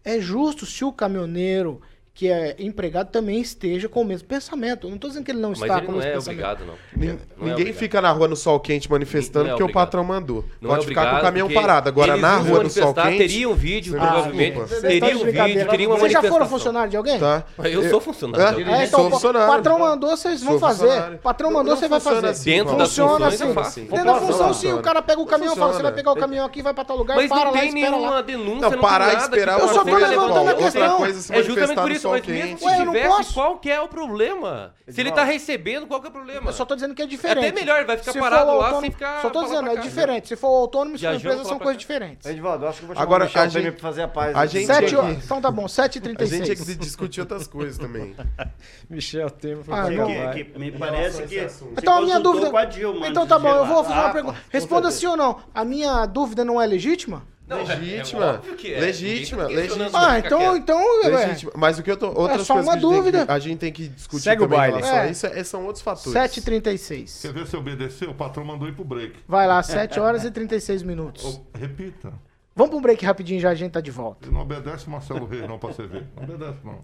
É 0.04 0.20
justo 0.20 0.66
se 0.66 0.84
o 0.84 0.92
caminhoneiro 0.92 1.80
que 2.14 2.28
é 2.28 2.54
empregado 2.58 3.08
também 3.10 3.40
esteja 3.40 3.88
com 3.88 4.02
o 4.02 4.04
mesmo 4.04 4.28
pensamento. 4.28 4.86
Eu 4.86 4.90
não 4.90 4.98
tô 4.98 5.08
dizendo 5.08 5.24
que 5.24 5.30
ele 5.30 5.40
não 5.40 5.50
Mas 5.50 5.62
está 5.62 5.78
ele 5.78 5.86
com 5.86 5.92
o 5.92 5.94
não 5.94 5.98
mesmo 6.02 6.10
é 6.10 6.14
pensamento. 6.14 6.44
obrigado, 6.44 6.66
não. 6.66 6.74
Não 6.94 7.12
é 7.12 7.16
Ninguém 7.38 7.52
obrigado. 7.54 7.74
fica 7.78 8.00
na 8.02 8.10
rua 8.10 8.28
no 8.28 8.36
sol 8.36 8.60
quente 8.60 8.90
manifestando 8.90 9.44
Não 9.46 9.50
é 9.52 9.56
porque 9.56 9.70
o 9.70 9.72
patrão 9.72 10.04
mandou. 10.04 10.44
Não 10.60 10.70
Pode 10.70 10.84
é 10.84 10.88
ficar 10.88 11.10
com 11.10 11.16
o 11.16 11.20
caminhão 11.22 11.48
porque 11.48 11.60
parado. 11.60 11.88
Agora 11.88 12.16
na 12.18 12.36
rua 12.36 12.62
no 12.64 12.68
sol 12.70 12.92
quente. 12.92 13.16
teria 13.16 13.48
um 13.48 13.54
vídeo, 13.54 13.94
provavelmente. 13.94 14.58
Teria 14.82 15.16
um 15.16 15.24
vídeo, 15.24 15.68
teria 15.68 15.88
uma 15.88 15.96
Vocês 15.98 16.12
já 16.12 16.22
foram 16.22 16.46
funcionário 16.46 16.90
de 16.90 16.96
alguém? 16.98 17.18
Tá? 17.18 17.44
Eu 17.64 17.88
sou 17.88 18.00
funcionário. 18.00 18.58
É, 18.68 18.84
então, 18.84 19.00
Sou 19.00 19.08
o 19.08 19.10
funcionário. 19.12 19.48
patrão 19.50 19.78
mandou, 19.78 20.10
vocês 20.16 20.42
vão 20.42 20.58
fazer. 20.58 21.18
Patrão 21.22 21.50
Não- 21.50 21.58
mandou, 21.60 21.74
não 21.74 21.80
você 21.80 21.88
vai 21.88 21.98
funciona 21.98 22.20
fazer. 22.28 22.32
assim, 22.32 22.50
Dentro 22.50 22.76
das 22.76 22.88
funciona 22.88 23.26
assim. 23.26 23.84
Dentro 23.84 23.96
da 23.96 24.04
Não 24.04 24.20
função, 24.26 24.52
sim. 24.54 24.72
O 24.74 24.82
cara 24.82 25.00
pega 25.00 25.20
o 25.20 25.26
caminhão 25.26 25.54
e 25.54 25.56
fala: 25.58 25.72
você 25.72 25.82
vai 25.82 25.92
pegar 25.92 26.12
o 26.12 26.16
caminhão 26.16 26.44
aqui, 26.44 26.60
vai 26.62 26.74
pra 26.74 26.84
tal 26.84 26.96
lugar, 26.96 27.16
Mas 27.16 27.28
para 27.28 27.38
não 27.46 27.52
lá, 27.52 27.58
tem 27.58 27.68
espera 27.68 27.90
lá. 27.90 27.96
nenhuma 27.96 28.22
denúncia, 28.22 28.60
Não, 28.60 28.70
não, 28.70 28.78
parar 28.78 29.04
tem 29.06 29.14
e 29.14 29.16
nada 29.16 29.34
esperar 29.34 29.54
que 29.56 29.62
uma 29.62 29.70
Eu 29.70 29.74
só 29.74 29.84
tô 29.84 29.90
coisa, 29.90 30.06
levantando 30.08 30.50
a 30.50 30.54
questão. 30.54 31.04
É 31.06 31.42
justamente 31.42 31.74
por 31.80 31.88
no 31.88 32.01
isso, 32.02 32.08
mas 32.08 32.26
mesmo 32.26 32.58
se 32.58 32.64
Ué, 32.64 32.80
eu 32.80 32.84
não 32.84 32.92
tivesse, 32.92 33.08
posso. 33.16 33.34
qual 33.34 33.58
que 33.58 33.70
é 33.70 33.80
o 33.80 33.88
problema? 33.88 34.74
Se 34.88 35.00
ele 35.00 35.10
tá 35.12 35.24
recebendo, 35.24 35.86
qual 35.86 36.00
que 36.00 36.06
é 36.06 36.10
o 36.10 36.12
problema? 36.12 36.48
Eu 36.50 36.52
só 36.52 36.64
tô 36.64 36.74
dizendo 36.74 36.94
que 36.94 37.02
é 37.02 37.04
É 37.04 37.08
diferente. 37.08 37.46
até 37.46 37.52
melhor, 37.52 37.76
ele 37.78 37.86
vai 37.86 37.96
ficar 37.98 38.12
Se 38.12 38.18
parado 38.18 38.46
lá 38.46 38.52
autônomo- 38.54 38.80
sem 38.80 38.90
ficar 38.90 39.22
Só 39.22 39.30
tô 39.30 39.42
dizendo, 39.44 39.62
pra 39.64 39.72
é 39.72 39.76
cá. 39.76 39.80
diferente. 39.82 40.28
Se 40.28 40.36
for 40.36 40.48
autônomo 40.48 40.96
e 40.96 40.98
se 40.98 41.04
for 41.04 41.10
Viajando 41.10 41.34
empresa, 41.34 41.48
são 41.48 41.58
pra 41.58 41.64
coisas 41.64 41.82
cá. 41.84 41.92
diferentes. 41.94 42.26
Edivaldo, 42.26 42.64
eu 42.64 42.68
acho 42.68 42.78
que 42.78 42.84
eu 42.84 42.86
vou 42.88 42.94
chamar 42.96 43.02
Agora, 43.04 43.24
o 43.24 43.26
Michel 43.26 43.42
a 43.42 43.46
gente- 43.46 43.54
Temer 43.62 43.72
pra 43.72 43.80
fazer 43.82 44.02
a 44.02 44.08
paz. 44.08 44.36
a 44.36 44.46
gente 44.46 44.66
Sete 44.66 44.84
aqui- 44.84 44.96
horas. 44.96 45.24
Então 45.24 45.40
tá 45.40 45.50
bom, 45.50 45.64
A 45.64 45.68
7h36. 45.68 46.28
gente 46.30 46.44
tinha 46.56 46.56
que 46.56 46.74
discutir 46.84 47.20
outras 47.20 47.46
coisas 47.46 47.78
também. 47.78 48.14
Michel 48.90 49.30
Temer 49.30 49.64
foi 49.64 49.74
Ah, 49.74 49.82
pra 49.82 49.90
não. 49.90 50.06
Que- 50.32 50.44
que 50.44 50.58
me 50.58 50.72
parece 50.72 51.22
que. 51.24 51.48
se 51.48 51.64
Então 51.76 51.94
a 51.98 52.00
minha 52.00 52.16
consultou 52.16 52.32
dúvida. 52.32 52.50
com 52.50 52.56
a 52.56 52.64
Dilma 52.64 53.08
Então 53.08 53.22
antes 53.22 53.28
tá 53.28 53.36
de 53.36 53.42
bom, 53.42 53.48
eu 53.50 53.66
vou 53.66 53.66
gelar. 53.66 53.84
fazer 53.84 53.94
uma 54.00 54.08
Ah, 54.08 54.12
pergunta. 54.12 54.38
Responda 54.50 54.90
sim 54.90 55.06
ou 55.06 55.16
não. 55.16 55.40
A 55.54 55.64
minha 55.64 56.06
dúvida 56.06 56.44
não 56.44 56.60
é 56.60 56.66
legítima? 56.66 57.22
Não, 57.46 57.58
é- 57.58 57.74
Legítima. 57.74 58.24
é 58.24 58.28
óbvio 58.30 58.54
que 58.56 58.72
é. 58.72 58.80
Legítima, 58.80 59.42
tá 59.42 59.48
legítima. 59.48 59.90
Ah, 59.92 60.18
então, 60.18 60.56
então, 60.56 60.78
ué, 61.02 61.08
Legítima. 61.08 61.52
Mas 61.56 61.78
o 61.78 61.82
que 61.82 61.90
eu 61.90 61.96
tô. 61.96 62.06
Outras 62.08 62.46
só 62.46 62.54
coisas 62.54 62.72
uma 62.72 62.80
dúvida. 62.80 63.26
que, 63.26 63.32
a 63.32 63.38
gente 63.38 63.58
tem 63.58 63.72
que 63.72 63.88
discutir 63.88 64.22
Segue 64.22 64.42
o 64.42 64.44
também 64.46 64.58
baile. 64.58 64.78
em 64.78 64.80
relação 64.80 64.98
É. 65.04 65.10
isso 65.10 65.26
é- 65.26 65.44
são 65.44 65.64
outros 65.66 65.82
fatores. 65.82 66.12
7h36. 66.12 67.20
Quer 67.22 67.32
ver 67.32 67.46
se 67.46 67.56
obedecer? 67.56 68.08
O 68.08 68.14
patrão 68.14 68.44
mandou 68.44 68.68
ir 68.68 68.74
pro 68.74 68.84
break. 68.84 69.14
Vai 69.28 69.46
lá, 69.46 69.62
7 69.62 69.98
horas 70.00 70.24
e 70.24 70.30
36 70.30 70.82
minutos. 70.82 71.24
Ô, 71.24 71.44
repita. 71.58 72.12
Vamos 72.54 72.70
pro 72.70 72.80
break 72.80 73.04
rapidinho 73.04 73.40
já 73.40 73.50
a 73.50 73.54
gente 73.54 73.72
tá 73.72 73.80
de 73.80 73.90
volta. 73.90 74.26
Ele 74.26 74.34
não 74.34 74.42
obedece 74.42 74.86
o 74.86 74.90
Marcelo 74.90 75.26
Reis, 75.26 75.48
não, 75.48 75.58
pra 75.58 75.72
você 75.72 75.86
ver. 75.86 76.04
Não 76.16 76.22
obedece, 76.24 76.58
não. 76.64 76.78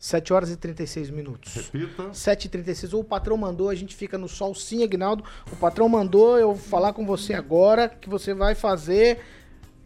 7 0.00 0.32
horas 0.32 0.50
e 0.50 0.56
36 0.56 1.10
minutos. 1.10 1.54
Repita. 1.54 2.04
7h36. 2.04 2.98
O 2.98 3.04
patrão 3.04 3.36
mandou, 3.36 3.68
a 3.68 3.74
gente 3.74 3.94
fica 3.94 4.16
no 4.16 4.28
sol 4.28 4.54
sim, 4.54 4.82
Agnaldo. 4.82 5.22
O 5.52 5.56
patrão 5.56 5.90
mandou 5.90 6.38
eu 6.38 6.54
vou 6.54 6.56
falar 6.56 6.94
com 6.94 7.04
você 7.04 7.34
agora 7.34 7.86
que 7.86 8.08
você 8.08 8.32
vai 8.32 8.54
fazer 8.54 9.20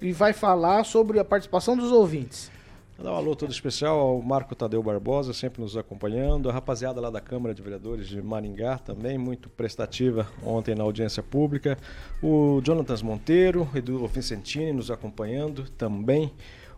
e 0.00 0.12
vai 0.12 0.32
falar 0.32 0.84
sobre 0.84 1.18
a 1.18 1.24
participação 1.24 1.76
dos 1.76 1.90
ouvintes. 1.90 2.48
Dar 2.96 3.10
um 3.10 3.16
alô 3.16 3.34
todo 3.34 3.50
especial 3.50 3.98
ao 3.98 4.22
Marco 4.22 4.54
Tadeu 4.54 4.80
Barbosa, 4.80 5.32
sempre 5.32 5.60
nos 5.60 5.76
acompanhando. 5.76 6.48
A 6.48 6.52
rapaziada 6.52 7.00
lá 7.00 7.10
da 7.10 7.20
Câmara 7.20 7.52
de 7.52 7.60
Vereadores 7.60 8.06
de 8.06 8.22
Maringá 8.22 8.78
também, 8.78 9.18
muito 9.18 9.50
prestativa 9.50 10.28
ontem 10.44 10.76
na 10.76 10.84
audiência 10.84 11.24
pública. 11.24 11.76
O 12.22 12.62
Jonatas 12.64 13.02
Monteiro, 13.02 13.68
Edu 13.74 14.06
Vicentini 14.06 14.72
nos 14.72 14.92
acompanhando 14.92 15.68
também. 15.70 16.32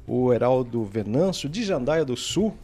O 0.09 0.33
Heraldo 0.33 0.85
Venâncio, 0.85 1.51
de 1.51 1.63
Jandaia 1.63 2.05
do 2.05 2.17
Sul, 2.17 2.57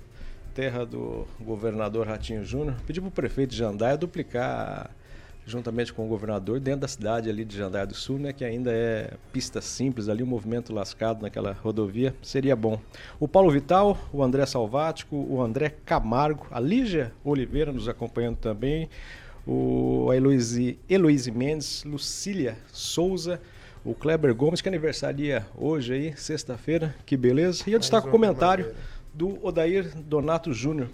terra 0.55 0.85
do 0.85 1.27
governador 1.41 2.07
Ratinho 2.07 2.45
Júnior. 2.45 2.77
Pedi 2.87 3.01
para 3.01 3.09
o 3.09 3.13
prefeito 3.13 3.51
de 3.51 3.57
Jandaia 3.57 3.97
duplicar 3.97 4.91
juntamente 5.45 5.93
com 5.93 6.07
o 6.07 6.09
governador, 6.09 6.61
dentro 6.61 6.83
da 6.83 6.89
cidade 6.89 7.29
ali 7.29 7.45
de 7.45 7.57
Jandaia 7.57 7.87
do 7.87 7.95
Sul, 7.95 8.19
né, 8.19 8.33
que 8.33 8.45
ainda 8.45 8.71
é 8.73 9.15
pista 9.33 9.61
simples 9.61 10.09
ali, 10.09 10.23
um 10.23 10.27
movimento 10.27 10.73
lascado 10.73 11.23
naquela 11.23 11.53
rodovia, 11.53 12.15
seria 12.23 12.55
bom. 12.55 12.81
O 13.19 13.27
Paulo 13.27 13.51
Vital, 13.51 13.99
o 14.13 14.23
André 14.23 14.47
Salvático, 14.47 15.17
o 15.17 15.43
André 15.43 15.75
Camargo, 15.85 16.47
a 16.51 16.61
Lígia 16.61 17.13
Oliveira 17.25 17.73
nos 17.73 17.89
acompanhando 17.89 18.37
também, 18.37 18.89
o 19.45 20.09
a 20.11 20.17
Heloíse, 20.17 20.79
Heloíse 20.89 21.33
Mendes, 21.33 21.83
Lucília 21.83 22.57
Souza, 22.73 23.41
o 23.85 23.95
Kleber 23.95 24.33
Gomes, 24.33 24.61
que 24.61 24.69
aniversaria 24.69 25.45
hoje 25.57 25.93
aí, 25.93 26.17
sexta-feira, 26.17 26.95
que 27.05 27.17
beleza. 27.17 27.65
E 27.67 27.73
eu 27.73 27.81
destaco 27.81 28.07
o 28.07 28.11
comentário. 28.13 28.73
Do 29.13 29.45
Odair 29.45 29.97
Donato 29.97 30.53
Júnior. 30.53 30.89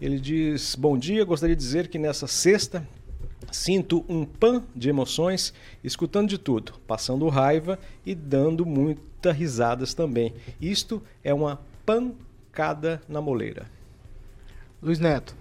Ele 0.00 0.18
diz: 0.18 0.74
Bom 0.74 0.96
dia, 0.98 1.24
gostaria 1.24 1.54
de 1.54 1.62
dizer 1.62 1.88
que 1.88 1.98
nessa 1.98 2.26
sexta 2.26 2.86
sinto 3.50 4.04
um 4.08 4.24
pan 4.24 4.62
de 4.74 4.88
emoções, 4.88 5.52
escutando 5.82 6.28
de 6.28 6.38
tudo, 6.38 6.74
passando 6.86 7.28
raiva 7.28 7.78
e 8.04 8.14
dando 8.14 8.64
muitas 8.64 9.36
risadas 9.36 9.94
também. 9.94 10.34
Isto 10.60 11.02
é 11.22 11.34
uma 11.34 11.60
pancada 11.84 13.02
na 13.08 13.20
moleira. 13.20 13.66
Luiz 14.82 14.98
Neto. 14.98 15.34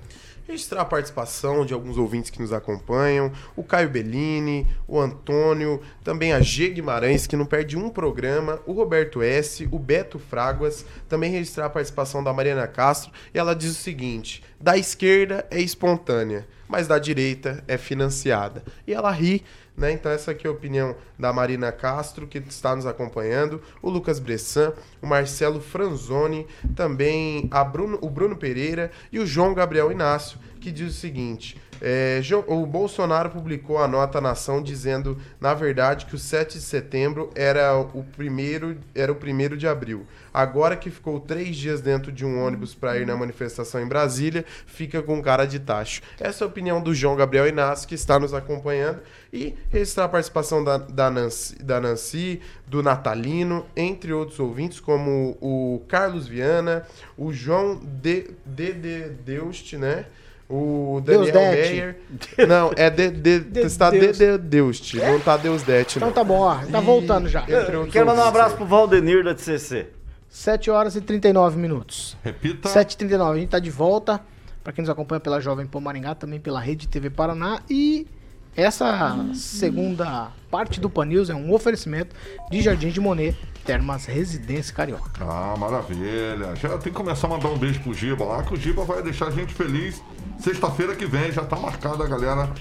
Registrar 0.49 0.81
a 0.81 0.85
participação 0.85 1.63
de 1.63 1.75
alguns 1.75 1.95
ouvintes 1.95 2.31
que 2.31 2.41
nos 2.41 2.51
acompanham, 2.51 3.31
o 3.55 3.63
Caio 3.63 3.87
Bellini, 3.87 4.65
o 4.87 4.99
Antônio, 4.99 5.79
também 6.03 6.33
a 6.33 6.41
G 6.41 6.69
Guimarães, 6.69 7.27
que 7.27 7.35
não 7.35 7.45
perde 7.45 7.77
um 7.77 7.89
programa, 7.89 8.59
o 8.65 8.73
Roberto 8.73 9.21
S., 9.21 9.69
o 9.71 9.77
Beto 9.77 10.17
Fraguas, 10.17 10.83
também 11.07 11.31
registrar 11.31 11.67
a 11.67 11.69
participação 11.69 12.23
da 12.23 12.33
Mariana 12.33 12.67
Castro, 12.67 13.11
e 13.31 13.37
ela 13.37 13.55
diz 13.55 13.71
o 13.71 13.75
seguinte: 13.75 14.43
da 14.59 14.75
esquerda 14.75 15.45
é 15.51 15.61
espontânea, 15.61 16.47
mas 16.67 16.87
da 16.87 16.97
direita 16.97 17.63
é 17.67 17.77
financiada. 17.77 18.63
E 18.87 18.93
ela 18.93 19.11
ri. 19.11 19.43
Né? 19.79 19.93
Então 19.93 20.11
essa 20.11 20.31
aqui 20.31 20.45
é 20.45 20.49
a 20.49 20.53
opinião 20.53 20.95
da 21.17 21.31
Marina 21.31 21.71
Castro, 21.71 22.27
que 22.27 22.37
está 22.37 22.75
nos 22.75 22.85
acompanhando, 22.85 23.61
o 23.81 23.89
Lucas 23.89 24.19
Bressan, 24.19 24.73
o 25.01 25.07
Marcelo 25.07 25.61
Franzoni, 25.61 26.45
também 26.75 27.47
a 27.49 27.63
Bruno, 27.63 27.97
o 28.01 28.09
Bruno 28.09 28.35
Pereira 28.35 28.91
e 29.11 29.19
o 29.19 29.25
João 29.25 29.53
Gabriel 29.53 29.91
Inácio, 29.91 30.37
que 30.59 30.69
diz 30.69 30.91
o 30.91 30.99
seguinte: 30.99 31.57
é, 31.81 32.19
o 32.47 32.65
Bolsonaro 32.65 33.29
publicou 33.29 33.77
a 33.77 33.87
nota 33.87 34.19
na 34.19 34.31
ação 34.31 34.61
dizendo, 34.61 35.17
na 35.39 35.53
verdade, 35.53 36.05
que 36.05 36.15
o 36.15 36.19
7 36.19 36.57
de 36.57 36.63
setembro 36.63 37.29
era 37.35 37.73
o 37.77 38.03
primeiro, 38.03 38.77
era 38.93 39.11
o 39.11 39.15
primeiro 39.15 39.55
de 39.55 39.67
abril. 39.67 40.05
Agora 40.33 40.75
que 40.75 40.91
ficou 40.91 41.19
três 41.19 41.55
dias 41.55 41.81
dentro 41.81 42.11
de 42.11 42.25
um 42.25 42.43
ônibus 42.43 42.75
para 42.75 42.97
ir 42.97 43.07
na 43.07 43.15
manifestação 43.15 43.81
em 43.81 43.87
Brasília, 43.87 44.45
fica 44.65 45.01
com 45.01 45.21
cara 45.21 45.45
de 45.45 45.59
tacho. 45.59 46.01
Essa 46.19 46.43
é 46.43 46.45
a 46.45 46.49
opinião 46.49 46.81
do 46.81 46.93
João 46.93 47.15
Gabriel 47.15 47.47
Inácio, 47.47 47.87
que 47.87 47.95
está 47.95 48.19
nos 48.19 48.33
acompanhando. 48.33 48.99
E 49.31 49.55
registrar 49.69 50.05
a 50.05 50.09
participação 50.09 50.63
da, 50.63 50.77
da, 50.77 51.09
Nancy, 51.11 51.61
da 51.61 51.79
Nancy, 51.79 52.41
do 52.65 52.81
Natalino, 52.81 53.65
entre 53.75 54.11
outros 54.11 54.39
ouvintes, 54.39 54.79
como 54.79 55.37
o 55.39 55.83
Carlos 55.87 56.27
Viana, 56.27 56.83
o 57.17 57.31
João 57.31 57.75
de, 57.79 58.31
de, 58.45 58.73
de 58.73 58.99
Deuste, 59.23 59.77
né? 59.77 60.05
O 60.49 60.99
Daniel 61.05 61.31
Deusdete. 61.31 61.69
Meyer. 61.69 61.99
Não, 62.47 62.71
é 62.75 62.89
de, 62.89 63.11
de, 63.11 63.39
De- 63.53 63.59
está 63.61 63.91
de, 63.91 63.99
Deus. 63.99 64.17
de 64.17 64.37
Deuste, 64.39 64.97
não 64.97 65.19
tá 65.19 65.37
Deusdete, 65.37 65.97
Então 65.99 66.11
tá 66.11 66.23
bom, 66.23 66.39
ó. 66.39 66.55
Tá 66.65 66.79
E- 66.79 66.83
voltando 66.83 67.29
já. 67.29 67.41
outros 67.41 67.93
Quero 67.93 68.07
mandar 68.07 68.25
um 68.25 68.27
abraço 68.29 68.55
pro 68.55 68.65
Valdenir 68.65 69.23
da 69.23 69.35
TCC. 69.35 69.87
7 70.27 70.71
horas 70.71 70.95
e 70.95 71.01
39 71.01 71.55
minutos. 71.59 72.17
Repita. 72.23 72.67
7h39, 72.67 73.31
a 73.31 73.35
gente 73.37 73.49
tá 73.49 73.59
de 73.59 73.69
volta. 73.69 74.19
Pra 74.63 74.73
quem 74.73 74.81
nos 74.81 74.89
acompanha 74.89 75.19
pela 75.19 75.39
Jovem 75.39 75.67
Pan 75.67 75.79
Maringá, 75.81 76.15
também 76.15 76.39
pela 76.39 76.59
Rede 76.59 76.87
TV 76.87 77.11
Paraná. 77.11 77.61
E 77.69 78.07
essa 78.55 79.25
segunda 79.33 80.31
parte 80.49 80.79
do 80.79 80.89
Pan 80.89 81.05
News 81.05 81.29
é 81.29 81.35
um 81.35 81.53
oferecimento 81.53 82.15
de 82.49 82.61
Jardim 82.61 82.89
de 82.89 82.99
Monet, 82.99 83.37
Termas 83.63 84.05
Residência 84.05 84.73
Carioca. 84.73 85.11
Ah, 85.21 85.55
maravilha. 85.57 86.55
Já 86.55 86.69
tem 86.77 86.91
que 86.91 86.97
começar 86.97 87.27
a 87.27 87.29
mandar 87.29 87.49
um 87.49 87.57
beijo 87.57 87.79
pro 87.81 87.93
Giba 87.93 88.25
lá, 88.25 88.43
que 88.43 88.53
o 88.53 88.57
Giba 88.57 88.83
vai 88.83 89.01
deixar 89.01 89.27
a 89.27 89.31
gente 89.31 89.53
feliz. 89.53 90.01
Sexta-feira 90.39 90.95
que 90.95 91.05
vem 91.05 91.31
já 91.31 91.43
tá 91.43 91.55
marcada 91.55 92.03
a 92.03 92.07
galera 92.07 92.51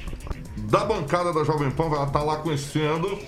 da 0.68 0.84
bancada 0.84 1.32
da 1.32 1.45
Jovem 1.45 1.70
Pan, 1.70 1.89
vai 1.89 2.05
estar 2.05 2.22
lá 2.22 2.36
conhecendo 2.36 3.18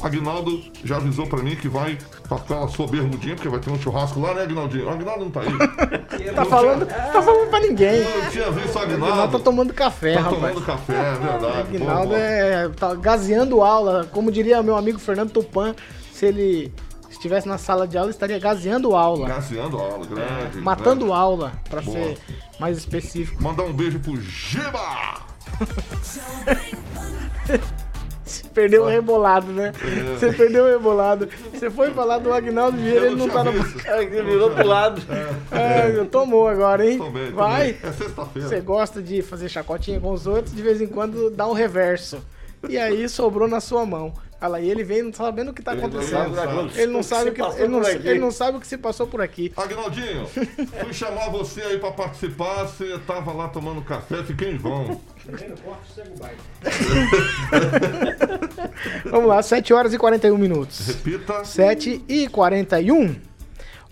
Agnaldo 0.03 0.63
já 0.85 0.97
avisou 0.97 1.27
para 1.27 1.43
mim 1.43 1.57
que 1.57 1.69
vai 1.69 1.99
com 2.29 2.35
aquela 2.35 2.69
sua 2.69 2.87
bermudinha, 2.87 3.35
porque 3.35 3.49
vai 3.49 3.61
ter 3.61 3.71
um 3.71 3.79
churrasco 3.79 4.21
lá, 4.21 4.35
né, 4.35 4.43
Agnaldinho? 4.43 4.87
O 4.87 4.91
Agnaldo 4.91 5.25
não 5.25 5.31
tá 5.31 5.41
aí. 5.41 5.49
Tá 6.35 6.45
falando, 6.45 6.87
tá 6.87 7.23
falando 7.23 7.51
pra 7.51 7.61
ninguém. 7.61 8.03
Não 8.05 8.31
tinha 8.31 8.51
visto 8.51 8.75
o 8.75 8.79
O 8.79 8.83
Aguinaldo 8.83 9.13
Agnaldo. 9.13 9.39
tá 9.39 9.45
tomando 9.45 9.73
café, 9.75 10.15
Tá 10.15 10.21
rapaz. 10.21 10.41
tomando 10.41 10.67
café, 10.67 10.95
é 10.95 11.13
verdade. 11.13 11.59
Aguinaldo 11.59 12.03
Pô, 12.09 12.15
pô. 12.15 12.17
é. 12.17 12.69
tá 12.71 12.95
gazeando 12.95 13.63
aula. 13.63 14.09
Como 14.13 14.31
diria 14.33 14.63
meu 14.63 14.77
amigo 14.77 14.99
Fernando 14.99 15.31
Tupan, 15.31 15.75
se 16.13 16.27
ele 16.27 16.73
estivesse 17.11 17.47
na 17.49 17.59
sala 17.59 17.87
de 17.87 17.97
aula, 17.99 18.11
estaria 18.11 18.39
gazeando 18.39 18.95
aula. 18.97 19.29
Gaseando 19.29 19.79
a 19.79 19.83
aula, 19.83 20.07
grande. 20.07 20.59
Matando 20.59 21.05
grande. 21.07 21.21
aula, 21.21 21.53
pra 21.69 21.81
Boa. 21.83 21.97
ser 21.97 22.19
mais 22.59 22.79
específico. 22.79 23.43
Mandar 23.43 23.65
um 23.65 23.73
beijo 23.73 23.99
pro 24.01 24.17
Giba! 24.21 25.21
Você 28.25 28.43
perdeu 28.55 28.85
o 28.85 28.87
rebolado, 28.87 29.53
né? 29.53 29.73
É. 29.83 30.17
Você 30.17 30.33
perdeu 30.33 30.65
o 30.65 30.69
rebolado. 30.69 31.29
Você 31.53 31.71
foi 31.71 31.91
falar 31.91 32.19
do 32.19 32.33
Agnaldo 32.33 32.79
Vieira, 32.79 33.07
ele 33.07 33.17
não 33.17 33.29
tá 33.29 33.45
na. 33.45 33.53
É, 33.85 34.07
que 34.07 34.23
virou 34.23 34.51
pro 34.51 34.67
lado. 34.67 35.03
É, 35.53 36.05
tomou 36.05 36.49
agora, 36.49 36.87
hein? 36.89 36.99
Tomei, 36.99 37.31
tomei. 37.31 37.33
Vai. 37.33 37.77
É 37.83 37.93
sexta-feira. 37.93 38.49
Você 38.49 38.61
gosta 38.61 39.03
de 39.03 39.21
fazer 39.23 39.49
chacotinha 39.49 40.01
com 40.01 40.11
os 40.11 40.27
outros, 40.27 40.55
de 40.55 40.63
vez 40.63 40.81
em 40.81 40.87
quando 40.87 41.31
dá 41.31 41.47
um 41.47 41.53
reverso. 41.53 42.19
E 42.69 42.79
aí 42.79 43.09
sobrou 43.09 43.47
na 43.47 43.61
sua 43.61 43.85
mão. 43.85 44.13
Lá, 44.49 44.61
e 44.61 44.71
ele 44.71 44.85
vem 44.85 45.03
não 45.03 45.13
sabendo 45.13 45.51
o 45.51 45.55
que 45.55 45.63
tá 45.63 45.75
não 45.75 45.87
acontecendo. 45.87 46.35
Ele 46.77 46.93
não 46.93 47.01
O 47.01 47.05
sabe 47.05 47.31
o 47.31 47.35
que, 47.35 47.43
ele 47.43 47.69
não, 47.69 47.89
ele 47.89 48.19
não 48.19 48.31
sabe 48.31 48.59
o 48.59 48.61
que 48.61 48.67
se 48.67 48.79
passou 48.79 49.07
por 49.07 49.21
aqui. 49.21 49.53
Agnaldinho, 49.57 50.27
fui 50.27 50.93
chamar 50.93 51.31
você 51.31 51.63
aí 51.63 51.79
pra 51.79 51.93
participar, 51.93 52.65
você 52.65 52.99
tava 53.07 53.33
lá 53.33 53.49
tomando 53.49 53.83
café, 53.83 54.23
fiquei 54.23 54.51
em 54.51 54.59
vão. 54.59 55.01
Vamos 59.07 59.29
lá, 59.29 59.43
7 59.43 59.73
horas 59.73 59.95
e 59.95 59.99
41 59.99 60.37
minutos. 60.37 60.87
Repita. 60.87 61.45
7 61.45 62.05
e 62.09 62.29
41. 62.29 63.17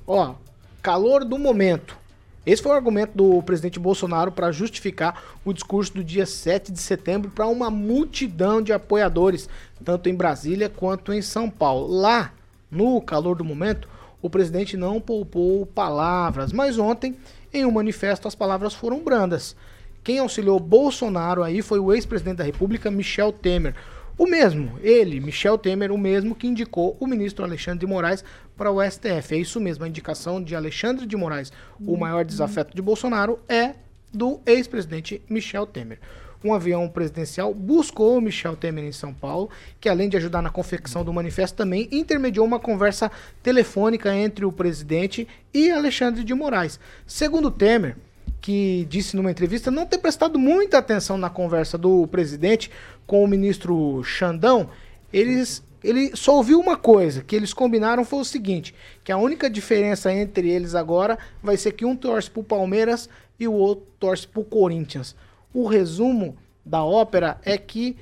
Ó, 0.07 0.35
calor 0.83 1.25
do 1.25 1.39
momento. 1.39 1.97
Esse 2.45 2.61
foi 2.61 2.73
o 2.73 2.75
argumento 2.75 3.17
do 3.17 3.41
presidente 3.43 3.79
Bolsonaro 3.79 4.33
para 4.33 4.51
justificar 4.51 5.23
o 5.45 5.53
discurso 5.53 5.95
do 5.95 6.03
dia 6.03 6.27
7 6.27 6.73
de 6.73 6.81
setembro 6.81 7.31
para 7.31 7.47
uma 7.47 7.71
multidão 7.71 8.61
de 8.61 8.73
apoiadores, 8.73 9.49
tanto 9.85 10.09
em 10.09 10.15
Brasília 10.15 10.69
quanto 10.69 11.13
em 11.13 11.23
São 11.23 11.49
Paulo. 11.49 11.87
Lá, 11.87 12.33
no 12.69 13.01
calor 13.01 13.37
do 13.37 13.45
momento, 13.45 13.89
o 14.21 14.29
presidente 14.29 14.77
não 14.77 15.01
poupou 15.01 15.65
palavras, 15.67 16.53
mas 16.53 16.79
ontem, 16.79 17.17
em 17.55 17.65
um 17.65 17.71
manifesto, 17.71 18.27
as 18.27 18.35
palavras 18.35 18.75
foram 18.75 19.05
brandas. 19.05 19.55
Quem 20.03 20.19
auxiliou 20.19 20.59
Bolsonaro 20.59 21.45
aí 21.45 21.63
foi 21.63 21.79
o 21.79 21.93
ex-presidente 21.93 22.39
da 22.39 22.45
República, 22.45 22.91
Michel 22.91 23.33
Temer. 23.33 23.73
O 24.19 24.27
mesmo, 24.27 24.79
ele, 24.83 25.21
Michel 25.21 25.57
Temer, 25.57 25.93
o 25.93 25.99
mesmo 25.99 26.35
que 26.35 26.49
indicou 26.49 26.97
o 26.99 27.07
ministro 27.07 27.45
Alexandre 27.45 27.81
de 27.81 27.87
Moraes 27.87 28.25
para 28.63 28.71
o 28.71 28.81
STF. 28.81 29.35
É 29.35 29.39
isso 29.39 29.61
mesmo, 29.61 29.85
a 29.85 29.89
indicação 29.89 30.41
de 30.41 30.55
Alexandre 30.55 31.05
de 31.05 31.17
Moraes, 31.17 31.53
o 31.85 31.97
maior 31.97 32.25
desafeto 32.25 32.77
de 32.77 32.81
Bolsonaro, 32.81 33.41
é 33.49 33.75
do 34.15 34.41
ex-presidente 34.47 35.21
Michel 35.29 35.67
Temer. 35.67 35.99
Um 36.45 36.55
avião 36.55 36.89
presidencial 36.89 37.53
buscou 37.53 38.21
Michel 38.21 38.55
Temer 38.55 38.85
em 38.85 38.93
São 38.93 39.13
Paulo, 39.13 39.51
que 39.81 39.89
além 39.89 40.09
de 40.09 40.17
ajudar 40.17 40.43
na 40.43 40.49
confecção 40.49 41.05
do 41.05 41.13
manifesto, 41.13 41.57
também 41.57 41.89
intermediou 41.91 42.47
uma 42.47 42.61
conversa 42.61 43.11
telefônica 43.43 44.15
entre 44.15 44.45
o 44.45 44.53
presidente 44.53 45.27
e 45.53 45.69
Alexandre 45.69 46.23
de 46.23 46.33
Moraes. 46.33 46.79
Segundo 47.05 47.51
Temer, 47.51 47.97
que 48.41 48.87
disse 48.89 49.17
numa 49.17 49.33
entrevista 49.33 49.73
não 49.73 49.87
ter 49.87 49.99
prestado 49.99 50.39
muita 50.39 50.79
atenção 50.79 51.19
na 51.19 51.29
conversa 51.29 51.77
do 51.77 52.07
presidente 52.07 52.71
com 53.09 53.25
o 53.25 53.27
ministro 53.27 54.05
Xandão, 54.05 54.71
eles, 55.13 55.65
ele 55.83 56.15
só 56.17 56.37
ouviu 56.37 56.61
uma 56.61 56.77
coisa, 56.77 57.23
que 57.23 57.35
eles 57.35 57.53
combinaram 57.53 58.05
foi 58.05 58.21
o 58.21 58.25
seguinte, 58.25 58.75
que 59.03 59.13
a 59.13 59.17
única 59.17 59.51
diferença 59.51 60.13
entre 60.13 60.49
eles 60.49 60.75
agora 60.75 61.19
vai 61.43 61.57
ser 61.57 61.73
que 61.73 61.85
um 61.85 61.97
torce 61.97 62.31
pro 62.31 62.43
Palmeiras 62.43 63.09
e 63.39 63.49
o 63.49 63.53
outro 63.53 63.87
torce 63.99 64.27
pro 64.27 64.45
Corinthians. 64.45 65.17
O 65.53 65.67
resumo 65.67 66.37
da 66.65 66.85
ópera 66.85 67.39
é 67.45 67.59
que 67.59 67.97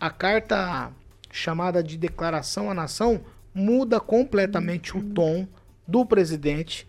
a 0.00 0.10
carta 0.10 0.92
chamada 1.30 1.82
de 1.82 1.96
declaração 1.96 2.70
à 2.70 2.74
nação 2.74 3.20
muda 3.54 3.98
completamente 3.98 4.96
o 4.96 5.02
tom 5.02 5.46
do 5.86 6.06
presidente 6.06 6.86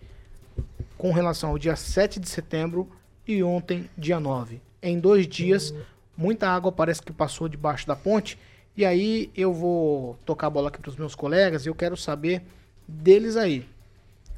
com 0.97 1.11
relação 1.11 1.51
ao 1.51 1.57
dia 1.57 1.75
7 1.75 2.19
de 2.19 2.29
setembro 2.29 2.87
e 3.27 3.41
ontem, 3.41 3.89
dia 3.97 4.19
9. 4.19 4.61
Em 4.81 4.99
dois 4.99 5.27
dias, 5.27 5.73
muita 6.15 6.49
água 6.49 6.71
parece 6.71 7.01
que 7.01 7.13
passou 7.13 7.47
debaixo 7.47 7.87
da 7.87 7.95
ponte. 7.95 8.37
E 8.79 8.85
aí 8.85 9.29
eu 9.35 9.53
vou 9.53 10.17
tocar 10.23 10.47
a 10.47 10.49
bola 10.49 10.69
aqui 10.69 10.79
para 10.79 10.87
os 10.87 10.95
meus 10.95 11.13
colegas 11.13 11.65
e 11.65 11.67
eu 11.67 11.75
quero 11.75 11.97
saber 11.97 12.43
deles 12.87 13.35
aí. 13.35 13.67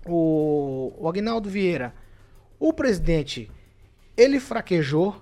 O, 0.04 0.92
o 0.98 1.08
Agnaldo 1.08 1.48
Vieira, 1.48 1.94
o 2.60 2.74
presidente, 2.74 3.52
ele 4.18 4.40
fraquejou, 4.40 5.22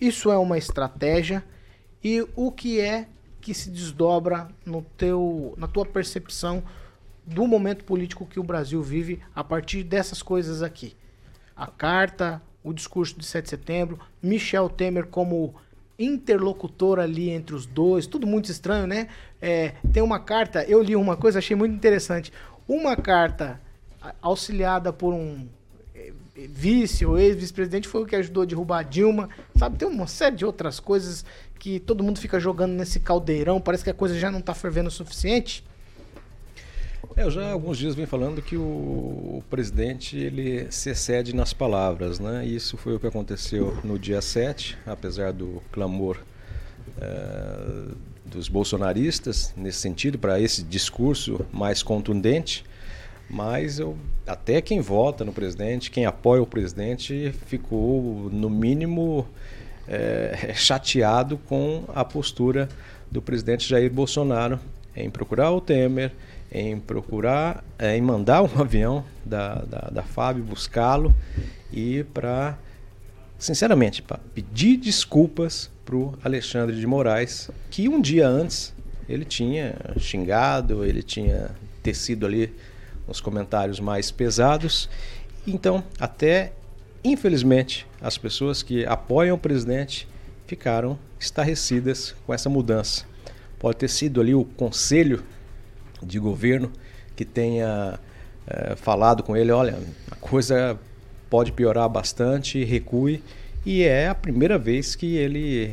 isso 0.00 0.32
é 0.32 0.36
uma 0.36 0.58
estratégia. 0.58 1.44
E 2.02 2.26
o 2.34 2.50
que 2.50 2.80
é 2.80 3.06
que 3.40 3.54
se 3.54 3.70
desdobra 3.70 4.48
no 4.64 4.82
teu, 4.82 5.54
na 5.56 5.68
tua 5.68 5.86
percepção 5.86 6.64
do 7.24 7.46
momento 7.46 7.84
político 7.84 8.26
que 8.26 8.40
o 8.40 8.42
Brasil 8.42 8.82
vive 8.82 9.20
a 9.32 9.44
partir 9.44 9.84
dessas 9.84 10.22
coisas 10.22 10.60
aqui. 10.60 10.96
A 11.54 11.68
carta, 11.68 12.42
o 12.64 12.72
discurso 12.72 13.16
de 13.16 13.26
7 13.26 13.44
de 13.44 13.50
setembro, 13.50 14.00
Michel 14.20 14.68
Temer 14.68 15.06
como 15.06 15.54
interlocutor 15.98 16.98
ali 16.98 17.30
entre 17.30 17.54
os 17.54 17.66
dois, 17.66 18.06
tudo 18.06 18.26
muito 18.26 18.50
estranho, 18.50 18.86
né? 18.86 19.08
É, 19.40 19.74
tem 19.92 20.02
uma 20.02 20.18
carta, 20.18 20.64
eu 20.64 20.82
li 20.82 20.94
uma 20.94 21.16
coisa, 21.16 21.38
achei 21.38 21.56
muito 21.56 21.74
interessante. 21.74 22.32
Uma 22.68 22.96
carta 22.96 23.60
auxiliada 24.20 24.92
por 24.92 25.14
um 25.14 25.46
eh, 25.94 26.12
vice 26.34 27.04
ou 27.06 27.18
ex-vice-presidente 27.18 27.88
foi 27.88 28.02
o 28.02 28.06
que 28.06 28.16
ajudou 28.16 28.42
a 28.42 28.46
derrubar 28.46 28.78
a 28.78 28.82
Dilma, 28.82 29.28
sabe? 29.56 29.78
Tem 29.78 29.88
uma 29.88 30.06
série 30.06 30.36
de 30.36 30.44
outras 30.44 30.78
coisas 30.78 31.24
que 31.58 31.80
todo 31.80 32.04
mundo 32.04 32.18
fica 32.18 32.38
jogando 32.38 32.72
nesse 32.72 33.00
caldeirão, 33.00 33.60
parece 33.60 33.84
que 33.84 33.90
a 33.90 33.94
coisa 33.94 34.18
já 34.18 34.30
não 34.30 34.40
tá 34.40 34.54
fervendo 34.54 34.88
o 34.88 34.92
suficiente. 34.92 35.64
É, 37.16 37.22
eu 37.22 37.30
já 37.30 37.48
há 37.48 37.52
alguns 37.52 37.78
dias 37.78 37.94
venho 37.94 38.06
falando 38.06 38.42
que 38.42 38.58
o, 38.58 38.60
o 38.60 39.44
presidente 39.48 40.18
ele 40.18 40.70
se 40.70 40.90
excede 40.90 41.34
nas 41.34 41.50
palavras, 41.54 42.20
né? 42.20 42.44
Isso 42.44 42.76
foi 42.76 42.94
o 42.94 43.00
que 43.00 43.06
aconteceu 43.06 43.74
no 43.82 43.98
dia 43.98 44.20
7, 44.20 44.76
apesar 44.84 45.32
do 45.32 45.62
clamor 45.72 46.18
eh, 47.00 47.94
dos 48.26 48.50
bolsonaristas 48.50 49.54
nesse 49.56 49.78
sentido, 49.78 50.18
para 50.18 50.38
esse 50.38 50.62
discurso 50.62 51.40
mais 51.50 51.82
contundente. 51.82 52.62
Mas 53.30 53.78
eu, 53.78 53.96
até 54.26 54.60
quem 54.60 54.82
vota 54.82 55.24
no 55.24 55.32
presidente, 55.32 55.90
quem 55.90 56.04
apoia 56.04 56.42
o 56.42 56.46
presidente, 56.46 57.32
ficou, 57.46 58.28
no 58.30 58.50
mínimo, 58.50 59.26
eh, 59.88 60.52
chateado 60.54 61.38
com 61.38 61.82
a 61.94 62.04
postura 62.04 62.68
do 63.10 63.22
presidente 63.22 63.66
Jair 63.66 63.90
Bolsonaro 63.90 64.60
em 64.94 65.10
procurar 65.10 65.50
o 65.52 65.62
Temer, 65.62 66.12
em 66.56 66.80
procurar, 66.80 67.62
eh, 67.78 67.96
em 67.96 68.00
mandar 68.00 68.42
um 68.42 68.48
avião 68.60 69.04
da, 69.24 69.56
da, 69.56 69.90
da 69.92 70.02
FAB 70.02 70.38
buscá-lo 70.38 71.14
e 71.70 72.04
para, 72.14 72.58
sinceramente, 73.38 74.00
para 74.00 74.18
pedir 74.34 74.78
desculpas 74.78 75.70
para 75.84 75.96
o 75.96 76.14
Alexandre 76.24 76.78
de 76.80 76.86
Moraes, 76.86 77.50
que 77.70 77.88
um 77.88 78.00
dia 78.00 78.26
antes 78.26 78.74
ele 79.08 79.24
tinha 79.24 79.76
xingado, 79.98 80.84
ele 80.84 81.02
tinha 81.02 81.50
tecido 81.82 82.24
ali 82.24 82.52
uns 83.06 83.20
comentários 83.20 83.78
mais 83.78 84.10
pesados. 84.10 84.88
Então, 85.46 85.84
até 86.00 86.52
infelizmente, 87.04 87.86
as 88.00 88.18
pessoas 88.18 88.62
que 88.62 88.84
apoiam 88.86 89.36
o 89.36 89.38
presidente 89.38 90.08
ficaram 90.46 90.98
estarrecidas 91.20 92.14
com 92.26 92.34
essa 92.34 92.48
mudança. 92.48 93.04
Pode 93.58 93.78
ter 93.78 93.88
sido 93.88 94.20
ali 94.20 94.34
o 94.34 94.44
conselho 94.44 95.22
de 96.06 96.18
governo 96.18 96.70
que 97.14 97.24
tenha 97.24 97.98
eh, 98.46 98.74
falado 98.76 99.22
com 99.22 99.36
ele, 99.36 99.50
olha, 99.50 99.78
a 100.10 100.14
coisa 100.16 100.78
pode 101.28 101.52
piorar 101.52 101.88
bastante, 101.88 102.62
recue, 102.64 103.22
e 103.64 103.82
é 103.82 104.08
a 104.08 104.14
primeira 104.14 104.56
vez 104.58 104.94
que 104.94 105.16
ele 105.16 105.72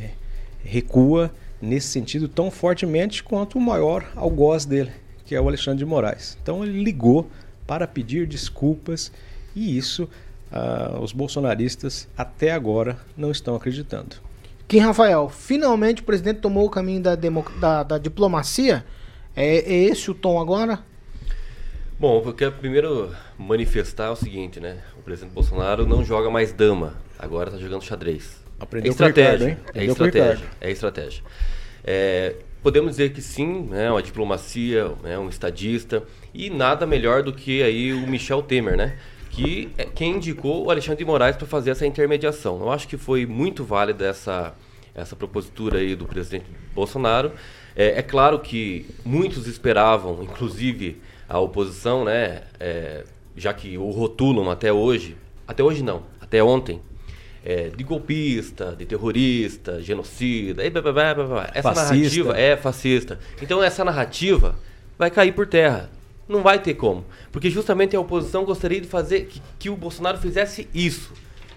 recua 0.64 1.30
nesse 1.60 1.88
sentido 1.88 2.28
tão 2.28 2.50
fortemente 2.50 3.22
quanto 3.22 3.56
o 3.58 3.60
maior 3.60 4.04
algoz 4.16 4.64
dele, 4.64 4.90
que 5.24 5.34
é 5.34 5.40
o 5.40 5.46
Alexandre 5.48 5.78
de 5.78 5.84
Moraes. 5.84 6.36
Então 6.42 6.64
ele 6.64 6.82
ligou 6.82 7.30
para 7.66 7.86
pedir 7.86 8.26
desculpas 8.26 9.12
e 9.54 9.76
isso 9.78 10.08
ah, 10.52 10.98
os 11.00 11.12
bolsonaristas 11.12 12.08
até 12.16 12.52
agora 12.52 12.98
não 13.16 13.30
estão 13.30 13.54
acreditando. 13.54 14.16
Kim 14.66 14.78
Rafael, 14.78 15.28
finalmente 15.28 16.02
o 16.02 16.04
presidente 16.04 16.40
tomou 16.40 16.66
o 16.66 16.70
caminho 16.70 17.02
da, 17.02 17.14
da- 17.14 17.82
da 17.82 17.98
diplomacia. 17.98 18.84
É, 19.36 19.56
é 19.58 19.84
esse 19.84 20.10
o 20.10 20.14
tom 20.14 20.40
agora? 20.40 20.80
Bom, 21.98 22.22
eu 22.24 22.32
quero 22.32 22.52
primeiro 22.52 23.14
manifestar 23.38 24.10
o 24.10 24.16
seguinte, 24.16 24.60
né? 24.60 24.78
O 24.98 25.02
presidente 25.02 25.32
Bolsonaro 25.32 25.86
não 25.86 26.04
joga 26.04 26.30
mais 26.30 26.52
dama, 26.52 26.94
agora 27.18 27.50
está 27.50 27.60
jogando 27.60 27.82
xadrez. 27.82 28.42
Aprendeu 28.58 28.90
é 28.90 28.92
Ricardo, 28.92 29.18
estratégia, 29.18 29.48
hein? 29.48 29.58
é 29.74 29.84
estratégia, 29.84 30.34
Ricardo. 30.34 30.56
é 30.60 30.70
estratégia. 30.70 31.22
É, 31.84 32.36
podemos 32.62 32.92
dizer 32.92 33.12
que 33.12 33.20
sim, 33.20 33.68
né? 33.70 33.90
Uma 33.90 34.02
diplomacia, 34.02 34.92
né, 35.02 35.18
um 35.18 35.28
estadista 35.28 36.02
e 36.32 36.50
nada 36.50 36.86
melhor 36.86 37.22
do 37.22 37.32
que 37.32 37.62
aí 37.62 37.92
o 37.92 38.06
Michel 38.06 38.42
Temer, 38.42 38.76
né? 38.76 38.98
Que 39.30 39.70
é 39.76 39.84
quem 39.84 40.16
indicou 40.16 40.64
o 40.66 40.70
Alexandre 40.70 40.98
de 40.98 41.04
Moraes 41.04 41.36
para 41.36 41.46
fazer 41.46 41.70
essa 41.70 41.86
intermediação. 41.86 42.60
Eu 42.60 42.70
acho 42.70 42.86
que 42.86 42.96
foi 42.96 43.26
muito 43.26 43.64
válida 43.64 44.06
essa 44.06 44.54
essa 44.94 45.16
propositura 45.16 45.78
aí 45.78 45.96
do 45.96 46.06
presidente 46.06 46.46
Bolsonaro. 46.72 47.32
É, 47.76 47.98
é 47.98 48.02
claro 48.02 48.38
que 48.38 48.86
muitos 49.04 49.46
esperavam, 49.46 50.22
inclusive 50.22 51.00
a 51.28 51.38
oposição, 51.38 52.04
né? 52.04 52.42
é, 52.60 53.04
já 53.36 53.52
que 53.52 53.76
o 53.76 53.90
rotulam 53.90 54.50
até 54.50 54.72
hoje, 54.72 55.16
até 55.46 55.62
hoje 55.62 55.82
não, 55.82 56.04
até 56.20 56.42
ontem, 56.42 56.80
é, 57.44 57.68
de 57.68 57.84
golpista, 57.84 58.74
de 58.76 58.86
terrorista, 58.86 59.82
genocida, 59.82 60.64
e 60.64 60.70
blá, 60.70 60.80
blá, 60.80 60.92
blá, 60.92 61.14
blá, 61.14 61.50
essa 61.52 61.74
Fascista. 61.74 61.94
narrativa 61.94 62.38
é 62.38 62.56
fascista. 62.56 63.18
Então 63.42 63.62
essa 63.62 63.84
narrativa 63.84 64.56
vai 64.98 65.10
cair 65.10 65.32
por 65.32 65.46
terra. 65.46 65.90
Não 66.26 66.42
vai 66.42 66.58
ter 66.58 66.72
como. 66.72 67.04
Porque 67.30 67.50
justamente 67.50 67.94
a 67.94 68.00
oposição 68.00 68.44
gostaria 68.44 68.80
de 68.80 68.88
fazer 68.88 69.26
que, 69.26 69.42
que 69.58 69.68
o 69.68 69.76
Bolsonaro 69.76 70.16
fizesse 70.16 70.66
isso, 70.72 71.12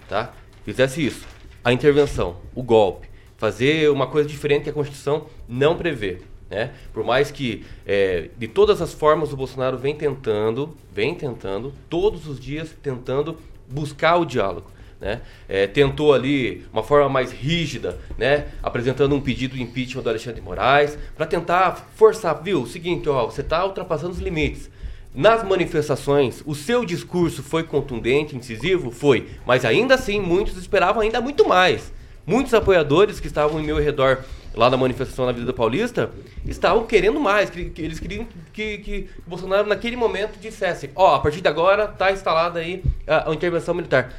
tá? 0.10 0.34
Fizesse 0.66 1.06
isso. 1.06 1.26
A 1.64 1.72
intervenção, 1.72 2.36
o 2.54 2.62
golpe. 2.62 3.07
Fazer 3.38 3.90
uma 3.90 4.08
coisa 4.08 4.28
diferente 4.28 4.64
que 4.64 4.70
a 4.70 4.74
Constituição 4.74 5.28
não 5.48 5.78
prevê. 5.78 6.20
Né? 6.50 6.72
Por 6.94 7.04
mais 7.04 7.30
que, 7.30 7.66
é, 7.86 8.30
de 8.38 8.48
todas 8.48 8.82
as 8.82 8.94
formas, 8.94 9.34
o 9.34 9.38
Bolsonaro 9.38 9.78
vem 9.78 9.96
tentando, 9.96 10.76
vem 10.94 11.14
tentando, 11.14 11.74
todos 11.90 12.28
os 12.28 12.40
dias 12.40 12.76
tentando 12.82 13.38
buscar 13.70 14.16
o 14.18 14.26
diálogo. 14.26 14.72
Né? 15.00 15.22
É, 15.48 15.68
tentou 15.68 16.14
ali 16.14 16.66
uma 16.74 16.82
forma 16.82 17.08
mais 17.08 17.32
rígida, 17.32 18.00
né? 18.18 18.48
apresentando 18.64 19.14
um 19.14 19.22
pedido 19.22 19.56
de 19.56 19.62
impeachment 19.62 20.02
do 20.02 20.10
Alexandre 20.10 20.40
de 20.40 20.46
Moraes, 20.46 20.98
para 21.16 21.26
tentar 21.26 21.90
forçar, 21.96 22.42
viu? 22.42 22.64
O 22.64 22.68
seguinte, 22.68 23.08
ó, 23.08 23.26
você 23.26 23.42
está 23.42 23.64
ultrapassando 23.66 24.14
os 24.14 24.20
limites. 24.20 24.70
Nas 25.14 25.44
manifestações, 25.44 26.44
o 26.46 26.56
seu 26.56 26.86
discurso 26.86 27.44
foi 27.44 27.64
contundente, 27.64 28.36
incisivo? 28.36 28.92
Foi. 28.92 29.28
Mas 29.46 29.66
ainda 29.66 29.96
assim, 29.96 30.20
muitos 30.20 30.58
esperavam 30.58 31.02
ainda 31.02 31.20
muito 31.20 31.48
mais. 31.48 31.92
Muitos 32.28 32.54
apoiadores 32.54 33.20
que 33.22 33.28
estavam 33.28 33.58
em 33.60 33.64
meu 33.66 33.78
redor 33.78 34.22
lá 34.54 34.70
na 34.70 34.76
manifestação 34.76 35.24
na 35.24 35.32
Avenida 35.32 35.54
Paulista 35.54 36.12
estavam 36.46 36.86
querendo 36.86 37.20
mais. 37.22 37.50
que- 37.50 37.70
que 37.70 37.82
Eles 37.82 38.00
queriam 38.02 38.28
que, 38.52 38.80
que 38.80 39.10
Bolsonaro, 39.26 39.66
naquele 39.66 39.96
momento, 39.96 40.38
dissesse: 40.38 40.90
Ó, 40.94 41.16
a 41.16 41.20
partir 41.20 41.40
de 41.40 41.48
agora 41.48 41.86
está 41.86 42.12
instalada 42.12 42.60
aí 42.60 42.84
a, 43.08 43.32
a 43.32 43.34
intervenção 43.34 43.74
militar. 43.74 44.14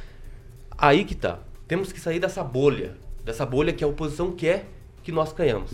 Aí 0.75 1.05
que 1.05 1.13
tá. 1.13 1.37
Temos 1.67 1.91
que 1.91 1.99
sair 1.99 2.19
dessa 2.19 2.43
bolha. 2.43 2.97
Dessa 3.23 3.45
bolha 3.45 3.71
que 3.71 3.83
a 3.83 3.87
oposição 3.87 4.31
quer 4.31 4.65
que 5.03 5.11
nós 5.11 5.31
caiamos. 5.31 5.71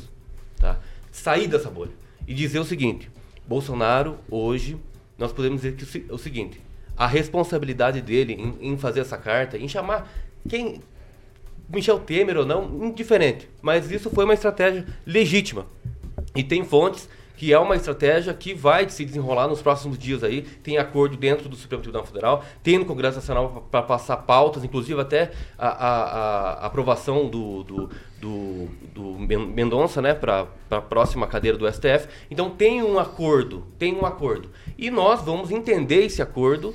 Tá? 0.59 0.77
Sair 1.11 1.47
dessa 1.47 1.69
bolha. 1.69 1.91
E 2.27 2.33
dizer 2.33 2.59
o 2.59 2.65
seguinte: 2.65 3.09
Bolsonaro, 3.47 4.17
hoje, 4.29 4.75
nós 5.17 5.31
podemos 5.31 5.61
dizer 5.61 5.77
que 5.77 6.11
o 6.11 6.17
seguinte: 6.17 6.59
a 6.97 7.07
responsabilidade 7.07 8.01
dele 8.01 8.33
em, 8.33 8.73
em 8.73 8.77
fazer 8.77 8.99
essa 8.99 9.17
carta, 9.17 9.57
em 9.57 9.69
chamar 9.69 10.11
quem. 10.49 10.81
Michel 11.69 11.99
Temer 11.99 12.37
ou 12.37 12.45
não, 12.45 12.85
indiferente. 12.85 13.49
Mas 13.61 13.89
isso 13.91 14.09
foi 14.09 14.23
uma 14.25 14.33
estratégia 14.33 14.85
legítima. 15.05 15.65
E 16.35 16.43
tem 16.43 16.63
fontes 16.63 17.07
que 17.37 17.51
é 17.51 17.59
uma 17.59 17.75
estratégia 17.75 18.33
que 18.33 18.53
vai 18.53 18.87
se 18.89 19.03
desenrolar 19.03 19.49
nos 19.49 19.61
próximos 19.61 19.97
dias 19.97 20.23
aí. 20.23 20.41
Tem 20.41 20.77
acordo 20.77 21.17
dentro 21.17 21.49
do 21.49 21.55
Supremo 21.57 21.83
Tribunal 21.83 22.05
Federal, 22.07 22.45
tem 22.63 22.77
no 22.77 22.85
Congresso 22.85 23.17
Nacional 23.17 23.67
para 23.69 23.81
passar 23.81 24.15
pautas, 24.17 24.63
inclusive 24.63 25.01
até 25.01 25.31
a, 25.57 25.67
a- 25.67 26.03
a- 26.61 26.65
aprovação 26.65 27.27
do, 27.27 27.61
do, 27.63 27.89
do, 28.21 28.67
do 28.93 29.03
Men- 29.19 29.47
Mendonça, 29.47 30.01
né, 30.01 30.13
para 30.13 30.47
a 30.71 30.79
próxima 30.79 31.27
cadeira 31.27 31.57
do 31.57 31.69
STF. 31.69 32.07
Então 32.31 32.49
tem 32.49 32.81
um 32.81 32.97
acordo, 32.97 33.65
tem 33.77 33.93
um 33.93 34.05
acordo. 34.05 34.49
E 34.77 34.89
nós 34.89 35.21
vamos 35.21 35.51
entender 35.51 36.05
esse 36.05 36.21
acordo 36.21 36.73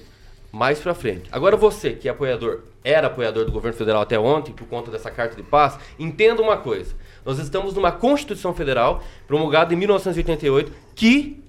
mais 0.52 0.80
pra 0.80 0.94
frente. 0.94 1.28
Agora 1.30 1.56
você, 1.56 1.92
que 1.92 2.08
é 2.08 2.10
apoiador, 2.10 2.60
era 2.82 3.06
apoiador 3.06 3.44
do 3.44 3.52
governo 3.52 3.76
federal 3.76 4.02
até 4.02 4.18
ontem, 4.18 4.52
por 4.52 4.66
conta 4.66 4.90
dessa 4.90 5.10
carta 5.10 5.36
de 5.36 5.42
paz, 5.42 5.78
entenda 5.98 6.42
uma 6.42 6.56
coisa. 6.56 6.94
Nós 7.24 7.38
estamos 7.38 7.74
numa 7.74 7.92
Constituição 7.92 8.54
Federal, 8.54 9.02
promulgada 9.26 9.74
em 9.74 9.76
1988, 9.76 10.72
que 10.94 11.42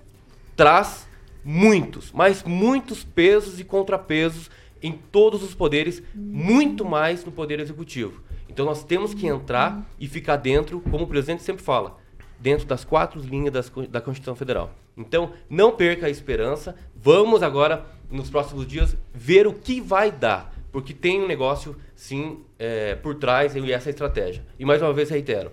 traz 0.56 1.08
muitos, 1.44 2.12
mas 2.12 2.44
muitos 2.44 3.04
pesos 3.04 3.60
e 3.60 3.64
contrapesos 3.64 4.50
em 4.84 4.92
todos 4.92 5.44
os 5.44 5.54
poderes, 5.54 6.02
muito 6.14 6.84
mais 6.84 7.24
no 7.24 7.32
poder 7.32 7.60
executivo. 7.60 8.22
Então 8.50 8.66
nós 8.66 8.84
temos 8.84 9.14
que 9.14 9.28
entrar 9.28 9.90
e 10.00 10.08
ficar 10.08 10.36
dentro, 10.36 10.82
como 10.82 11.06
o 11.06 11.08
presidente 11.08 11.44
sempre 11.44 11.64
fala, 11.64 11.98
dentro 12.40 12.66
das 12.66 12.84
quatro 12.84 13.22
linhas 13.22 13.54
das 13.54 13.72
da 13.90 14.02
Constituição 14.02 14.36
Federal. 14.36 14.72
Então, 15.02 15.32
não 15.50 15.72
perca 15.72 16.06
a 16.08 16.10
esperança. 16.10 16.76
Vamos 16.96 17.44
agora, 17.44 17.86
nos 18.10 18.30
próximos 18.30 18.66
dias, 18.68 18.96
ver 19.14 19.48
o 19.48 19.54
que 19.54 19.82
vai 19.82 20.12
dar. 20.12 20.54
Porque 20.72 20.94
tem 20.94 21.22
um 21.22 21.28
negócio, 21.28 21.76
sim, 21.96 22.40
é, 22.58 22.96
por 22.96 23.16
trás 23.16 23.56
e 23.56 23.72
essa 23.72 23.90
estratégia. 23.90 24.44
E 24.58 24.64
mais 24.64 24.82
uma 24.82 24.94
vez 24.94 25.10
reitero: 25.10 25.52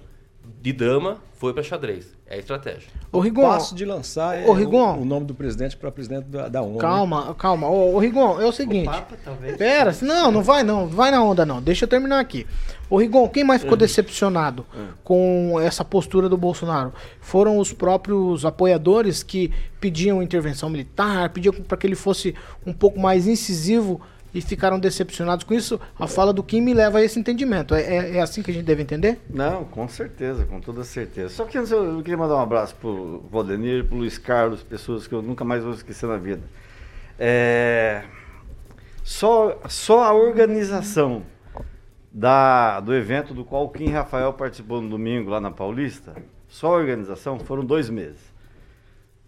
de 0.62 0.72
dama 0.72 1.18
foi 1.34 1.52
para 1.52 1.62
xadrez. 1.62 2.16
É 2.26 2.34
a 2.34 2.38
estratégia. 2.38 2.88
Ô, 3.10 3.18
O 3.18 3.20
Rigon, 3.20 3.42
passo 3.42 3.74
de 3.74 3.84
lançar 3.84 4.38
é 4.38 4.46
o, 4.46 4.52
Rigon. 4.52 4.98
o 4.98 5.04
nome 5.04 5.24
do 5.24 5.34
presidente 5.34 5.76
para 5.76 5.90
presidente 5.90 6.24
da, 6.26 6.48
da 6.48 6.60
ONU. 6.62 6.74
né? 6.74 6.80
Calma, 6.80 7.34
calma. 7.34 7.68
Ô, 7.68 7.94
ô, 7.94 7.98
Rigon, 7.98 8.40
é 8.40 8.44
o 8.46 8.52
seguinte. 8.52 8.84
Papa, 8.84 9.16
talvez. 9.24 9.56
Pera, 9.56 9.96
não, 10.02 10.30
não 10.30 10.42
vai 10.42 10.62
não 10.62 10.86
vai 10.86 11.10
na 11.10 11.22
onda 11.22 11.46
não. 11.46 11.62
Deixa 11.62 11.84
eu 11.84 11.88
terminar 11.88 12.20
aqui. 12.20 12.46
Ô 12.90 12.96
Rigon, 12.98 13.28
quem 13.28 13.44
mais 13.44 13.60
ficou 13.62 13.76
decepcionado 13.76 14.64
com 15.04 15.58
essa 15.60 15.84
postura 15.84 16.28
do 16.28 16.36
Bolsonaro? 16.38 16.92
Foram 17.20 17.58
os 17.58 17.72
próprios 17.72 18.44
apoiadores 18.44 19.22
que 19.22 19.52
pediam 19.80 20.22
intervenção 20.22 20.70
militar, 20.70 21.28
pediam 21.30 21.52
para 21.52 21.76
que 21.76 21.86
ele 21.86 21.94
fosse 21.96 22.34
um 22.66 22.72
pouco 22.72 22.98
mais 22.98 23.26
incisivo 23.26 24.00
e 24.32 24.40
ficaram 24.40 24.78
decepcionados 24.78 25.44
com 25.44 25.54
isso. 25.54 25.80
A 25.98 26.06
fala 26.06 26.32
do 26.32 26.42
Kim 26.42 26.60
me 26.60 26.72
leva 26.74 26.98
a 26.98 27.02
esse 27.02 27.18
entendimento. 27.18 27.74
É, 27.74 27.82
é- 27.82 28.16
é 28.16 28.20
assim 28.20 28.42
que 28.42 28.50
a 28.50 28.54
gente 28.54 28.64
deve 28.64 28.82
entender? 28.82 29.18
Não, 29.28 29.64
com 29.64 29.86
certeza, 29.88 30.44
com 30.44 30.60
toda 30.60 30.84
certeza. 30.84 31.30
Só 31.30 31.44
que 31.44 31.56
antes 31.58 31.70
eu, 31.70 31.84
eu 31.84 31.98
queria 32.02 32.16
mandar 32.16 32.36
um 32.36 32.40
abraço 32.40 32.74
pro 32.74 33.22
Valdenir, 33.30 33.84
pro 33.84 33.96
Luiz 33.96 34.16
Carlos, 34.18 34.62
pessoas 34.62 35.06
que 35.06 35.14
eu 35.14 35.22
nunca 35.22 35.44
mais 35.44 35.62
vou 35.62 35.72
esquecer 35.72 36.06
na 36.06 36.16
vida. 36.18 36.42
É, 37.18 38.02
só, 39.02 39.58
só 39.68 40.04
a 40.04 40.12
organização 40.12 41.22
da, 42.18 42.80
do 42.80 42.92
evento 42.94 43.32
do 43.32 43.44
qual 43.44 43.64
o 43.64 43.68
Kim 43.68 43.90
Rafael 43.90 44.32
participou 44.32 44.80
no 44.82 44.88
domingo 44.88 45.30
lá 45.30 45.40
na 45.40 45.52
Paulista, 45.52 46.16
só 46.48 46.74
a 46.74 46.76
organização 46.76 47.38
foram 47.38 47.64
dois 47.64 47.88
meses. 47.88 48.18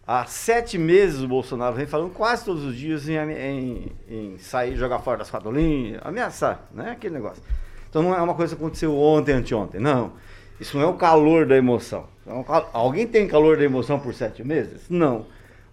Há 0.04 0.24
sete 0.24 0.76
meses 0.76 1.20
o 1.22 1.28
Bolsonaro 1.28 1.76
vem 1.76 1.86
falando 1.86 2.10
quase 2.12 2.44
todos 2.44 2.64
os 2.64 2.74
dias 2.74 3.08
em, 3.08 3.14
em- 3.16 3.92
em 4.08 4.38
sair, 4.38 4.74
jogar 4.74 4.98
fora 4.98 5.18
das 5.18 5.30
quatro 5.30 5.52
linhas, 5.52 6.00
ameaçar, 6.04 6.68
né? 6.74 6.90
Aquele 6.90 7.14
negócio. 7.14 7.40
Então 7.88 8.02
não 8.02 8.12
é 8.12 8.20
uma 8.20 8.34
coisa 8.34 8.56
que 8.56 8.60
aconteceu 8.60 8.96
ontem, 8.98 9.32
anteontem, 9.34 9.80
não. 9.80 10.14
Isso 10.58 10.76
não 10.76 10.84
é 10.84 10.88
o 10.88 10.94
calor 10.94 11.46
da 11.46 11.56
emoção. 11.56 12.08
É 12.26 12.32
Alguém 12.72 13.06
tem 13.06 13.28
calor 13.28 13.56
da 13.56 13.62
emoção 13.62 14.00
por 14.00 14.12
sete 14.12 14.42
meses? 14.42 14.90
Não. 14.90 15.26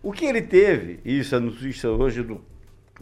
O 0.04 0.12
que 0.12 0.24
ele 0.26 0.42
teve, 0.44 1.00
e 1.04 1.18
isso 1.20 1.36
é 1.36 1.40
notícia 1.40 1.90
hoje 1.90 2.22
do 2.22 2.40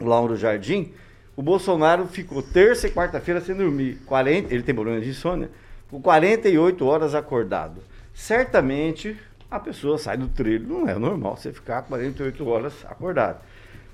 Lauro 0.00 0.36
Jardim, 0.36 0.92
o 1.36 1.42
Bolsonaro 1.42 2.06
ficou 2.06 2.42
terça 2.42 2.88
e 2.88 2.90
quarta-feira 2.90 3.40
sem 3.40 3.54
dormir. 3.54 3.98
40, 4.06 4.52
ele 4.54 4.62
tem 4.62 4.74
problema 4.74 5.00
de 5.00 5.10
insônia, 5.10 5.50
com 5.90 6.00
48 6.00 6.84
horas 6.86 7.14
acordado. 7.14 7.80
Certamente 8.14 9.16
a 9.50 9.60
pessoa 9.60 9.98
sai 9.98 10.16
do 10.16 10.28
trilho, 10.28 10.66
não 10.66 10.88
é 10.88 10.98
normal 10.98 11.36
você 11.36 11.52
ficar 11.52 11.82
48 11.82 12.46
horas 12.48 12.72
acordado. 12.88 13.40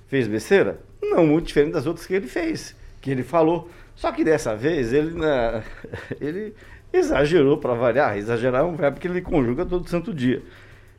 Fez 0.09 0.27
besteira? 0.29 0.81
Não 1.03 1.27
muito 1.27 1.47
diferente 1.47 1.73
das 1.73 1.87
outras 1.87 2.07
que 2.07 2.15
ele 2.15 2.27
fez, 2.27 2.75
que 3.01 3.11
ele 3.11 3.23
falou. 3.23 3.69
Só 3.95 4.13
que 4.13 4.25
dessa 4.25 4.55
vez 4.57 4.93
ele, 4.93 5.13
né, 5.19 5.63
ele 6.21 6.55
exagerou 6.93 7.59
para 7.59 7.75
variar. 7.75 8.17
Exagerar 8.17 8.63
é 8.63 8.65
um 8.65 8.77
verbo 8.77 9.01
que 9.01 9.09
ele 9.09 9.21
conjuga 9.21 9.67
todo 9.67 9.89
santo 9.89 10.15
dia. 10.15 10.43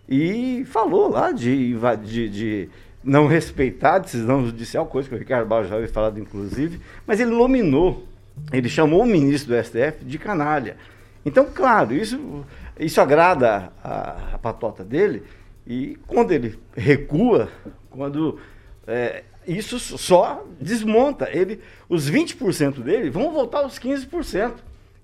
E 0.08 0.66
falou 0.66 1.10
lá 1.10 1.32
de, 1.32 1.72
inva- 1.72 1.96
de, 1.96 2.28
de 2.30 2.70
não 3.04 3.28
respeitar 3.28 3.95
a 3.95 3.99
decisão 3.99 4.45
judicial, 4.45 4.86
coisa 4.86 5.10
que 5.10 5.16
o 5.16 5.18
Ricardo 5.18 5.47
Barros 5.47 5.68
já 5.68 5.76
havia 5.76 5.89
falado, 5.89 6.20
inclusive, 6.20 6.80
mas 7.06 7.20
ele 7.20 7.32
nominou, 7.32 8.06
ele 8.51 8.70
chamou 8.70 9.01
o 9.01 9.06
ministro 9.06 9.56
do 9.56 9.64
STF 9.64 10.04
de 10.04 10.18
canalha. 10.18 10.78
Então, 11.26 11.45
claro, 11.54 11.93
isso 11.93 12.45
Isso 12.80 12.99
agrada 12.99 13.72
a, 13.84 14.34
a 14.34 14.38
patota 14.39 14.84
dele 14.84 15.24
e 15.66 15.97
quando 16.08 16.32
ele 16.32 16.58
recua, 16.76 17.49
quando 17.89 18.39
é, 18.88 19.24
isso 19.47 19.80
só 19.80 20.43
desmonta 20.60 21.30
ele, 21.32 21.60
os 21.88 22.10
20% 22.10 22.82
dele 22.82 23.10
vão 23.10 23.32
voltar 23.32 23.60
aos 23.60 23.78
15%. 23.78 24.54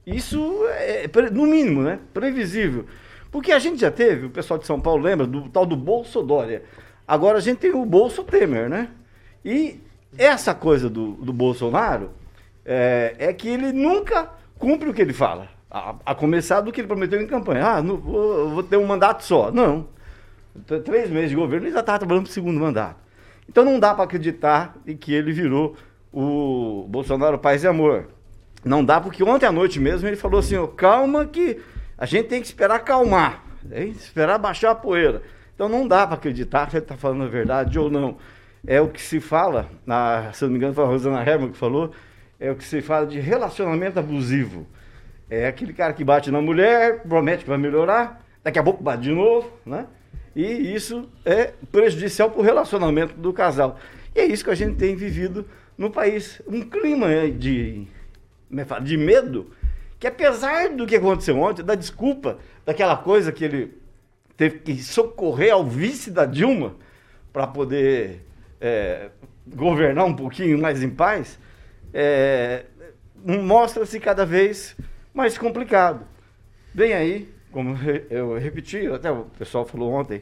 Isso 0.06 0.39
é, 0.70 1.08
no 1.32 1.45
mínimo, 1.45 1.84
né? 1.84 2.00
Previsível. 2.14 2.86
Porque 3.32 3.52
a 3.52 3.60
gente 3.60 3.80
já 3.80 3.91
teve, 3.91 4.26
o 4.26 4.30
pessoal 4.30 4.60
de 4.60 4.66
São 4.66 4.82
Paulo 4.82 5.04
lembra 5.04 5.28
do 5.28 5.47
tal 5.50 5.66
do 5.66 5.76
Bolso 5.76 6.24
Dória. 6.24 6.64
Agora 7.10 7.39
a 7.39 7.41
gente 7.41 7.57
tem 7.57 7.72
o 7.72 7.84
Bolso 7.88 8.24
Temer, 8.24 8.70
né? 8.70 8.89
E 9.43 9.82
essa 10.16 10.53
coisa 10.53 10.88
do, 10.88 11.14
do 11.14 11.34
Bolsonaro 11.34 12.12
é, 12.64 13.16
é 13.18 13.34
que 13.34 13.49
ele 13.49 13.74
nunca 13.74 14.30
cumpre 14.60 14.88
o 14.88 14.93
que 14.93 15.01
ele 15.01 15.12
fala. 15.12 15.47
A, 15.72 15.95
a 16.05 16.14
começar 16.14 16.62
do 16.62 16.72
que 16.72 16.82
ele 16.82 16.88
prometeu 16.88 17.20
em 17.20 17.26
campanha. 17.26 17.66
Ah, 17.66 17.82
não, 17.82 17.97
vou, 17.97 18.49
vou 18.49 18.62
ter 18.62 18.78
um 18.78 18.86
mandato 18.86 19.24
só. 19.24 19.51
Não. 19.51 19.88
Três 20.86 21.10
meses 21.10 21.32
de 21.32 21.36
governo 21.36 21.66
ele 21.66 21.74
já 21.74 21.80
estava 21.80 21.97
trabalhando 21.97 22.26
para 22.26 22.30
o 22.30 22.34
segundo 22.34 22.60
mandato. 22.60 22.97
Então 23.49 23.66
não 23.66 23.80
dá 23.80 23.95
para 23.95 24.03
acreditar 24.03 24.76
em 24.86 24.95
que 24.95 25.12
ele 25.12 25.32
virou 25.32 25.76
o 26.14 26.86
Bolsonaro 26.88 27.39
Paz 27.39 27.64
e 27.64 27.68
Amor. 27.68 28.10
Não 28.64 28.86
dá, 28.86 29.01
porque 29.01 29.24
ontem 29.24 29.47
à 29.47 29.51
noite 29.51 29.80
mesmo 29.80 30.07
ele 30.07 30.16
falou 30.16 30.41
assim: 30.41 30.57
ó, 30.57 30.68
calma 30.68 31.26
que 31.26 31.60
a 31.97 32.05
gente 32.05 32.28
tem 32.28 32.39
que 32.39 32.45
esperar 32.45 32.76
acalmar, 32.76 33.43
hein? 33.72 33.95
esperar 33.97 34.38
baixar 34.38 34.70
a 34.70 34.76
poeira. 34.76 35.24
Então 35.60 35.68
não 35.68 35.86
dá 35.86 36.07
para 36.07 36.16
acreditar 36.16 36.70
que 36.70 36.78
ele 36.78 36.86
está 36.86 36.95
falando 36.95 37.26
a 37.26 37.28
verdade 37.28 37.78
ou 37.78 37.91
não. 37.91 38.16
É 38.66 38.80
o 38.80 38.88
que 38.88 39.01
se 39.01 39.20
fala, 39.20 39.70
na, 39.86 40.32
se 40.32 40.41
eu 40.41 40.47
não 40.47 40.53
me 40.53 40.57
engano 40.57 40.74
foi 40.74 40.86
a 40.86 40.88
Rosana 40.88 41.22
Herman 41.22 41.51
que 41.51 41.57
falou, 41.57 41.91
é 42.39 42.49
o 42.49 42.55
que 42.55 42.64
se 42.64 42.82
fala 42.82 43.05
de 43.05 43.20
relacionamento 43.20 43.99
abusivo. 43.99 44.66
É 45.30 45.47
aquele 45.47 45.74
cara 45.74 45.91
que 45.91 46.01
bate 46.01 46.32
na 46.32 46.41
mulher, 46.41 47.03
promete 47.03 47.43
que 47.43 47.49
vai 47.49 47.57
melhorar, 47.57 48.26
daqui 48.41 48.57
a 48.57 48.64
pouco 48.64 48.82
bate 48.82 49.03
de 49.03 49.12
novo, 49.12 49.51
né? 49.66 49.86
E 50.34 50.74
isso 50.74 51.10
é 51.26 51.51
prejudicial 51.70 52.32
para 52.32 52.39
o 52.39 52.43
relacionamento 52.43 53.16
do 53.16 53.34
casal. 53.34 53.78
E 54.16 54.22
é 54.22 54.26
isso 54.26 54.45
que 54.45 54.51
a 54.51 54.55
gente 54.55 54.78
tem 54.78 54.95
vivido 54.95 55.45
no 55.78 55.91
país. 55.91 56.41
Um 56.47 56.62
clima 56.62 57.10
de, 57.38 57.86
é 58.49 58.80
de 58.80 58.95
medo, 58.95 59.51
que 59.99 60.07
apesar 60.07 60.70
do 60.70 60.88
que 60.88 60.95
aconteceu 60.95 61.38
ontem, 61.38 61.66
da 61.66 61.76
desculpa, 61.76 62.38
daquela 62.66 62.95
coisa 62.95 63.30
que 63.34 63.43
ele 63.43 63.79
teve 64.40 64.60
que 64.60 64.82
socorrer 64.82 65.52
ao 65.54 65.66
vice 65.66 66.10
da 66.10 66.26
Dilma 66.26 66.76
para 67.34 67.46
poder 67.46 68.26
é, 68.62 69.10
governar 69.46 70.06
um 70.06 70.16
pouquinho 70.16 70.58
mais 70.58 70.82
em 70.82 70.90
paz, 70.90 71.38
é, 71.94 72.64
mostra-se 73.26 74.00
cada 74.00 74.26
vez 74.26 74.78
mais 75.14 75.38
complicado. 75.38 76.06
Bem 76.74 76.94
aí, 76.94 77.30
como 77.52 77.76
eu 78.10 78.38
repeti, 78.38 78.88
até 78.88 79.12
o 79.12 79.26
pessoal 79.38 79.66
falou 79.66 79.92
ontem, 79.92 80.22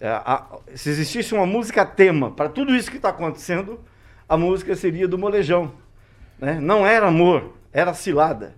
é, 0.00 0.08
a- 0.08 0.58
se 0.74 0.90
existisse 0.90 1.32
uma 1.32 1.46
música 1.46 1.86
tema 1.86 2.32
para 2.32 2.48
tudo 2.48 2.74
isso 2.74 2.90
que 2.90 2.96
está 2.96 3.10
acontecendo, 3.10 3.78
a 4.28 4.36
música 4.36 4.74
seria 4.74 5.06
do 5.06 5.16
Molejão. 5.16 5.70
né? 6.36 6.58
Não 6.60 6.84
era 6.84 7.06
amor, 7.06 7.52
era 7.72 7.94
cilada. 7.94 8.56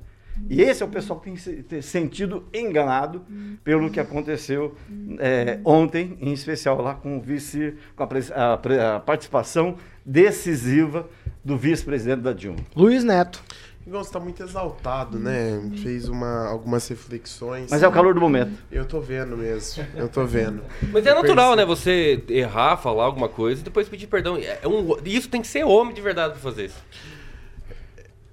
E 0.49 0.63
esse 0.63 0.83
é 0.83 0.87
o 0.87 0.89
pessoal 0.89 1.19
que 1.21 1.27
tem 1.27 1.37
se 1.37 1.63
ter 1.63 1.83
sentido 1.83 2.45
enganado 2.53 3.25
pelo 3.63 3.91
que 3.91 4.01
aconteceu 4.01 4.75
é, 5.19 5.59
ontem, 5.65 6.17
em 6.21 6.33
especial 6.33 6.81
lá 6.81 6.95
com 6.95 7.19
o 7.19 7.21
vice, 7.21 7.75
com 7.97 8.03
a, 8.03 8.97
a 8.97 9.01
participação 9.01 9.77
decisiva 10.05 11.09
do 11.45 11.57
vice-presidente 11.57 12.21
da 12.23 12.33
Dilma. 12.33 12.59
Luiz 12.75 13.05
Neto. 13.05 13.43
Igor, 13.87 14.05
você 14.05 14.13
tá 14.13 14.21
muito 14.21 14.43
exaltado, 14.43 15.19
né? 15.19 15.63
Fez 15.83 16.11
uma, 16.11 16.47
algumas 16.47 16.87
reflexões. 16.89 17.71
Mas 17.71 17.83
é 17.83 17.89
o 17.89 17.93
calor 17.93 18.13
do 18.13 18.21
momento. 18.21 18.53
Eu 18.71 18.85
tô 18.85 19.01
vendo 19.01 19.35
mesmo. 19.35 19.83
Eu 19.95 20.09
tô 20.11 20.27
vendo. 20.27 20.63
Mas 20.93 21.07
é 21.07 21.11
Eu 21.11 21.15
natural, 21.15 21.57
percebo. 21.57 21.57
né? 21.57 21.65
Você 21.65 22.23
errar, 22.29 22.77
falar 22.77 23.05
alguma 23.05 23.31
coisa 23.31 23.63
e 23.63 23.65
depois 23.65 23.89
pedir 23.89 24.07
perdão. 24.07 24.37
É 24.37 24.69
um, 24.69 24.95
isso 25.07 25.31
tem 25.31 25.41
que 25.41 25.47
ser 25.49 25.65
homem 25.65 25.95
de 25.95 26.03
verdade 26.03 26.35
pra 26.35 26.43
fazer 26.43 26.67
isso. 26.67 26.85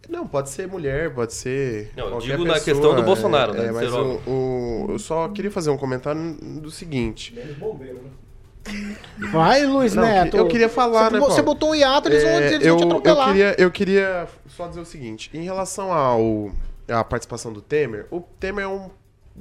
Não, 0.10 0.28
pode 0.28 0.50
ser 0.50 0.68
mulher, 0.68 1.14
pode 1.14 1.34
ser. 1.34 1.92
Não, 1.96 2.10
eu 2.10 2.20
digo 2.20 2.46
na 2.46 2.54
pessoa, 2.56 2.76
questão 2.76 2.96
do 2.96 3.04
Bolsonaro, 3.04 3.54
é, 3.56 3.58
né, 3.62 3.68
É, 3.68 3.72
mas 3.72 3.92
o, 3.94 4.22
o- 4.30 4.86
eu 4.90 5.00
só 5.00 5.28
queria 5.30 5.50
fazer 5.52 5.70
um 5.70 5.78
comentário 5.78 6.36
do 6.62 6.70
seguinte. 6.72 7.34
Vai, 9.32 9.66
Luiz 9.66 9.94
Não, 9.94 10.04
Neto. 10.04 10.38
Eu 10.38 10.48
queria 10.48 10.68
falar, 10.70 11.10
você, 11.10 11.14
né, 11.14 11.20
Você 11.20 11.42
botou 11.42 11.70
um 11.72 11.76
hiato, 11.76 12.10
eles 12.10 12.24
vão, 12.24 12.32
É, 12.32 12.54
eles 12.54 12.68
eu, 12.68 12.78
vão 12.78 12.78
te 12.78 12.84
eu 12.84 12.90
atropelar. 12.98 13.28
queria, 13.28 13.56
eu 13.60 13.72
queria 13.72 14.28
só 14.48 14.68
dizer 14.68 14.82
o 14.82 14.86
seguinte: 14.86 15.30
em 15.34 15.44
relação 15.44 15.92
ao 15.94 16.52
à 16.88 17.04
participação 17.04 17.52
do 17.54 17.62
Temer, 17.62 18.08
o 18.12 18.22
Temer 18.22 18.66
é 18.66 18.68
um 18.68 18.90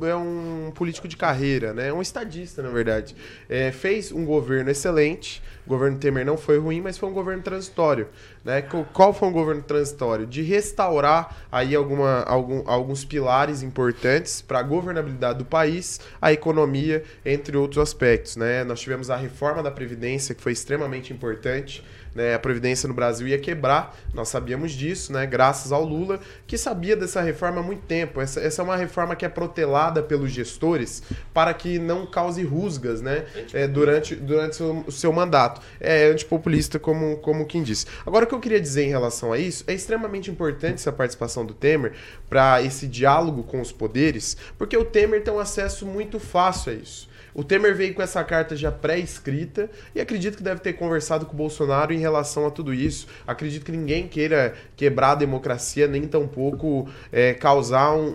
é 0.02 0.14
um 0.16 0.72
político 0.74 1.06
de 1.06 1.16
carreira, 1.16 1.72
né? 1.72 1.92
Um 1.92 2.02
estadista, 2.02 2.62
na 2.62 2.68
verdade. 2.70 3.14
É, 3.48 3.70
fez 3.70 4.10
um 4.10 4.24
governo 4.24 4.70
excelente. 4.70 5.40
O 5.64 5.68
governo 5.68 5.96
Temer 5.98 6.26
não 6.26 6.36
foi 6.36 6.58
ruim, 6.58 6.80
mas 6.80 6.98
foi 6.98 7.08
um 7.08 7.12
governo 7.12 7.42
transitório. 7.42 8.08
Né? 8.44 8.60
Qual 8.92 9.14
foi 9.14 9.28
um 9.28 9.32
governo 9.32 9.62
transitório? 9.62 10.26
De 10.26 10.42
restaurar 10.42 11.46
aí 11.50 11.74
alguma, 11.74 12.22
algum- 12.24 12.62
alguns 12.68 13.04
pilares 13.04 13.62
importantes 13.62 14.42
para 14.42 14.58
a 14.58 14.62
governabilidade 14.62 15.38
do 15.38 15.44
país, 15.44 16.00
a 16.20 16.32
economia, 16.32 17.02
entre 17.24 17.56
outros 17.56 17.78
aspectos. 17.78 18.36
Né? 18.36 18.64
Nós 18.64 18.80
tivemos 18.80 19.08
a 19.10 19.16
reforma 19.16 19.62
da 19.62 19.70
Previdência, 19.70 20.34
que 20.34 20.42
foi 20.42 20.52
extremamente 20.52 21.12
importante. 21.12 21.82
Né? 22.14 22.34
A 22.34 22.38
Previdência 22.38 22.88
no 22.88 22.94
Brasil 22.94 23.26
ia 23.26 23.38
quebrar, 23.38 23.96
nós 24.12 24.28
sabíamos 24.28 24.72
disso, 24.72 25.12
né? 25.12 25.26
graças 25.26 25.72
ao 25.72 25.84
Lula, 25.84 26.20
que 26.46 26.56
sabia 26.56 26.96
dessa 26.96 27.20
reforma 27.20 27.60
há 27.60 27.62
muito 27.62 27.82
tempo. 27.82 28.20
Essa, 28.20 28.40
essa 28.40 28.62
é 28.62 28.64
uma 28.64 28.76
reforma 28.76 29.16
que 29.16 29.24
é 29.24 29.28
protelada 29.28 30.02
pelos 30.02 30.30
gestores 30.30 31.02
para 31.32 31.52
que 31.52 31.78
não 31.78 32.06
cause 32.06 32.42
rusgas 32.44 33.00
né? 33.00 33.24
É, 33.52 33.66
durante, 33.66 34.14
durante 34.14 34.56
seu, 34.56 34.84
o 34.86 34.92
seu 34.92 35.12
mandato. 35.12 35.60
É 35.80 36.06
antipopulista, 36.06 36.78
como, 36.78 37.16
como 37.18 37.46
quem 37.46 37.62
disse. 37.62 37.86
Agora, 38.06 38.24
o 38.24 38.28
que 38.28 38.34
eu 38.34 38.40
queria 38.40 38.60
dizer 38.60 38.84
em 38.84 38.90
relação 38.90 39.32
a 39.32 39.38
isso, 39.38 39.64
é 39.66 39.74
extremamente 39.74 40.30
importante 40.30 40.74
essa 40.74 40.92
participação 40.92 41.44
do 41.44 41.54
Temer 41.54 41.92
para 42.28 42.62
esse 42.62 42.86
diálogo 42.86 43.42
com 43.42 43.60
os 43.60 43.72
poderes, 43.72 44.36
porque 44.58 44.76
o 44.76 44.84
Temer 44.84 45.22
tem 45.22 45.32
um 45.32 45.38
acesso 45.38 45.86
muito 45.86 46.18
fácil 46.18 46.72
a 46.72 46.74
isso. 46.76 47.13
O 47.34 47.42
Temer 47.42 47.74
veio 47.74 47.92
com 47.94 48.00
essa 48.00 48.22
carta 48.22 48.54
já 48.54 48.70
pré-escrita 48.70 49.68
e 49.94 50.00
acredito 50.00 50.36
que 50.36 50.42
deve 50.42 50.60
ter 50.60 50.74
conversado 50.74 51.26
com 51.26 51.32
o 51.34 51.36
Bolsonaro 51.36 51.92
em 51.92 51.98
relação 51.98 52.46
a 52.46 52.50
tudo 52.50 52.72
isso. 52.72 53.08
Acredito 53.26 53.64
que 53.64 53.72
ninguém 53.72 54.06
queira 54.06 54.54
quebrar 54.76 55.12
a 55.12 55.14
democracia, 55.16 55.88
nem 55.88 56.02
tampouco 56.06 56.88
é, 57.12 57.34
causar 57.34 57.92
um, 57.92 58.06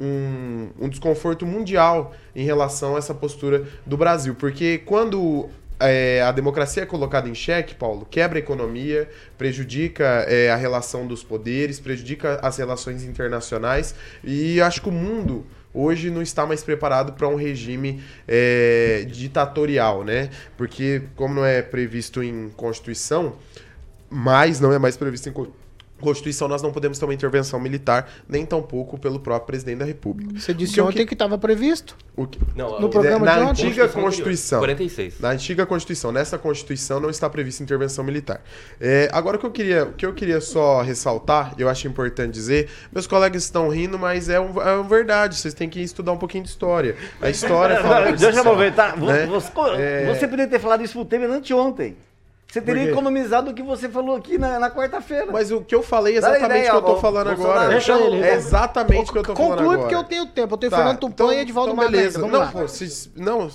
um- 0.00 0.68
um- 0.80 0.88
desconforto 0.88 1.44
mundial 1.46 2.14
em 2.34 2.44
relação 2.44 2.96
a 2.96 2.98
essa 2.98 3.12
postura 3.14 3.64
do 3.84 3.96
Brasil. 3.96 4.34
Porque 4.34 4.78
quando 4.78 5.50
é, 5.78 6.22
a 6.22 6.32
democracia 6.32 6.84
é 6.84 6.86
colocada 6.86 7.28
em 7.28 7.34
xeque, 7.34 7.74
Paulo, 7.74 8.06
quebra 8.10 8.38
a 8.38 8.40
economia, 8.40 9.08
prejudica 9.36 10.04
é, 10.28 10.50
a 10.50 10.56
relação 10.56 11.06
dos 11.06 11.22
poderes, 11.22 11.78
prejudica 11.80 12.38
as 12.42 12.56
relações 12.56 13.02
internacionais 13.04 13.94
e 14.24 14.60
acho 14.60 14.80
que 14.80 14.88
o 14.88 14.92
mundo 14.92 15.44
hoje 15.74 16.10
não 16.10 16.22
está 16.22 16.46
mais 16.46 16.62
preparado 16.62 17.12
para 17.12 17.28
um 17.28 17.34
regime 17.34 18.02
é, 18.26 19.06
ditatorial, 19.08 20.04
né? 20.04 20.30
Porque 20.56 21.02
como 21.16 21.34
não 21.34 21.44
é 21.44 21.62
previsto 21.62 22.22
em 22.22 22.50
Constituição, 22.50 23.36
mas 24.10 24.60
não 24.60 24.72
é 24.72 24.78
mais 24.78 24.96
previsto 24.96 25.28
em 25.28 25.32
Constituição, 26.02 26.48
nós 26.48 26.60
não 26.60 26.70
podemos 26.72 26.98
ter 26.98 27.04
uma 27.06 27.14
intervenção 27.14 27.58
militar, 27.58 28.10
nem 28.28 28.44
tampouco 28.44 28.98
pelo 28.98 29.18
próprio 29.20 29.46
presidente 29.46 29.78
da 29.78 29.84
República. 29.84 30.38
Você 30.38 30.52
disse 30.52 30.72
O 30.72 30.74
que 30.74 30.80
ontem 30.90 31.06
que 31.06 31.14
estava 31.14 31.38
previsto. 31.38 31.96
o 32.16 32.26
que- 32.26 32.38
Não, 32.54 32.78
No 32.80 32.86
o- 32.88 32.90
programa 32.90 33.24
na 33.24 33.32
de 33.34 33.40
ontem? 33.40 33.50
antiga 33.66 33.88
Constituição 33.88 34.02
Constituição. 34.02 34.58
46. 34.60 35.20
Na 35.20 35.30
antiga 35.30 35.64
Constituição. 35.66 36.12
Nessa 36.12 36.36
Constituição 36.36 37.00
não 37.00 37.08
está 37.08 37.30
prevista 37.30 37.62
intervenção 37.62 38.04
militar. 38.04 38.42
É, 38.80 39.08
agora, 39.12 39.36
o 39.36 39.40
que, 39.40 39.46
eu 39.46 39.50
queria, 39.50 39.84
o 39.84 39.92
que 39.92 40.04
eu 40.04 40.12
queria 40.12 40.40
só 40.40 40.82
ressaltar, 40.82 41.54
eu 41.56 41.68
acho 41.68 41.86
importante 41.88 42.32
dizer, 42.32 42.68
meus 42.92 43.06
colegas 43.06 43.44
estão 43.44 43.68
rindo, 43.68 43.98
mas 43.98 44.28
é, 44.28 44.38
um, 44.40 44.60
é 44.60 44.74
uma 44.74 44.84
verdade. 44.88 45.36
Vocês 45.36 45.54
têm 45.54 45.68
que 45.68 45.80
estudar 45.80 46.12
um 46.12 46.18
pouquinho 46.18 46.42
de 46.44 46.50
história. 46.50 46.96
A 47.20 47.30
história 47.30 47.80
fala 47.82 48.12
Deixa 48.12 48.36
eu 48.36 48.40
aproveitar. 48.40 48.96
Vo- 48.96 49.06
né? 49.06 49.26
Você, 49.26 49.50
É, 49.78 50.06
você 50.14 50.26
poderia 50.28 50.48
ter 50.48 50.58
falado 50.58 50.82
isso 50.82 50.94
pro 50.94 51.04
Temer 51.04 51.30
anteontem. 51.30 51.96
Você 52.52 52.60
teria 52.60 52.90
economizado 52.90 53.50
o 53.50 53.54
que 53.54 53.62
você 53.62 53.88
falou 53.88 54.14
aqui 54.14 54.36
na, 54.36 54.58
na 54.58 54.70
quarta-feira. 54.70 55.32
Mas 55.32 55.50
o 55.50 55.62
que 55.62 55.74
eu 55.74 55.82
falei 55.82 56.18
é 56.18 56.20
Dá 56.20 56.28
exatamente 56.36 56.50
ideia, 56.58 56.68
o 56.68 56.82
que 56.82 56.90
eu 56.90 56.94
tô 56.94 57.00
falando 57.00 57.26
Bolsonaro, 57.28 57.58
agora. 57.58 57.70
deixa 57.70 57.98
ele, 57.98 58.22
É 58.22 58.34
exatamente 58.34 59.08
o 59.08 59.12
que 59.14 59.18
eu 59.20 59.22
tô 59.22 59.34
falando 59.34 59.48
Conclui 59.52 59.66
agora. 59.74 59.78
porque 59.80 59.94
eu 59.94 60.04
tenho 60.04 60.26
tempo. 60.26 60.52
Eu 60.54 60.58
tenho 60.58 60.70
Tá, 60.70 60.76
Fernando 60.76 60.98
Tupan 60.98 61.12
então- 61.14 61.32
e 61.32 61.36
Edivaldo 61.38 61.72
então 61.72 61.84
beleza. 61.90 62.18
Vamos 62.18 62.32
Não, 62.34 62.40
lá. 62.40 62.52
pô, 62.52 62.60
vocês... 62.68 63.10
Não... 63.16 63.48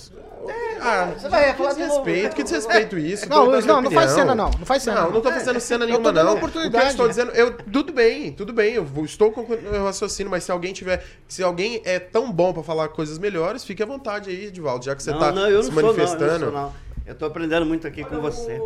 Ah, 0.80 1.10
Você 1.18 1.28
vai 1.30 1.52
que 1.52 1.58
falar 1.58 1.74
de 1.74 1.80
novo. 1.82 2.04
desrespeito, 2.04 2.36
que 2.36 2.44
desrespeito 2.44 2.98
isso. 2.98 3.28
Não, 3.30 3.46
Luiz, 3.46 3.66
não, 3.66 3.82
não 3.82 3.92
faz 3.92 4.12
cena 4.12 4.34
não, 4.34 4.50
não 4.52 4.66
faz 4.66 4.82
cena 4.84 4.96
Não, 5.02 5.04
não. 5.08 5.12
não 5.14 5.22
tô 5.22 5.32
fazendo 5.32 5.60
cena 5.60 5.84
Eu 5.84 5.88
tô 5.88 5.94
nenhuma, 5.94 6.14
dando 6.14 6.26
não. 6.28 6.34
oportunidade. 6.38 6.76
O 6.78 6.80
que 6.80 6.86
eu 6.86 6.90
estou 6.92 7.08
dizendo, 7.08 7.32
eu, 7.32 7.52
tudo 7.72 7.92
bem, 7.92 8.32
tudo 8.32 8.54
bem, 8.54 8.74
eu 8.76 8.86
vou- 8.86 9.04
estou 9.04 9.32
concluindo 9.32 9.70
meu 9.70 9.84
raciocínio, 9.84 10.30
mas 10.32 10.44
se 10.44 10.52
alguém 10.52 10.72
tiver, 10.74 11.04
se 11.28 11.44
alguém 11.44 11.82
é 11.84 12.00
tão 12.00 12.32
bom 12.32 12.54
pra 12.54 12.64
falar 12.64 12.88
coisas 12.90 13.18
melhores, 13.20 13.64
fique 13.66 13.84
à 13.84 13.86
vontade 13.86 14.30
aí, 14.30 14.46
Edivaldo, 14.46 14.86
já 14.86 14.96
que 14.96 15.04
você 15.04 15.12
não, 15.12 15.20
tá 15.20 15.32
não, 15.32 15.50
eu 15.50 15.64
se 15.64 15.70
não 15.72 15.74
sou, 15.76 15.84
não, 15.84 15.90
eu 15.90 15.98
manifestando. 15.98 16.46
não 16.46 16.52
sou, 16.52 16.62
não. 16.62 16.87
Eu 17.08 17.16
tô 17.16 17.26
aprendendo 17.26 17.66
muito 17.66 17.88
aqui 17.88 18.04
com 18.04 18.20
você. 18.20 18.60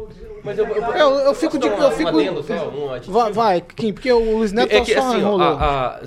Mas 0.44 0.58
eu, 0.58 0.66
eu, 0.68 0.84
Eu, 0.96 1.10
eu 1.20 1.34
fico 1.36 1.60
de. 1.60 1.68
Eu 1.68 1.92
fico. 1.92 2.10
adendo 2.10 2.42
só, 2.44 2.70
um 2.70 2.92
aditivo? 2.92 3.14
Vai, 3.20 3.32
vai, 3.32 3.62
Kim, 3.62 3.94
porque 3.94 4.12
o 4.12 4.38
Luiz 4.38 4.52
Neto 4.52 4.74
É 4.74 4.82
que 4.82 4.94
só 4.96 5.10
assim, 5.14 5.24
ó, 5.24 5.40
a- 5.40 5.98
a- 5.98 6.02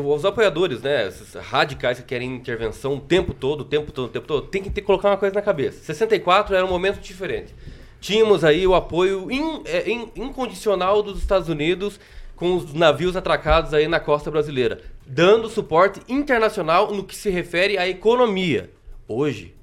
os 0.00 0.24
apoiadores, 0.24 0.80
né, 0.80 1.06
esses 1.06 1.34
radicais 1.34 1.98
que 2.00 2.04
querem 2.06 2.34
intervenção 2.34 2.94
o 2.96 3.00
tempo 3.00 3.32
todo, 3.34 3.60
o 3.60 3.64
tempo 3.64 3.92
todo, 3.92 4.06
o 4.06 4.10
tempo 4.10 4.26
todo, 4.26 4.46
tem 4.48 4.62
que 4.62 4.70
ter, 4.70 4.80
colocar 4.82 5.10
uma 5.10 5.16
coisa 5.18 5.34
na 5.34 5.42
cabeça. 5.42 5.78
64 5.84 6.56
era 6.56 6.64
um 6.64 6.68
momento 6.68 6.98
diferente. 6.98 7.54
Tínhamos 8.00 8.42
aí 8.42 8.66
o 8.66 8.74
apoio 8.74 9.30
in- 9.30 9.62
é, 9.66 9.88
in- 9.90 10.10
incondicional 10.16 11.02
dos 11.02 11.18
Estados 11.18 11.48
Unidos 11.50 12.00
com 12.34 12.56
os 12.56 12.72
navios 12.72 13.14
atracados 13.16 13.74
aí 13.74 13.86
na 13.86 14.00
costa 14.00 14.30
brasileira, 14.30 14.80
dando 15.06 15.48
suporte 15.50 16.00
internacional 16.08 16.90
no 16.92 17.04
que 17.04 17.14
se 17.14 17.28
refere 17.28 17.76
à 17.76 17.86
economia. 17.86 18.70
Hoje, 19.06 19.54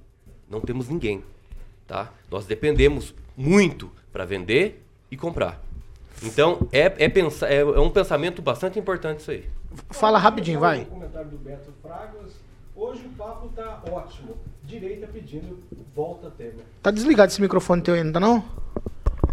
não 0.47 0.61
temos 0.61 0.87
ninguém, 0.87 1.23
tá? 1.87 2.11
Nós 2.29 2.45
dependemos 2.45 3.13
muito 3.35 3.89
para 4.11 4.25
vender 4.25 4.83
e 5.09 5.17
comprar. 5.17 5.61
Então, 6.23 6.67
é, 6.71 6.81
é, 6.97 7.09
pensa- 7.09 7.47
é- 7.47 7.59
é 7.61 7.79
um 7.79 7.89
pensamento 7.89 8.41
bastante 8.41 8.77
importante 8.79 9.19
isso 9.21 9.31
aí. 9.31 9.45
Fala 9.91 10.17
rapidinho, 10.17 10.59
vai. 10.59 10.81
Um 10.81 10.85
comentário 10.85 11.29
do 11.29 11.37
Beto 11.37 11.71
Fragas. 11.81 12.33
Hoje 12.75 13.03
o 13.05 13.09
papo 13.09 13.49
tá 13.49 13.81
ótimo. 13.91 14.35
Direita 14.63 15.07
pedindo 15.07 15.59
volta 15.95 16.29
Temer. 16.31 16.65
Tá 16.81 16.91
desligado 16.91 17.31
esse 17.31 17.41
microfone 17.41 17.81
teu 17.81 17.93
ainda, 17.95 18.19
não? 18.19 18.43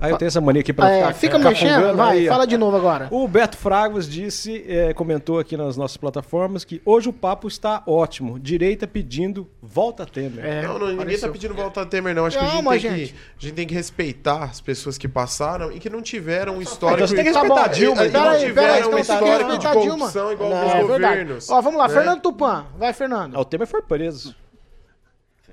Aí 0.04 0.10
eu 0.12 0.18
tenho 0.18 0.28
essa 0.28 0.40
mania 0.40 0.60
aqui 0.60 0.72
pra 0.72 0.90
É, 0.90 0.98
ficar 1.00 1.14
fica 1.14 1.38
mexendo, 1.38 1.96
vai, 1.96 2.18
aí, 2.18 2.26
fala 2.26 2.46
de 2.46 2.56
novo 2.56 2.76
agora. 2.76 3.08
O 3.10 3.26
Beto 3.26 3.56
Fragas 3.56 4.08
disse, 4.08 4.64
é, 4.68 4.92
comentou 4.94 5.38
aqui 5.38 5.56
nas 5.56 5.76
nossas 5.76 5.96
plataformas 5.96 6.64
que 6.64 6.80
hoje 6.84 7.08
o 7.08 7.12
papo 7.12 7.48
está 7.48 7.82
ótimo. 7.86 8.38
Direita 8.38 8.86
pedindo 8.86 9.48
volta 9.62 10.04
Temer. 10.06 10.44
É, 10.44 10.62
não, 10.62 10.74
não, 10.74 10.80
ninguém 10.86 10.94
apareceu. 10.94 11.28
tá 11.28 11.32
pedindo 11.32 11.54
volta 11.54 11.80
a 11.82 11.86
Temer, 11.86 12.14
não. 12.14 12.26
Acho 12.26 12.38
que, 12.38 12.44
a 12.44 12.46
Não, 12.48 12.54
gente, 12.56 12.64
mas, 12.64 12.82
tem 12.82 12.90
gente- 12.96 13.12
que 13.12 13.16
a 13.18 13.40
gente 13.48 13.54
tem 13.54 13.66
que 13.66 13.74
respeitar 13.74 14.44
as 14.44 14.60
pessoas 14.60 14.96
que 14.98 15.08
passaram 15.08 15.72
e 15.72 15.78
que 15.80 15.88
não 15.90 16.02
tiveram 16.02 16.54
um 16.54 16.60
então 16.60 16.72
histórico. 16.72 17.08
você 17.08 17.14
tem 17.14 17.24
que 17.24 17.32
Tá 17.32 17.40
respeitar 17.40 17.62
bom, 17.62 17.64
a 17.70 17.72
Dilma, 17.72 18.06
então. 18.06 18.24
não 18.24 18.38
tiveram 18.38 18.74
um 18.74 18.78
então 18.78 18.90
quer 18.94 19.00
histórico 19.00 19.26
de 19.26 19.34
respeitar 19.44 19.70
a 19.70 19.72
Dilma? 19.80 19.96
corrupção 19.98 20.32
igual 20.32 20.50
Não, 20.50 20.66
os 20.66 20.72
é 20.74 20.82
governos. 20.82 21.50
Ó, 21.50 21.60
vamos 21.60 21.78
lá, 21.78 21.88
né? 21.88 21.94
Fernando 21.94 22.20
Tupan. 22.20 22.66
Vai, 22.78 22.92
Fernando. 22.92 23.36
Ah, 23.36 23.40
o 23.40 23.44
Temer 23.44 23.66
foi 23.66 23.82
preso. 23.82 24.34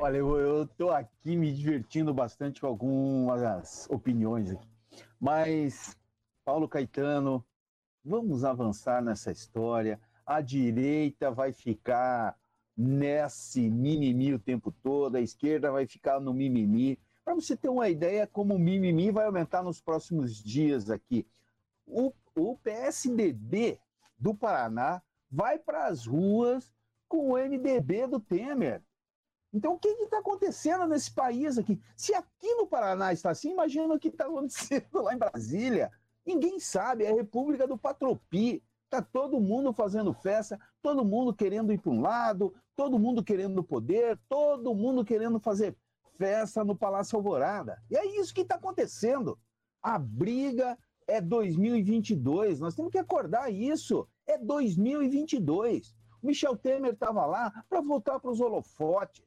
Olha, 0.04 0.18
eu, 0.18 0.36
eu 0.36 0.68
tô 0.68 0.90
aqui 0.90 1.36
me 1.36 1.54
divertindo 1.54 2.12
bastante 2.12 2.60
com 2.60 2.66
algumas 2.66 3.88
opiniões 3.88 4.50
aqui. 4.50 4.68
Mas, 5.20 5.96
Paulo 6.44 6.68
Caetano, 6.68 7.46
vamos 8.04 8.44
avançar 8.44 9.00
nessa 9.00 9.32
história. 9.32 10.02
A 10.26 10.42
direita 10.42 11.30
vai 11.30 11.54
ficar 11.54 12.36
nesse 12.76 13.70
mimimi 13.70 14.34
o 14.34 14.40
tempo 14.40 14.72
todo, 14.72 15.18
a 15.18 15.22
esquerda 15.22 15.72
vai 15.72 15.86
ficar 15.86 16.20
no 16.20 16.34
mimimi. 16.34 16.98
Para 17.24 17.36
você 17.36 17.56
ter 17.56 17.70
uma 17.70 17.88
ideia 17.88 18.26
como 18.26 18.56
o 18.56 18.60
mimimi 18.60 19.12
vai 19.12 19.28
aumentar 19.28 19.62
nos 19.62 19.80
próximos 19.80 20.34
dias 20.34 20.90
aqui. 20.90 21.28
O, 21.86 22.12
o 22.36 22.58
PSDB 22.58 23.80
do 24.18 24.34
Paraná 24.34 25.00
vai 25.30 25.60
para 25.60 25.86
as 25.86 26.08
ruas 26.08 26.74
com 27.08 27.34
o 27.34 27.38
MDB 27.38 28.08
do 28.08 28.20
Temer. 28.20 28.82
Então, 29.54 29.74
o 29.74 29.80
que 29.80 29.90
está 29.90 30.20
acontecendo 30.20 30.88
nesse 30.88 31.12
país 31.14 31.58
aqui? 31.58 31.80
Se 31.96 32.14
aqui 32.14 32.56
no 32.56 32.68
Paraná 32.68 33.12
está 33.12 33.32
assim, 33.32 33.52
imagina 33.52 33.94
o 33.94 34.00
que 34.00 34.08
está 34.08 34.26
acontecendo 34.26 35.02
lá 35.02 35.14
em 35.14 35.18
Brasília. 35.18 35.92
Ninguém 36.26 36.60
sabe, 36.60 37.04
é 37.04 37.12
a 37.12 37.16
República 37.16 37.68
do 37.68 37.78
Patropi. 37.78 38.64
Está 38.86 39.02
todo 39.02 39.40
mundo 39.40 39.72
fazendo 39.74 40.14
festa, 40.14 40.60
todo 40.82 41.06
mundo 41.06 41.34
querendo 41.34 41.72
ir 41.72 41.80
para 41.80 41.92
um 41.92 42.02
lado, 42.02 42.54
todo 42.76 43.00
mundo 43.00 43.24
querendo 43.24 43.64
poder, 43.64 44.20
todo 44.28 44.76
mundo 44.76 45.06
querendo 45.06 45.40
fazer 45.40 45.76
festa 46.18 46.64
no 46.64 46.76
Palácio 46.76 47.18
Alvorada. 47.18 47.82
E 47.90 47.96
é 47.96 48.06
isso 48.20 48.34
que 48.34 48.42
está 48.42 48.56
acontecendo. 48.56 49.40
A 49.82 49.98
briga 49.98 50.78
é 51.08 51.20
2022, 51.20 52.60
nós 52.60 52.76
temos 52.76 52.92
que 52.92 52.98
acordar 52.98 53.52
isso. 53.52 54.08
É 54.28 54.38
2022. 54.38 55.96
O 56.22 56.28
Michel 56.28 56.56
Temer 56.56 56.94
estava 56.94 57.26
lá 57.26 57.52
para 57.70 57.82
voltar 57.82 58.20
para 58.20 58.30
os 58.30 58.40
holofotes. 58.40 59.24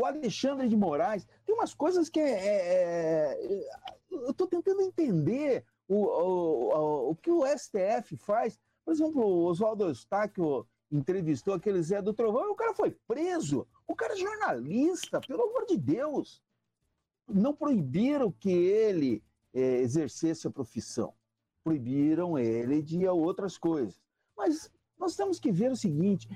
O 0.00 0.04
Alexandre 0.06 0.68
de 0.68 0.76
Moraes. 0.76 1.26
Tem 1.44 1.54
umas 1.54 1.74
coisas 1.74 2.08
que 2.08 2.18
é, 2.18 2.30
é- 2.30 3.54
é- 3.54 3.70
eu 4.10 4.30
estou 4.30 4.46
tentando 4.46 4.80
entender 4.80 5.64
o, 5.86 5.94
o, 5.94 6.68
o, 6.74 7.10
o 7.10 7.16
que 7.16 7.30
o 7.30 7.44
STF 7.46 8.16
faz. 8.16 8.58
Por 8.84 8.92
exemplo, 8.92 9.22
o 9.22 9.44
Oswaldo 9.44 9.84
Eustáquio 9.84 10.66
entrevistou 10.90 11.54
aquele 11.54 11.82
Zé 11.82 12.00
do 12.00 12.14
Trovão 12.14 12.46
e 12.46 12.50
o 12.50 12.54
cara 12.54 12.74
foi 12.74 12.96
preso. 13.06 13.66
O 13.86 13.94
cara 13.94 14.14
é 14.14 14.16
jornalista, 14.16 15.20
pelo 15.20 15.42
amor 15.42 15.66
de 15.66 15.76
Deus. 15.76 16.42
Não 17.28 17.54
proibiram 17.54 18.32
que 18.32 18.50
ele 18.50 19.22
eh, 19.54 19.80
exercesse 19.82 20.46
a 20.46 20.50
profissão. 20.50 21.14
Proibiram 21.62 22.38
ele 22.38 22.82
de 22.82 23.06
outras 23.06 23.58
coisas. 23.58 24.00
Mas 24.36 24.70
nós 24.98 25.14
temos 25.14 25.38
que 25.38 25.52
ver 25.52 25.70
o 25.70 25.76
seguinte: 25.76 26.26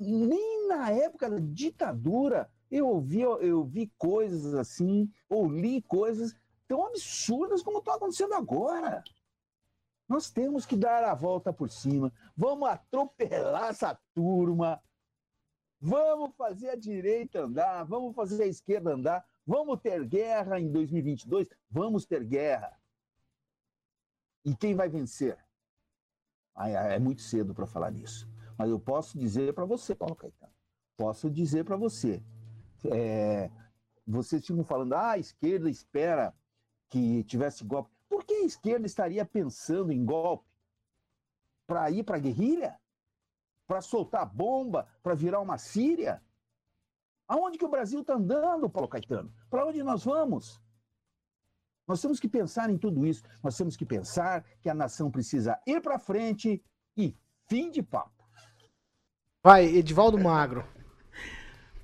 nem 0.00 0.68
na 0.68 0.90
época 0.90 1.28
da 1.28 1.38
ditadura 1.38 2.50
eu 2.70 2.86
ouvi, 2.86 3.20
eu 3.20 3.64
vi 3.64 3.92
coisas 3.98 4.54
assim, 4.54 5.10
ou 5.28 5.50
li 5.50 5.82
coisas 5.82 6.34
tão 6.68 6.86
absurdas 6.86 7.62
como 7.62 7.78
estão 7.78 7.94
acontecendo 7.94 8.34
agora. 8.34 9.02
Nós 10.08 10.30
temos 10.30 10.64
que 10.64 10.76
dar 10.76 11.02
a 11.04 11.14
volta 11.14 11.52
por 11.52 11.68
cima. 11.68 12.12
Vamos 12.36 12.68
atropelar 12.68 13.70
essa 13.70 13.98
turma. 14.14 14.80
Vamos 15.80 16.34
fazer 16.36 16.70
a 16.70 16.76
direita 16.76 17.42
andar. 17.42 17.84
Vamos 17.84 18.14
fazer 18.14 18.44
a 18.44 18.46
esquerda 18.46 18.92
andar. 18.92 19.24
Vamos 19.44 19.80
ter 19.80 20.04
guerra 20.06 20.60
em 20.60 20.70
2022. 20.70 21.48
Vamos 21.68 22.06
ter 22.06 22.22
guerra. 22.24 22.80
E 24.44 24.54
quem 24.54 24.74
vai 24.74 24.88
vencer? 24.88 25.36
É 26.56 26.98
muito 27.00 27.22
cedo 27.22 27.52
para 27.52 27.66
falar 27.66 27.90
nisso. 27.90 28.29
Mas 28.60 28.68
eu 28.68 28.78
posso 28.78 29.16
dizer 29.18 29.54
para 29.54 29.64
você, 29.64 29.94
Paulo 29.94 30.14
Caetano. 30.14 30.52
Posso 30.94 31.30
dizer 31.30 31.64
para 31.64 31.78
você. 31.78 32.22
É, 32.92 33.50
vocês 34.06 34.46
ficam 34.46 34.62
falando, 34.62 34.92
ah, 34.92 35.12
a 35.12 35.18
esquerda 35.18 35.70
espera 35.70 36.34
que 36.90 37.24
tivesse 37.24 37.64
golpe. 37.64 37.90
Por 38.06 38.22
que 38.22 38.34
a 38.34 38.44
esquerda 38.44 38.84
estaria 38.84 39.24
pensando 39.24 39.90
em 39.90 40.04
golpe? 40.04 40.44
Para 41.66 41.90
ir 41.90 42.04
para 42.04 42.18
a 42.18 42.20
guerrilha? 42.20 42.78
Para 43.66 43.80
soltar 43.80 44.26
bomba? 44.26 44.86
Para 45.02 45.14
virar 45.14 45.40
uma 45.40 45.56
Síria? 45.56 46.22
Aonde 47.26 47.56
que 47.56 47.64
o 47.64 47.70
Brasil 47.70 48.02
está 48.02 48.16
andando, 48.16 48.68
Paulo 48.68 48.90
Caetano? 48.90 49.32
Para 49.48 49.64
onde 49.64 49.82
nós 49.82 50.04
vamos? 50.04 50.60
Nós 51.88 52.02
temos 52.02 52.20
que 52.20 52.28
pensar 52.28 52.68
em 52.68 52.76
tudo 52.76 53.06
isso. 53.06 53.22
Nós 53.42 53.56
temos 53.56 53.74
que 53.74 53.86
pensar 53.86 54.44
que 54.60 54.68
a 54.68 54.74
nação 54.74 55.10
precisa 55.10 55.58
ir 55.66 55.80
para 55.80 55.98
frente 55.98 56.62
e 56.94 57.16
fim 57.48 57.70
de 57.70 57.82
papo. 57.82 58.19
Vai, 59.42 59.64
Edivaldo 59.64 60.18
Magro. 60.18 60.62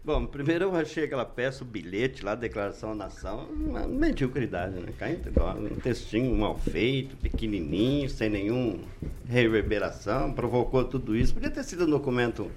Bom, 0.04 0.26
primeiro 0.26 0.66
eu 0.66 0.76
achei 0.76 1.04
aquela 1.04 1.24
peça, 1.24 1.64
o 1.64 1.66
bilhete 1.66 2.22
lá, 2.22 2.34
Declaração 2.34 2.92
à 2.92 2.94
Nação, 2.94 3.46
uma 3.46 3.88
mediocridade, 3.88 4.78
né? 4.78 4.92
Cai 4.98 5.18
um 5.58 5.76
textinho 5.76 6.36
mal 6.36 6.58
feito, 6.58 7.16
pequenininho, 7.16 8.10
sem 8.10 8.28
nenhum 8.28 8.84
reverberação, 9.26 10.34
provocou 10.34 10.84
tudo 10.84 11.16
isso. 11.16 11.32
Podia 11.32 11.48
ter 11.48 11.64
sido 11.64 11.86
um 11.86 11.90
documento 11.90 12.52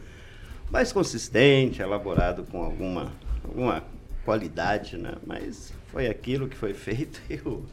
mais 0.69 0.91
consistente, 0.91 1.81
elaborado 1.81 2.43
com 2.43 2.61
alguma, 2.61 3.09
alguma 3.41 3.81
qualidade, 4.25 4.97
né? 4.97 5.13
Mas 5.25 5.71
foi 5.87 6.07
aquilo 6.07 6.49
que 6.49 6.57
foi 6.57 6.73
feito 6.73 7.21
e 7.31 7.35
o... 7.47 7.63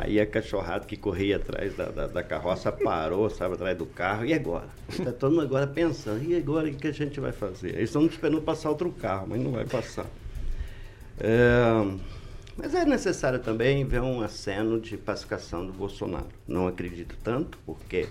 Aí 0.00 0.20
a 0.20 0.26
cachorrada 0.26 0.86
que 0.86 0.96
corria 0.96 1.38
atrás 1.38 1.76
da, 1.76 1.86
da, 1.86 2.06
da 2.06 2.22
carroça 2.22 2.70
parou, 2.70 3.28
sabe, 3.28 3.54
atrás 3.54 3.76
do 3.76 3.84
carro. 3.84 4.24
E 4.24 4.32
agora? 4.32 4.68
Está 4.88 5.10
todo 5.10 5.32
mundo 5.32 5.42
agora 5.42 5.66
pensando, 5.66 6.22
e 6.22 6.36
agora 6.36 6.68
o 6.68 6.72
que 6.72 6.86
a 6.86 6.92
gente 6.92 7.18
vai 7.18 7.32
fazer? 7.32 7.70
Eles 7.70 7.88
estão 7.88 8.06
esperando 8.06 8.40
passar 8.40 8.70
outro 8.70 8.92
carro, 8.92 9.26
mas 9.28 9.42
não 9.42 9.50
vai 9.50 9.66
passar. 9.66 10.06
É, 11.18 11.98
mas 12.56 12.76
é 12.76 12.84
necessário 12.84 13.40
também 13.40 13.84
ver 13.84 14.00
um 14.00 14.20
aceno 14.20 14.78
de 14.78 14.96
pacificação 14.96 15.66
do 15.66 15.72
Bolsonaro. 15.72 16.28
Não 16.46 16.68
acredito 16.68 17.16
tanto, 17.24 17.58
porque 17.66 18.06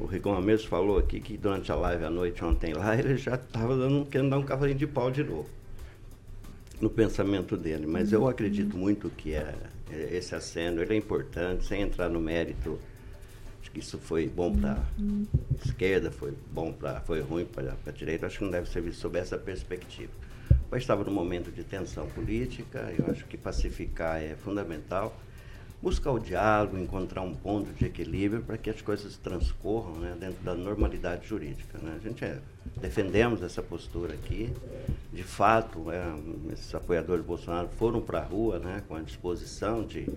o 0.00 0.06
Rigon 0.06 0.40
mesmo 0.40 0.68
falou 0.68 0.98
aqui 0.98 1.20
que 1.20 1.36
durante 1.36 1.70
a 1.70 1.76
live 1.76 2.04
à 2.04 2.10
noite 2.10 2.44
ontem 2.44 2.74
lá, 2.74 2.96
ele 2.98 3.16
já 3.16 3.36
estava 3.36 3.76
querendo 4.10 4.30
dar 4.30 4.38
um 4.38 4.42
cavalinho 4.42 4.76
de 4.76 4.88
pau 4.88 5.08
de 5.08 5.22
novo 5.22 5.48
no 6.80 6.90
pensamento 6.90 7.56
dele, 7.56 7.86
mas 7.86 8.12
eu 8.12 8.28
acredito 8.28 8.76
muito 8.76 9.08
que 9.08 9.34
é, 9.34 9.38
é 9.38 9.75
esse 9.90 10.34
aceno 10.34 10.82
ele 10.82 10.94
é 10.94 10.96
importante, 10.96 11.64
sem 11.64 11.82
entrar 11.82 12.08
no 12.08 12.20
mérito. 12.20 12.78
Acho 13.60 13.70
que 13.70 13.80
isso 13.80 13.98
foi 13.98 14.28
bom 14.28 14.54
para 14.54 14.78
esquerda, 15.64 16.10
foi 16.10 16.34
bom 16.52 16.72
para, 16.72 17.00
foi 17.00 17.20
ruim 17.20 17.44
para 17.44 17.76
a 17.86 17.90
direita. 17.90 18.26
Acho 18.26 18.38
que 18.38 18.44
não 18.44 18.50
deve 18.50 18.68
ser 18.68 18.80
visto 18.82 19.00
sob 19.00 19.18
essa 19.18 19.36
perspectiva. 19.36 20.12
País 20.70 20.82
estava 20.82 21.04
num 21.04 21.12
momento 21.12 21.52
de 21.52 21.62
tensão 21.62 22.08
política. 22.08 22.92
Eu 22.98 23.10
acho 23.10 23.24
que 23.26 23.36
pacificar 23.36 24.20
é 24.20 24.34
fundamental. 24.34 25.16
Buscar 25.82 26.12
o 26.12 26.18
diálogo, 26.18 26.78
encontrar 26.78 27.20
um 27.22 27.34
ponto 27.34 27.72
de 27.72 27.84
equilíbrio 27.84 28.42
para 28.42 28.56
que 28.56 28.70
as 28.70 28.80
coisas 28.80 29.16
transcorram 29.18 29.94
né, 29.96 30.16
dentro 30.18 30.42
da 30.42 30.54
normalidade 30.54 31.26
jurídica. 31.26 31.78
Né? 31.78 31.98
A 32.00 32.02
gente 32.02 32.24
é, 32.24 32.38
defendemos 32.80 33.42
essa 33.42 33.62
postura 33.62 34.14
aqui. 34.14 34.52
De 35.12 35.22
fato, 35.22 35.90
é, 35.90 36.02
esses 36.52 36.74
apoiadores 36.74 37.22
do 37.22 37.26
Bolsonaro 37.28 37.68
foram 37.68 38.00
para 38.00 38.20
a 38.20 38.24
rua 38.24 38.58
né, 38.58 38.82
com 38.88 38.96
a 38.96 39.00
disposição 39.00 39.84
de, 39.84 40.08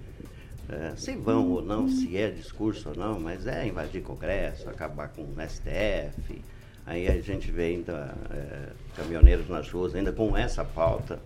é, 0.69 0.93
se 0.95 1.15
vão 1.15 1.49
ou 1.49 1.61
não, 1.61 1.89
se 1.89 2.15
é 2.15 2.29
discurso 2.29 2.89
ou 2.89 2.95
não, 2.95 3.19
mas 3.19 3.47
é 3.47 3.67
invadir 3.67 4.03
Congresso, 4.03 4.69
acabar 4.69 5.09
com 5.09 5.23
o 5.23 5.35
STF. 5.47 6.41
Aí 6.85 7.07
a 7.07 7.19
gente 7.21 7.51
vê 7.51 7.65
ainda 7.65 8.15
é, 8.31 8.69
caminhoneiros 8.95 9.49
nas 9.49 9.69
ruas 9.69 9.93
ainda 9.93 10.11
com 10.11 10.37
essa 10.37 10.63
pauta. 10.63 11.19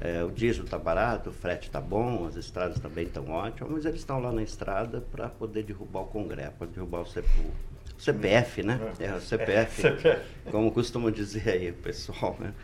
É, 0.00 0.24
o 0.24 0.30
diesel 0.30 0.64
está 0.64 0.78
barato, 0.78 1.28
o 1.28 1.32
frete 1.32 1.66
está 1.66 1.78
bom, 1.78 2.26
as 2.26 2.34
estradas 2.34 2.80
também 2.80 3.04
estão 3.04 3.28
ótimas, 3.28 3.70
mas 3.70 3.84
eles 3.84 4.00
estão 4.00 4.18
lá 4.18 4.32
na 4.32 4.42
estrada 4.42 5.02
para 5.12 5.28
poder 5.28 5.62
derrubar 5.62 6.00
o 6.00 6.06
Congresso, 6.06 6.52
para 6.52 6.66
derrubar 6.68 7.02
o, 7.02 7.06
CPF, 7.98 8.62
né? 8.62 8.80
É, 8.98 9.12
o 9.12 9.20
CPF, 9.20 9.82
como 10.50 10.72
costuma 10.72 11.10
dizer 11.10 11.50
aí 11.50 11.70
o 11.70 11.74
pessoal, 11.74 12.34
né? 12.40 12.54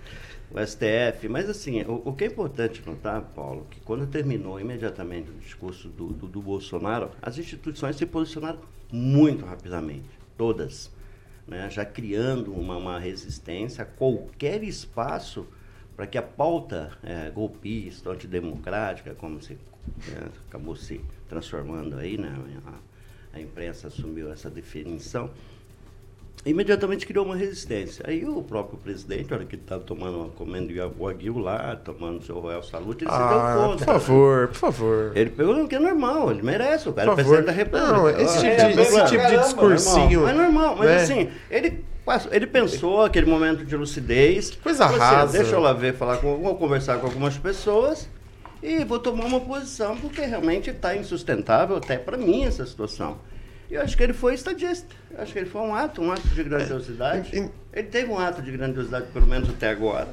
O 0.50 0.58
STF. 0.64 1.28
Mas 1.28 1.50
assim, 1.50 1.82
o, 1.82 2.00
o 2.06 2.14
que 2.14 2.24
é 2.24 2.26
importante 2.28 2.82
notar, 2.86 3.20
Paulo, 3.34 3.66
que 3.70 3.80
quando 3.80 4.06
terminou 4.06 4.58
imediatamente 4.58 5.30
o 5.30 5.34
discurso 5.34 5.88
do, 5.88 6.08
do, 6.14 6.26
do 6.26 6.40
Bolsonaro, 6.40 7.10
as 7.20 7.36
instituições 7.36 7.96
se 7.96 8.06
posicionaram 8.06 8.60
muito 8.90 9.44
rapidamente, 9.44 10.08
todas, 10.38 10.90
né? 11.46 11.68
já 11.68 11.84
criando 11.84 12.54
uma, 12.54 12.78
uma 12.78 12.98
resistência 12.98 13.82
a 13.82 13.86
qualquer 13.86 14.62
espaço 14.62 15.46
para 15.96 16.06
que 16.06 16.18
a 16.18 16.22
pauta 16.22 16.90
é, 17.02 17.30
golpista, 17.30 18.10
antidemocrática, 18.10 19.14
como 19.14 19.40
se 19.40 19.54
é, 19.54 20.26
acabou 20.48 20.76
se 20.76 21.00
transformando 21.28 21.96
aí, 21.96 22.18
né? 22.18 22.34
A, 22.66 23.38
a 23.38 23.40
imprensa 23.40 23.88
assumiu 23.88 24.30
essa 24.32 24.48
definição, 24.50 25.30
imediatamente 26.44 27.06
criou 27.06 27.24
uma 27.24 27.34
resistência. 27.36 28.04
Aí 28.06 28.24
o 28.24 28.40
próprio 28.42 28.78
presidente, 28.78 29.32
a 29.32 29.36
hora 29.36 29.44
que 29.44 29.56
estava 29.56 29.82
tomando 29.82 30.18
uma 30.18 30.28
comendo 30.28 30.68
de 30.72 30.80
aguil 30.80 31.38
lá, 31.38 31.74
tomando 31.76 32.22
seu 32.24 32.38
Royal 32.38 32.62
Salute, 32.62 33.04
ele 33.04 33.10
Ah, 33.12 33.16
se 33.16 33.28
deu 33.58 33.68
conta. 33.68 33.84
por 33.84 33.92
favor, 34.00 34.48
por 34.48 34.54
favor. 34.56 35.12
Ele 35.16 35.30
pegou 35.30 35.64
o 35.64 35.68
que 35.68 35.74
é 35.74 35.78
normal, 35.80 36.30
ele 36.30 36.42
merece, 36.42 36.88
o 36.88 36.92
cara 36.92 37.10
é 37.10 37.14
presidente 37.14 37.46
da 37.46 37.52
República. 37.52 37.92
Não, 37.92 38.08
esse 38.08 38.38
Ó, 38.38 38.40
tipo 38.40 38.46
é 38.46 38.72
de- 38.72 38.80
esse 38.80 38.92
tipo 38.96 39.10
de 39.10 39.16
Caramba, 39.16 39.42
discursinho. 39.42 40.28
É 40.28 40.32
normal, 40.32 40.76
mas 40.76 40.88
né? 40.88 40.96
assim, 41.02 41.30
ele, 41.50 41.84
ele 42.30 42.46
pensou 42.46 43.02
aquele 43.04 43.26
momento 43.26 43.64
de 43.64 43.76
lucidez. 43.76 44.50
Coisa 44.62 44.86
falou 44.86 45.02
assim, 45.02 45.14
rasa. 45.16 45.38
Deixa 45.38 45.54
eu 45.54 45.60
lá 45.60 45.72
ver, 45.72 45.94
falar 45.94 46.18
com, 46.18 46.36
vou 46.36 46.54
conversar 46.56 46.98
com 46.98 47.06
algumas 47.06 47.36
pessoas 47.36 48.08
e 48.62 48.84
vou 48.84 48.98
tomar 48.98 49.24
uma 49.24 49.40
posição, 49.40 49.96
porque 49.96 50.20
realmente 50.22 50.70
está 50.70 50.96
insustentável 50.96 51.76
até 51.76 51.98
para 51.98 52.16
mim 52.16 52.44
essa 52.44 52.64
situação. 52.64 53.18
E 53.68 53.74
eu 53.74 53.82
acho 53.82 53.96
que 53.96 54.02
ele 54.02 54.12
foi 54.12 54.34
estadista. 54.34 54.94
Eu 55.10 55.22
acho 55.22 55.32
que 55.32 55.38
ele 55.40 55.50
foi 55.50 55.60
um 55.60 55.74
ato, 55.74 56.00
um 56.00 56.12
ato 56.12 56.26
de 56.28 56.42
grandiosidade. 56.44 57.50
Ele 57.72 57.88
teve 57.88 58.10
um 58.10 58.18
ato 58.18 58.40
de 58.40 58.52
grandiosidade, 58.52 59.06
pelo 59.12 59.26
menos 59.26 59.50
até 59.50 59.68
agora, 59.68 60.08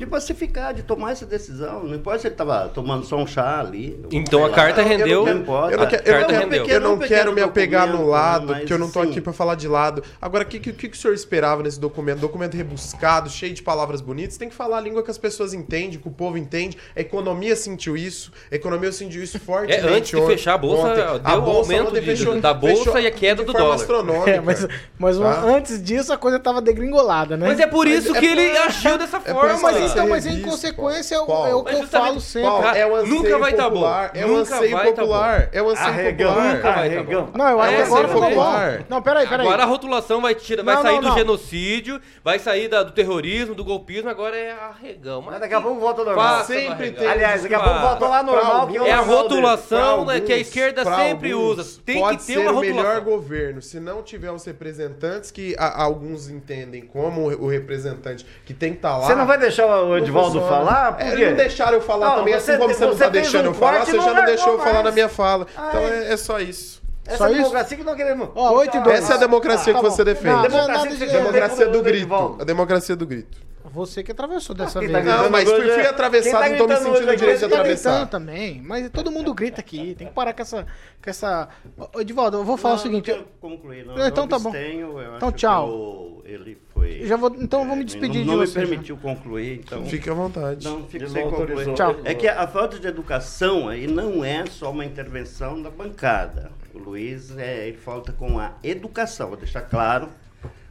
de 0.00 0.06
pacificar, 0.06 0.72
de 0.74 0.82
tomar 0.82 1.12
essa 1.12 1.26
decisão. 1.26 1.84
Não 1.84 1.94
importa 1.94 2.20
se 2.20 2.26
ele 2.26 2.34
estava 2.34 2.68
tomando 2.70 3.04
só 3.04 3.16
um 3.16 3.26
chá 3.26 3.60
ali. 3.60 4.00
Então 4.10 4.44
a 4.44 4.50
carta 4.50 4.80
eu 4.80 4.84
não- 4.84 4.90
rendeu- 4.96 5.24
não 5.26 5.32
importa. 5.36 5.72
Eu 5.74 5.78
não, 5.78 5.84
A 5.84 5.86
quero, 5.88 6.02
eu 6.08 6.20
não 6.20 6.64
eu 6.66 6.80
não 6.80 6.98
quero 6.98 7.32
me 7.32 7.42
apegar 7.42 7.86
no 7.86 8.06
lado, 8.06 8.54
porque 8.54 8.72
eu 8.72 8.78
não 8.78 8.90
tô 8.90 9.00
assim, 9.00 9.10
aqui 9.10 9.20
para 9.20 9.32
falar 9.32 9.54
de 9.54 9.68
lado. 9.68 10.02
Agora, 10.20 10.44
o 10.44 10.46
que, 10.46 10.58
que, 10.58 10.72
que 10.72 10.88
o 10.88 10.96
senhor 10.96 11.12
esperava 11.14 11.62
nesse 11.62 11.78
documento? 11.78 12.18
Documento 12.18 12.56
rebuscado, 12.56 13.28
cheio 13.28 13.52
de 13.52 13.62
palavras 13.62 14.00
bonitas. 14.00 14.36
Tem 14.38 14.48
que 14.48 14.54
falar 14.54 14.78
a 14.78 14.80
língua 14.80 15.02
que 15.02 15.10
as 15.10 15.18
pessoas 15.18 15.52
entendem, 15.52 15.98
que 15.98 16.08
o 16.08 16.10
povo 16.10 16.38
entende. 16.38 16.78
A 16.96 17.00
economia 17.00 17.54
sentiu 17.54 17.96
isso. 17.96 18.32
A 18.50 18.54
economia 18.56 18.90
sentiu 18.92 19.22
isso 19.22 19.38
fortemente. 19.38 19.86
É, 19.86 19.90
antes 19.96 20.10
de 20.18 20.26
fechar 20.26 20.54
a 20.54 20.58
bolsa, 20.58 20.88
ontem. 20.88 20.94
deu 20.96 21.42
o 21.42 21.50
aumento 21.50 22.00
de- 22.00 22.40
da 22.40 22.54
bolsa 22.54 23.00
e 23.00 23.06
a 23.06 23.10
queda 23.10 23.44
do 23.44 23.52
dólar. 23.52 23.74
astronômica. 23.74 24.30
É, 24.30 24.40
mas, 24.40 24.66
mas 24.98 25.18
Tá? 25.18 25.42
antes 25.44 25.82
disso 25.82 26.12
a 26.12 26.16
coisa 26.16 26.38
tava 26.38 26.62
degringolada, 26.62 27.36
né? 27.36 27.48
Mas 27.48 27.60
é 27.60 27.66
por 27.66 27.86
isso 27.86 28.16
é 28.16 28.20
que 28.20 28.26
ele 28.26 28.56
agiu 28.56 28.96
dessa 28.96 29.18
é 29.18 29.20
forma. 29.20 29.89
Mas 29.90 29.96
então, 29.96 30.06
você 30.06 30.10
mas 30.10 30.26
em 30.26 30.42
consequência 30.42 31.14
é 31.14 31.20
o- 31.20 31.46
é 31.46 31.54
o 31.54 31.62
Mas 31.64 31.74
que 31.76 31.82
eu 31.82 31.88
falo 31.88 32.20
sempre. 32.20 32.48
Paulo, 32.50 32.66
é 32.68 32.86
o 32.86 33.06
Nunca 33.06 33.38
vai 33.38 33.52
tá 33.52 33.62
bom. 33.64 33.70
popular. 33.70 34.10
É 34.14 34.24
o 34.24 34.28
Nunca 34.28 34.40
anseio 34.56 34.76
tá 34.76 34.84
popular. 34.84 35.48
É 35.52 35.62
o 35.62 35.68
anseio 35.70 35.88
Arregão, 35.88 36.28
popular. 36.34 36.54
Nunca 36.54 36.72
vai 36.72 36.90
tá 36.90 37.02
bom. 37.02 37.28
Não, 37.34 37.48
eu 37.48 37.60
acho 37.60 37.72
É, 37.72 37.76
que 37.76 37.82
agora 37.82 38.08
ficou 38.08 38.30
bom. 38.30 38.84
Não, 38.88 39.02
peraí, 39.02 39.26
peraí. 39.26 39.46
Agora 39.46 39.62
a 39.62 39.66
rotulação 39.66 40.20
vai, 40.20 40.34
tirar, 40.34 40.62
vai 40.62 40.74
Não, 40.76 40.82
sair 40.82 40.94
não, 40.94 41.00
do 41.02 41.08
não. 41.08 41.16
genocídio, 41.16 42.00
vai 42.24 42.38
sair 42.38 42.68
da- 42.68 42.82
do 42.82 42.92
terrorismo, 42.92 43.54
do 43.54 43.64
golpismo, 43.64 44.08
agora 44.08 44.36
é 44.36 44.52
arregão. 44.52 45.22
Mas 45.22 45.40
daqui 45.40 45.54
a 45.54 45.60
pouco 45.60 45.80
volta 45.80 46.00
ao 46.02 46.06
normal. 46.06 46.38
Faça 46.38 46.52
Sempre 46.54 46.90
tem- 46.92 47.06
Aliás, 47.06 47.42
daqui 47.42 47.54
a 47.54 47.60
pouco 47.60 47.78
volta 47.80 48.06
lá 48.08 48.22
normal, 48.22 48.66
que 48.68 48.76
é 48.78 48.88
É 48.88 48.92
a 48.92 49.00
rotulação 49.00 50.04
né, 50.04 50.20
que 50.20 50.32
a 50.32 50.38
esquerda 50.38 50.84
sempre 50.84 51.34
usa. 51.34 51.80
Tem 51.84 52.02
que 52.16 52.26
ter 52.26 52.38
uma 52.38 52.52
o 52.52 52.60
melhor 52.60 52.76
rotulação. 52.76 53.04
governo 53.04 53.62
se 53.62 53.78
não 53.80 54.02
tiver 54.02 54.30
os 54.30 54.44
representantes 54.44 55.30
que 55.30 55.54
alguns 55.58 56.28
entendem 56.28 56.82
como 56.82 57.22
o 57.28 57.48
representante 57.48 58.26
que 58.44 58.52
tem 58.54 58.70
que 58.72 58.78
estar 58.78 58.96
lá. 58.96 59.06
Você 59.06 59.14
não 59.14 59.26
vai 59.26 59.38
deixar 59.38 59.66
o 59.66 59.69
Edivaldo 59.98 60.40
funciona. 60.40 60.48
falar? 60.48 60.92
Por 60.92 61.06
É, 61.06 61.30
não 61.30 61.36
deixaram 61.36 61.72
eu 61.74 61.80
falar 61.80 62.08
Não, 62.10 62.16
também, 62.16 62.34
você 62.34 62.38
assim 62.52 62.60
como 62.60 62.68
tem- 62.68 62.76
você 62.78 62.84
não 62.86 62.92
você 62.92 63.04
tá 63.04 63.08
deixando 63.10 63.44
um 63.44 63.48
eu 63.48 63.54
falar, 63.54 63.84
você 63.84 64.00
já 64.00 64.14
não 64.14 64.24
deixou 64.24 64.52
eu 64.54 64.58
falar 64.60 64.82
na 64.82 64.90
minha 64.92 65.08
fala. 65.08 65.46
Ai. 65.56 65.68
Então 65.68 65.80
é, 65.88 66.12
é 66.12 66.16
só 66.16 66.38
isso. 66.40 66.80
Essa 67.06 67.18
Só 67.18 67.28
isso? 67.28 67.36
democracia 67.38 67.76
que 67.76 67.82
não 67.84 67.96
queremos. 67.96 68.28
Ó, 68.36 68.52
oito 68.58 68.76
e 68.76 68.78
Ah, 68.78 68.82
dois. 68.82 68.98
Essa 68.98 69.14
é 69.14 69.16
a 69.16 69.18
democracia 69.18 69.72
Tá 69.72 69.78
que 69.80 69.84
você 69.84 70.04
defende. 70.04 70.34
Não, 70.34 70.42
Democracia 70.42 70.90
de- 70.90 70.96
você 70.96 71.06
Democracia 71.06 71.66
do 71.66 71.72
do 71.72 71.82
grito. 71.82 72.36
A 72.40 72.44
democracia 72.44 72.94
do 72.96 73.06
grito. 73.06 73.38
Você 73.72 74.02
que 74.02 74.10
atravessou 74.10 74.54
dessa 74.54 74.78
quem 74.80 74.88
vez. 74.88 75.04
tá 75.04 75.10
né? 75.16 75.22
Não, 75.22 75.30
mas 75.30 75.48
fui, 75.48 75.58
hoje 75.60 75.70
fui 75.74 75.82
é- 75.82 75.88
atravessado, 75.88 76.42
tá 76.42 76.48
não 76.48 76.56
tô 76.58 76.66
me 76.66 76.76
sentindo 76.76 77.10
o 77.12 77.16
direito 77.16 77.38
de 77.38 77.44
é 77.44 77.48
Tá 77.48 77.54
atravessar. 77.56 78.06
também, 78.06 78.60
mas 78.64 78.90
todo 78.90 79.10
mundo 79.12 79.32
grita 79.34 79.60
aqui. 79.60 79.94
Tem 79.96 80.08
que 80.08 80.12
parar 80.12 80.32
com 80.32 80.42
essa. 80.42 80.62
Com 81.02 81.10
essa... 81.10 81.48
Ô, 81.94 82.00
Edivaldo, 82.00 82.38
eu 82.38 82.44
vou 82.44 82.56
falar 82.56 82.74
Não, 82.74 82.80
o 82.80 82.82
seguinte. 82.82 83.10
não 83.10 83.16
quero 83.18 83.28
concluir, 83.40 83.84
não. 83.86 84.06
Então 84.06 84.26
tá 84.26 84.38
bom. 84.38 84.48
abstenho, 84.50 84.96
Então 85.16 85.28
acho 85.28 85.36
tchau. 85.36 85.66
que 85.66 85.72
o- 85.72 86.22
ele 86.24 86.58
foi. 86.80 87.06
Já 87.06 87.16
vou- 87.16 87.36
então 87.38 87.60
eu 87.60 87.66
vou 87.66 87.76
me 87.76 87.82
é, 87.82 87.84
despedir 87.84 88.24
não, 88.24 88.32
de 88.34 88.38
não 88.38 88.46
você, 88.46 88.58
me 88.58 88.64
já. 88.64 88.70
permitiu 88.70 88.96
concluir, 88.96 89.60
então. 89.60 89.84
Fique 89.86 90.08
à 90.08 90.14
vontade. 90.14 90.66
Não, 90.66 90.84
fico 90.86 91.04
Ele 91.04 91.10
sem 91.10 91.24
não 91.24 91.30
concluir. 91.30 91.74
Tchau. 91.74 91.96
É 92.04 92.14
que 92.14 92.26
a 92.26 92.46
falta 92.46 92.78
de 92.78 92.86
educação 92.86 93.68
aí 93.68 93.86
não 93.86 94.24
é 94.24 94.46
só 94.46 94.70
uma 94.70 94.84
intervenção 94.84 95.60
da 95.60 95.70
bancada. 95.70 96.50
O 96.74 96.78
Luiz, 96.78 97.36
é, 97.36 97.68
ele 97.68 97.76
falta 97.76 98.12
com 98.12 98.38
a 98.38 98.54
educação, 98.62 99.28
vou 99.28 99.36
deixar 99.36 99.62
claro. 99.62 100.08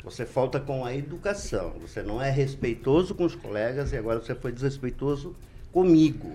Você 0.04 0.26
falta 0.26 0.60
com 0.60 0.86
a 0.86 0.96
educação. 0.96 1.74
Você 1.82 2.02
não 2.02 2.22
é 2.22 2.32
respeitoso 2.32 3.14
com 3.14 3.26
os 3.26 3.36
colegas 3.36 3.92
e 3.92 3.98
agora 3.98 4.20
você 4.20 4.34
foi 4.34 4.52
desrespeitoso 4.52 5.36
comigo. 5.72 6.34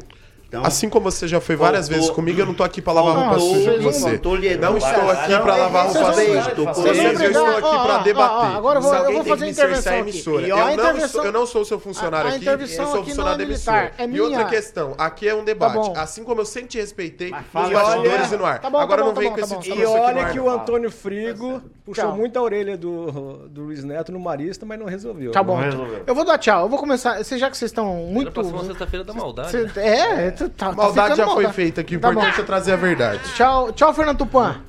Então, 0.55 0.67
Assim 0.67 0.89
como 0.89 1.11
você 1.11 1.27
já 1.27 1.41
foi 1.41 1.57
várias 1.57 1.89
vezes 1.89 2.11
comigo, 2.11 2.41
eu 2.41 2.47
não 2.47 2.55
tô 2.55 2.63
aqui 2.63 2.81
pra 2.81 2.93
lavar 2.93 3.17
roupa 3.17 3.39
suja 3.41 3.75
com 3.77 3.83
você. 3.83 4.01
faltou-lhe 4.11 4.57
Não 4.57 4.77
estou 4.77 5.11
aqui 5.11 5.39
pra 5.41 5.57
lavar 5.57 5.85
roupa 5.87 6.13
suja. 6.15 6.51
Com 6.55 6.65
vocês 6.73 7.21
eu 7.21 7.27
estou 7.31 7.47
aqui 7.47 7.63
ó, 7.65 7.77
ó, 7.95 7.99
debater. 7.99 8.57
agora 8.57 8.79
eu 8.79 8.83
vou- 8.83 8.95
eu 8.95 9.25
fazer 9.25 9.49
intervenção 9.49 9.93
a 9.93 9.97
aqui. 9.97 10.09
emissora. 10.11 10.47
Eu 10.47 10.57
a 10.59 10.77
não, 10.77 11.09
sou, 11.09 11.25
eu 11.25 11.33
não 11.33 11.47
sou 11.47 11.63
o 11.63 11.65
seu 11.65 11.81
funcionário 11.81 12.31
A- 12.31 12.35
aqui, 12.35 12.47
eu 12.47 12.67
sou 12.69 13.05
funcionário 13.05 13.17
não 13.25 13.33
é 13.33 13.37
da 13.37 13.43
emissora. 13.45 13.93
é 13.99 14.07
E 14.07 14.21
outra 14.21 14.45
questão, 14.45 14.95
aqui 14.99 15.29
é 15.29 15.35
um 15.35 15.45
debate. 15.45 15.75
bom. 15.75 15.93
assim 15.97 16.23
como 16.25 16.41
eu 16.41 16.45
sempre 16.45 16.69
te 16.69 16.79
respeitei 16.79 17.31
nos 17.31 17.41
fala, 17.53 17.69
bastidores 17.71 18.33
e 18.33 18.37
no 18.37 18.45
ar. 18.45 18.61
Tá 18.61 18.71
tá 18.71 18.81
Agora 18.83 19.03
não 19.03 19.13
tá 19.15 19.21
vem 19.21 19.31
com 19.31 19.37
tá 19.37 19.43
esse 19.43 19.57
discurso 19.59 19.83
E 19.83 19.85
olha 19.87 20.25
que 20.27 20.39
o 20.41 20.49
Antônio 20.49 20.91
Frigo 20.91 21.63
puxou 21.85 22.05
Tchau. 22.05 22.17
muito 22.17 22.39
a 22.39 22.43
orelha 22.43 22.77
do, 22.79 23.47
do 23.49 23.65
Luiz 23.65 23.85
Neto 23.85 24.11
no 24.11 24.19
Marista, 24.19 24.65
mas 24.65 24.79
não 24.79 24.87
resolveu. 24.87 25.33
Tá 25.33 25.43
bom. 25.43 25.57
Não 25.57 25.63
resolveu. 25.65 26.03
Eu 26.07 26.15
vou 26.15 26.25
dar 26.25 26.39
tchau. 26.39 26.63
Eu 26.65 26.69
vou 26.69 26.79
começar. 26.79 27.23
Cê- 27.25 27.37
Já 27.39 27.51
que 27.51 27.57
vocês 27.57 27.71
estão 27.71 27.87
Muito... 27.95 28.13
muito. 28.13 28.33
próxima 28.33 28.65
sexta-feira 28.65 29.05
da 29.05 29.13
maldade. 29.13 29.51
Cê- 29.51 29.65
né? 29.65 30.27
É, 30.27 30.31
tá, 30.31 30.49
tá 30.49 30.73
Maldade 30.73 31.17
já 31.17 31.27
foi 31.29 31.49
feita 31.53 31.81
aqui, 31.83 31.97
o 31.97 32.01
Tá 32.01 32.09
bom. 32.11 32.21
importante 32.21 32.41
é 32.41 32.45
trazer 32.45 32.73
a 32.73 32.77
verdade. 32.77 33.23
Tchau, 33.35 33.71
tchau, 33.73 33.93
Fernando 33.93 34.19
Tupan. 34.19 34.61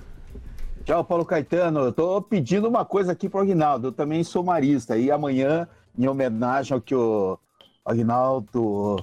Tchau, 0.83 1.03
Paulo 1.03 1.25
Caetano. 1.25 1.79
Eu 1.79 1.91
tô 1.93 2.21
pedindo 2.21 2.67
uma 2.67 2.83
coisa 2.85 3.13
aqui 3.13 3.27
pro 3.29 3.39
Aguinaldo. 3.39 3.87
Eu 3.87 3.91
também 3.91 4.23
sou 4.23 4.43
marista. 4.43 4.97
E 4.97 5.09
amanhã, 5.09 5.67
em 5.97 6.07
homenagem 6.07 6.73
ao 6.75 6.81
que 6.81 6.93
o 6.93 7.39
Aguinaldo 7.83 8.97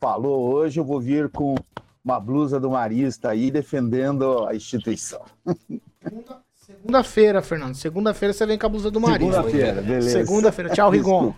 falou 0.00 0.52
hoje, 0.54 0.80
eu 0.80 0.84
vou 0.84 1.00
vir 1.00 1.28
com 1.28 1.54
uma 2.04 2.18
blusa 2.18 2.58
do 2.58 2.70
marista 2.70 3.28
aí 3.30 3.50
defendendo 3.50 4.44
a 4.46 4.54
instituição. 4.54 5.20
Segunda-feira, 6.80 7.42
Fernando. 7.42 7.74
Segunda-feira 7.74 8.32
você 8.32 8.46
vem 8.46 8.58
com 8.58 8.66
a 8.66 8.68
blusa 8.68 8.90
do 8.90 9.00
marido. 9.00 9.30
Segunda-feira, 9.32 9.82
beleza. 9.82 10.10
Segunda-feira. 10.24 10.70
Tchau, 10.70 10.90
Rigon. 10.90 11.34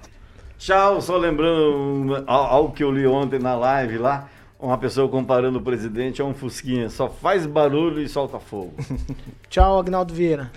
Tchau, 0.59 1.01
só 1.01 1.17
lembrando 1.17 2.25
al- 2.27 2.45
algo 2.47 2.73
que 2.73 2.83
eu 2.85 2.91
li 2.91 3.07
ontem 3.07 3.39
na 3.39 3.55
live 3.57 3.99
lá, 3.99 4.29
uma 4.59 4.79
pessoa 4.79 5.09
comparando 5.09 5.59
o 5.59 5.63
presidente 5.63 6.23
a 6.23 6.25
um 6.25 6.33
fusquinha, 6.33 6.89
só 6.89 7.09
faz 7.09 7.45
barulho 7.47 8.01
e 8.01 8.09
solta 8.09 8.39
fogo. 8.39 8.73
Tchau, 9.51 9.79
Agnaldo 9.81 10.15
Vieira. 10.15 10.51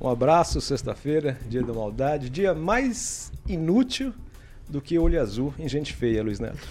Um 0.00 0.08
abraço, 0.08 0.60
sexta-feira, 0.60 1.38
dia 1.48 1.62
da 1.62 1.72
maldade, 1.72 2.30
dia 2.30 2.54
mais 2.54 3.30
inútil 3.48 4.12
do 4.68 4.80
que 4.80 4.98
olho 4.98 5.20
azul 5.20 5.52
em 5.58 5.68
gente 5.68 5.92
feia, 5.92 6.22
Luiz 6.22 6.40
Neto. 6.40 6.66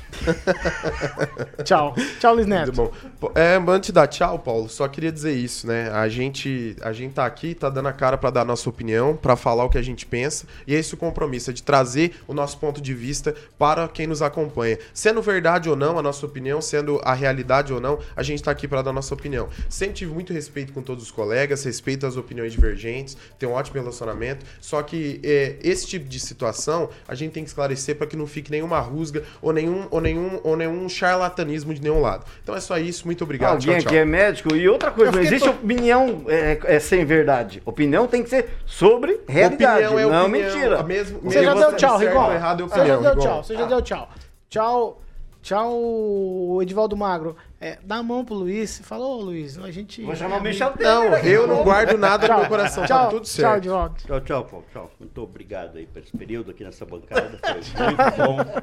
Tchau. 1.64 1.94
Tchau, 2.20 2.36
Luiz 2.36 2.48
Neto. 2.48 2.74
Muito 2.76 3.02
bom. 3.20 3.32
É, 3.36 3.56
antes 3.56 3.88
de 3.88 3.94
dar 3.94 4.08
tchau, 4.08 4.40
Paulo, 4.40 4.70
só 4.70 4.88
queria 4.88 5.12
dizer 5.12 5.34
isso, 5.34 5.68
né? 5.68 5.90
A 5.92 6.10
gente, 6.10 6.76
a 6.82 6.92
gente 6.92 7.14
tá 7.14 7.26
aqui, 7.26 7.54
tá 7.54 7.70
dando 7.70 7.88
a 7.88 7.94
cara 7.94 8.18
pra 8.18 8.30
dar 8.30 8.42
a 8.42 8.46
nossa 8.46 8.70
opinião, 8.70 9.16
pra 9.16 9.36
falar 9.36 9.66
o 9.66 9.70
que 9.70 9.78
a 9.78 9.82
gente 9.82 10.06
pensa, 10.06 10.46
e 10.66 10.76
é 10.76 10.80
esse 10.80 10.94
o 10.94 10.98
compromisso, 10.98 11.52
é 11.52 11.54
de 11.54 11.62
trazer 11.64 12.16
o 12.28 12.34
nosso 12.34 12.58
ponto 12.58 12.82
de 12.82 12.94
vista 12.94 13.36
para 13.58 13.88
quem 13.88 14.08
nos 14.08 14.22
acompanha. 14.22 14.80
Sendo 14.94 15.22
verdade 15.22 15.70
ou 15.70 15.76
não 15.76 16.00
a 16.00 16.02
nossa 16.02 16.26
opinião, 16.26 16.62
sendo 16.62 17.00
a 17.04 17.14
realidade 17.14 17.72
ou 17.72 17.80
não, 17.80 18.00
a 18.16 18.24
gente 18.24 18.42
tá 18.42 18.52
aqui 18.52 18.68
pra 18.68 18.82
dar 18.82 18.90
a 18.90 18.94
nossa 18.94 19.14
opinião. 19.14 19.48
Sempre 19.70 19.96
tive 19.96 20.14
muito 20.14 20.34
respeito 20.34 20.74
com 20.74 20.82
todos 20.82 21.04
os 21.04 21.12
colegas, 21.12 21.64
respeito 21.64 22.06
às 22.06 22.18
opiniões 22.18 22.52
divergentes, 22.52 23.16
tenho 23.38 23.52
um 23.52 23.56
ótimo 23.56 23.80
relacionamento, 23.80 24.46
só 24.60 24.82
que 24.82 25.20
é, 25.24 25.58
esse 25.62 25.86
tipo 25.86 26.08
de 26.08 26.20
situação, 26.20 26.90
a 27.08 27.16
gente 27.16 27.32
tem 27.32 27.44
que 27.44 27.50
esclarecer 27.50 27.81
esclarecer 27.82 27.96
para 27.96 28.08
que 28.08 28.16
não 28.16 28.28
fique 28.28 28.52
nenhuma 28.52 28.80
rusga 28.80 29.24
ou 29.42 29.52
nenhum, 29.52 29.88
ou, 29.90 30.00
nenhum, 30.00 30.40
ou 30.44 30.56
nenhum 30.56 30.88
charlatanismo 30.88 31.74
de 31.74 31.82
nenhum 31.82 32.00
lado. 32.00 32.26
Então 32.44 32.56
é 32.56 32.60
só 32.60 32.78
isso, 32.78 33.06
muito 33.06 33.24
obrigado. 33.24 33.54
Alguém 33.54 33.74
tchau, 33.74 33.80
tchau. 33.82 33.88
aqui 33.90 33.98
é 33.98 34.06
médico 34.06 34.56
e 34.56 34.68
outra 34.70 34.92
coisa, 34.92 35.12
não 35.12 35.22
existe 35.22 35.46
to- 35.50 35.52
opinião 35.56 36.24
é, 36.28 36.60
é 36.64 36.80
sem 36.80 37.04
verdade. 37.04 37.62
Opinião 37.66 38.08
tem 38.08 38.24
que 38.24 38.30
ser 38.30 38.50
sobre 38.66 39.20
realidade, 39.28 39.86
Opinião 39.88 40.00
é 40.00 40.12
não 40.12 40.26
opinião, 40.26 40.54
mentira. 40.54 40.84
mesmo- 40.84 41.20
Você 41.24 41.44
já 41.44 41.54
deu 41.54 41.76
tchau, 41.76 41.98
Rigon. 41.98 42.32
errado 42.32 42.64
é 42.64 42.68
Você 42.68 42.76
já 42.76 42.82
opinião, 42.82 43.02
deu 43.02 43.12
Rigon. 43.12 43.22
tchau, 43.26 43.44
você 43.44 43.56
já 43.56 43.66
deu 43.66 43.82
tchau. 43.82 44.10
Tchau, 44.50 45.02
tchau, 45.42 46.60
Edivaldo 46.62 46.96
Magro. 46.98 47.36
É, 47.60 47.78
dá 47.84 47.98
a 47.98 48.04
mão 48.04 48.24
pro 48.26 48.36
Luiz. 48.36 48.80
Falou, 48.84 49.22
Luiz, 49.22 49.58
a 49.60 49.70
gente... 49.72 50.02
Vou 50.04 50.16
chamar 50.16 50.38
o 50.38 50.40
é 50.40 50.42
Michel 50.44 50.68
amigo. 50.70 50.84
Temer 50.84 51.10
Não, 51.12 51.18
eu 51.20 51.48
não 51.48 51.64
guardo 51.64 51.98
nada 51.98 52.28
no 52.28 52.38
meu 52.40 52.48
coração, 52.48 52.86
Tchau, 52.86 53.06
tá 53.06 53.10
tudo 53.10 53.24
Tchau, 53.24 53.34
certo. 53.34 53.58
Edivaldo. 53.58 53.96
Tchau, 54.06 54.22
tchau, 54.22 54.46
Paulo. 54.46 54.66
Tchau. 54.72 54.92
Muito 55.00 55.22
obrigado 55.22 55.78
aí 55.78 55.86
por 55.86 56.02
esse 56.02 56.16
período 56.16 56.52
aqui 56.52 56.64
nessa 56.64 56.86
bancada. 56.86 57.40
Foi 57.44 57.86
muito 57.86 58.18
bom. 58.18 58.62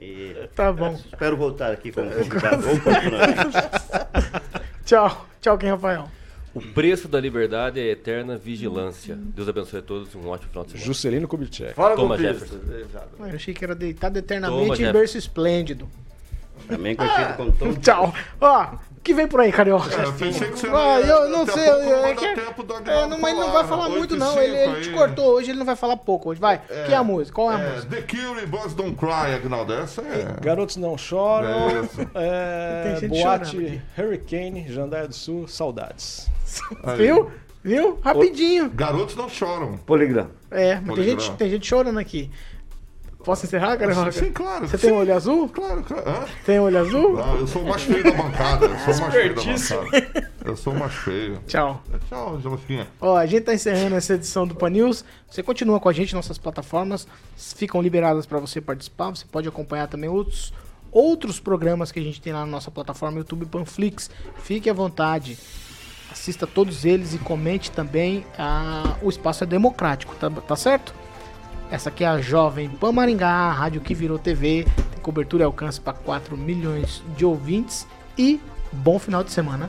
E 0.00 0.48
Tá 0.54 0.72
bom. 0.72 0.92
espero 0.94 1.36
voltar 1.36 1.72
aqui 1.72 1.90
como 1.90 2.10
convidado. 2.12 2.62
Tchau. 4.84 5.26
Tchau, 5.40 5.58
quem, 5.58 5.70
Rafael? 5.70 6.08
O 6.54 6.60
preço 6.60 7.08
da 7.08 7.20
liberdade 7.20 7.80
é 7.80 7.90
eterna 7.90 8.36
vigilância. 8.36 9.16
Deus 9.18 9.48
abençoe 9.48 9.80
a 9.80 9.82
todos, 9.82 10.14
um 10.14 10.28
ótimo 10.28 10.50
final 10.50 10.64
de 10.64 10.70
semana. 10.70 10.86
Juscelino 10.86 11.26
Kubitschek. 11.26 11.74
Fala 11.74 11.96
com 11.96 12.16
Jefferson. 12.16 12.56
Ah, 12.94 13.28
Eu 13.28 13.34
achei 13.34 13.52
que 13.52 13.64
era 13.64 13.74
deitado 13.74 14.12
Toma, 14.14 14.18
eternamente 14.20 14.62
em 14.62 14.68
Jefferson. 14.76 14.92
berço 14.92 15.18
esplêndido. 15.18 15.88
Também 16.68 16.94
conhecido 16.94 17.34
como 17.36 17.52
Tom 17.52 17.74
Tchau. 17.74 18.14
Ó, 18.40 18.62
o 18.96 19.00
que 19.02 19.12
vem 19.12 19.26
por 19.26 19.40
aí, 19.40 19.50
Carioca? 19.50 19.92
É, 20.00 20.04
eu 20.04 20.12
pensei 20.12 20.48
que 20.48 20.58
você 20.58 20.68
Ah, 20.68 21.00
ia- 21.00 21.06
eu 21.06 21.28
não 21.28 21.42
a 21.42 21.46
sei. 21.48 21.66
não 21.66 22.06
é 22.06 22.14
que- 22.14 22.24
é, 22.24 23.06
não, 23.08 23.18
mas 23.18 23.32
ele 23.32 23.40
não 23.40 23.52
vai 23.52 23.64
falar 23.66 23.88
muito, 23.88 24.16
não. 24.16 24.40
Ele, 24.40 24.56
ele 24.56 24.80
te 24.80 24.90
cortou 24.90 25.32
hoje, 25.34 25.50
ele 25.50 25.58
não 25.58 25.66
vai 25.66 25.74
falar 25.76 25.96
pouco 25.96 26.30
hoje. 26.30 26.40
Vai. 26.40 26.58
Que 26.86 26.92
é 26.92 26.96
a 26.96 27.02
música? 27.02 27.34
Qual 27.34 27.50
é 27.52 27.56
a 27.56 27.58
É, 27.60 27.74
música? 27.74 27.96
The 27.96 28.02
Cure, 28.02 28.46
Buzz 28.46 28.72
Don't 28.72 28.94
Cry, 28.96 29.34
Agnaldo. 29.34 29.72
Essa 29.74 30.00
é... 30.02 30.40
Garotos 30.40 30.76
não 30.76 30.96
choram. 30.96 31.48
É 31.68 31.80
isso. 31.82 32.00
É, 32.14 32.82
Tem 32.84 33.00
gente 33.00 33.20
boate 33.22 33.50
chorando 33.50 33.66
aqui. 33.66 33.82
Hurricane, 34.00 34.72
Jandaia 34.72 35.08
do 35.08 35.14
Sul, 35.14 35.48
saudades. 35.48 36.30
Viu? 36.96 37.30
Viu? 37.62 37.98
Rapidinho. 38.02 38.70
Garotos 38.70 39.16
não 39.16 39.28
choram. 39.28 39.78
Poligrama. 39.78 40.30
É, 40.50 40.74
mas 40.74 40.84
tem 40.84 40.86
Poligrama. 40.86 41.20
gente, 41.20 41.36
tem 41.36 41.50
gente 41.50 41.66
chorando 41.66 41.98
aqui. 41.98 42.30
Posso 43.24 43.46
encerrar, 43.46 43.78
Carioca? 43.78 44.12
Sim, 44.12 44.30
claro. 44.30 44.68
Você 44.68 44.76
sim. 44.76 44.88
tem 44.88 44.96
olho 44.96 45.14
azul? 45.14 45.48
Claro, 45.48 45.82
claro. 45.82 46.06
Hã? 46.06 46.24
Tem 46.44 46.60
olho 46.60 46.78
azul? 46.78 47.16
Não, 47.16 47.38
eu 47.38 47.46
sou 47.46 47.62
o 47.62 47.66
mais 47.66 47.82
feio 47.82 48.04
da 48.04 48.10
bancada. 48.12 48.66
Eu 48.66 48.78
sou 48.78 48.94
o 48.94 49.00
mais 49.00 49.14
feio 49.14 49.34
da 49.34 49.42
bancada. 49.42 50.30
Eu 50.44 50.56
sou 50.58 50.72
o 50.74 50.78
mais 50.78 50.92
feio. 50.92 51.40
Tchau. 51.46 51.82
Tchau, 52.06 52.34
Angeliquinha. 52.36 52.86
Ó, 53.00 53.16
a 53.16 53.24
gente 53.24 53.44
tá 53.44 53.54
encerrando 53.54 53.96
essa 53.96 54.12
edição 54.12 54.46
do 54.46 54.54
Pan 54.54 54.68
News. 54.68 55.06
Você 55.30 55.42
continua 55.42 55.80
com 55.80 55.88
a 55.88 55.92
gente, 55.92 56.14
nossas 56.14 56.36
plataformas 56.36 57.08
ficam 57.34 57.80
liberadas 57.80 58.26
para 58.26 58.38
você 58.38 58.60
participar. 58.60 59.08
Você 59.08 59.24
pode 59.24 59.48
acompanhar 59.48 59.88
também 59.88 60.10
outros, 60.10 60.52
outros 60.92 61.40
programas 61.40 61.90
que 61.90 61.98
a 61.98 62.02
gente 62.02 62.20
tem 62.20 62.34
lá 62.34 62.40
na 62.40 62.46
nossa 62.46 62.70
plataforma 62.70 63.16
YouTube 63.16 63.46
Panflix. 63.46 64.10
Fique 64.36 64.68
à 64.68 64.74
vontade. 64.74 65.38
Assista 66.14 66.46
todos 66.46 66.84
eles 66.84 67.12
e 67.12 67.18
comente 67.18 67.72
também. 67.72 68.24
Ah, 68.38 68.94
o 69.02 69.10
espaço 69.10 69.42
é 69.42 69.46
democrático, 69.48 70.14
tá, 70.14 70.30
tá 70.30 70.54
certo? 70.54 70.94
Essa 71.68 71.88
aqui 71.88 72.04
é 72.04 72.06
a 72.06 72.20
Jovem 72.20 72.70
Pan 72.70 72.92
Maringá, 72.92 73.28
a 73.28 73.52
rádio 73.52 73.80
que 73.80 73.96
virou 73.96 74.16
TV. 74.16 74.64
Tem 74.92 75.00
cobertura 75.02 75.42
e 75.42 75.44
alcance 75.44 75.80
para 75.80 75.92
4 75.92 76.36
milhões 76.36 77.02
de 77.16 77.24
ouvintes. 77.24 77.84
E 78.16 78.40
bom 78.70 78.96
final 78.96 79.24
de 79.24 79.32
semana 79.32 79.68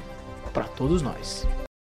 para 0.54 0.66
todos 0.66 1.02
nós. 1.02 1.48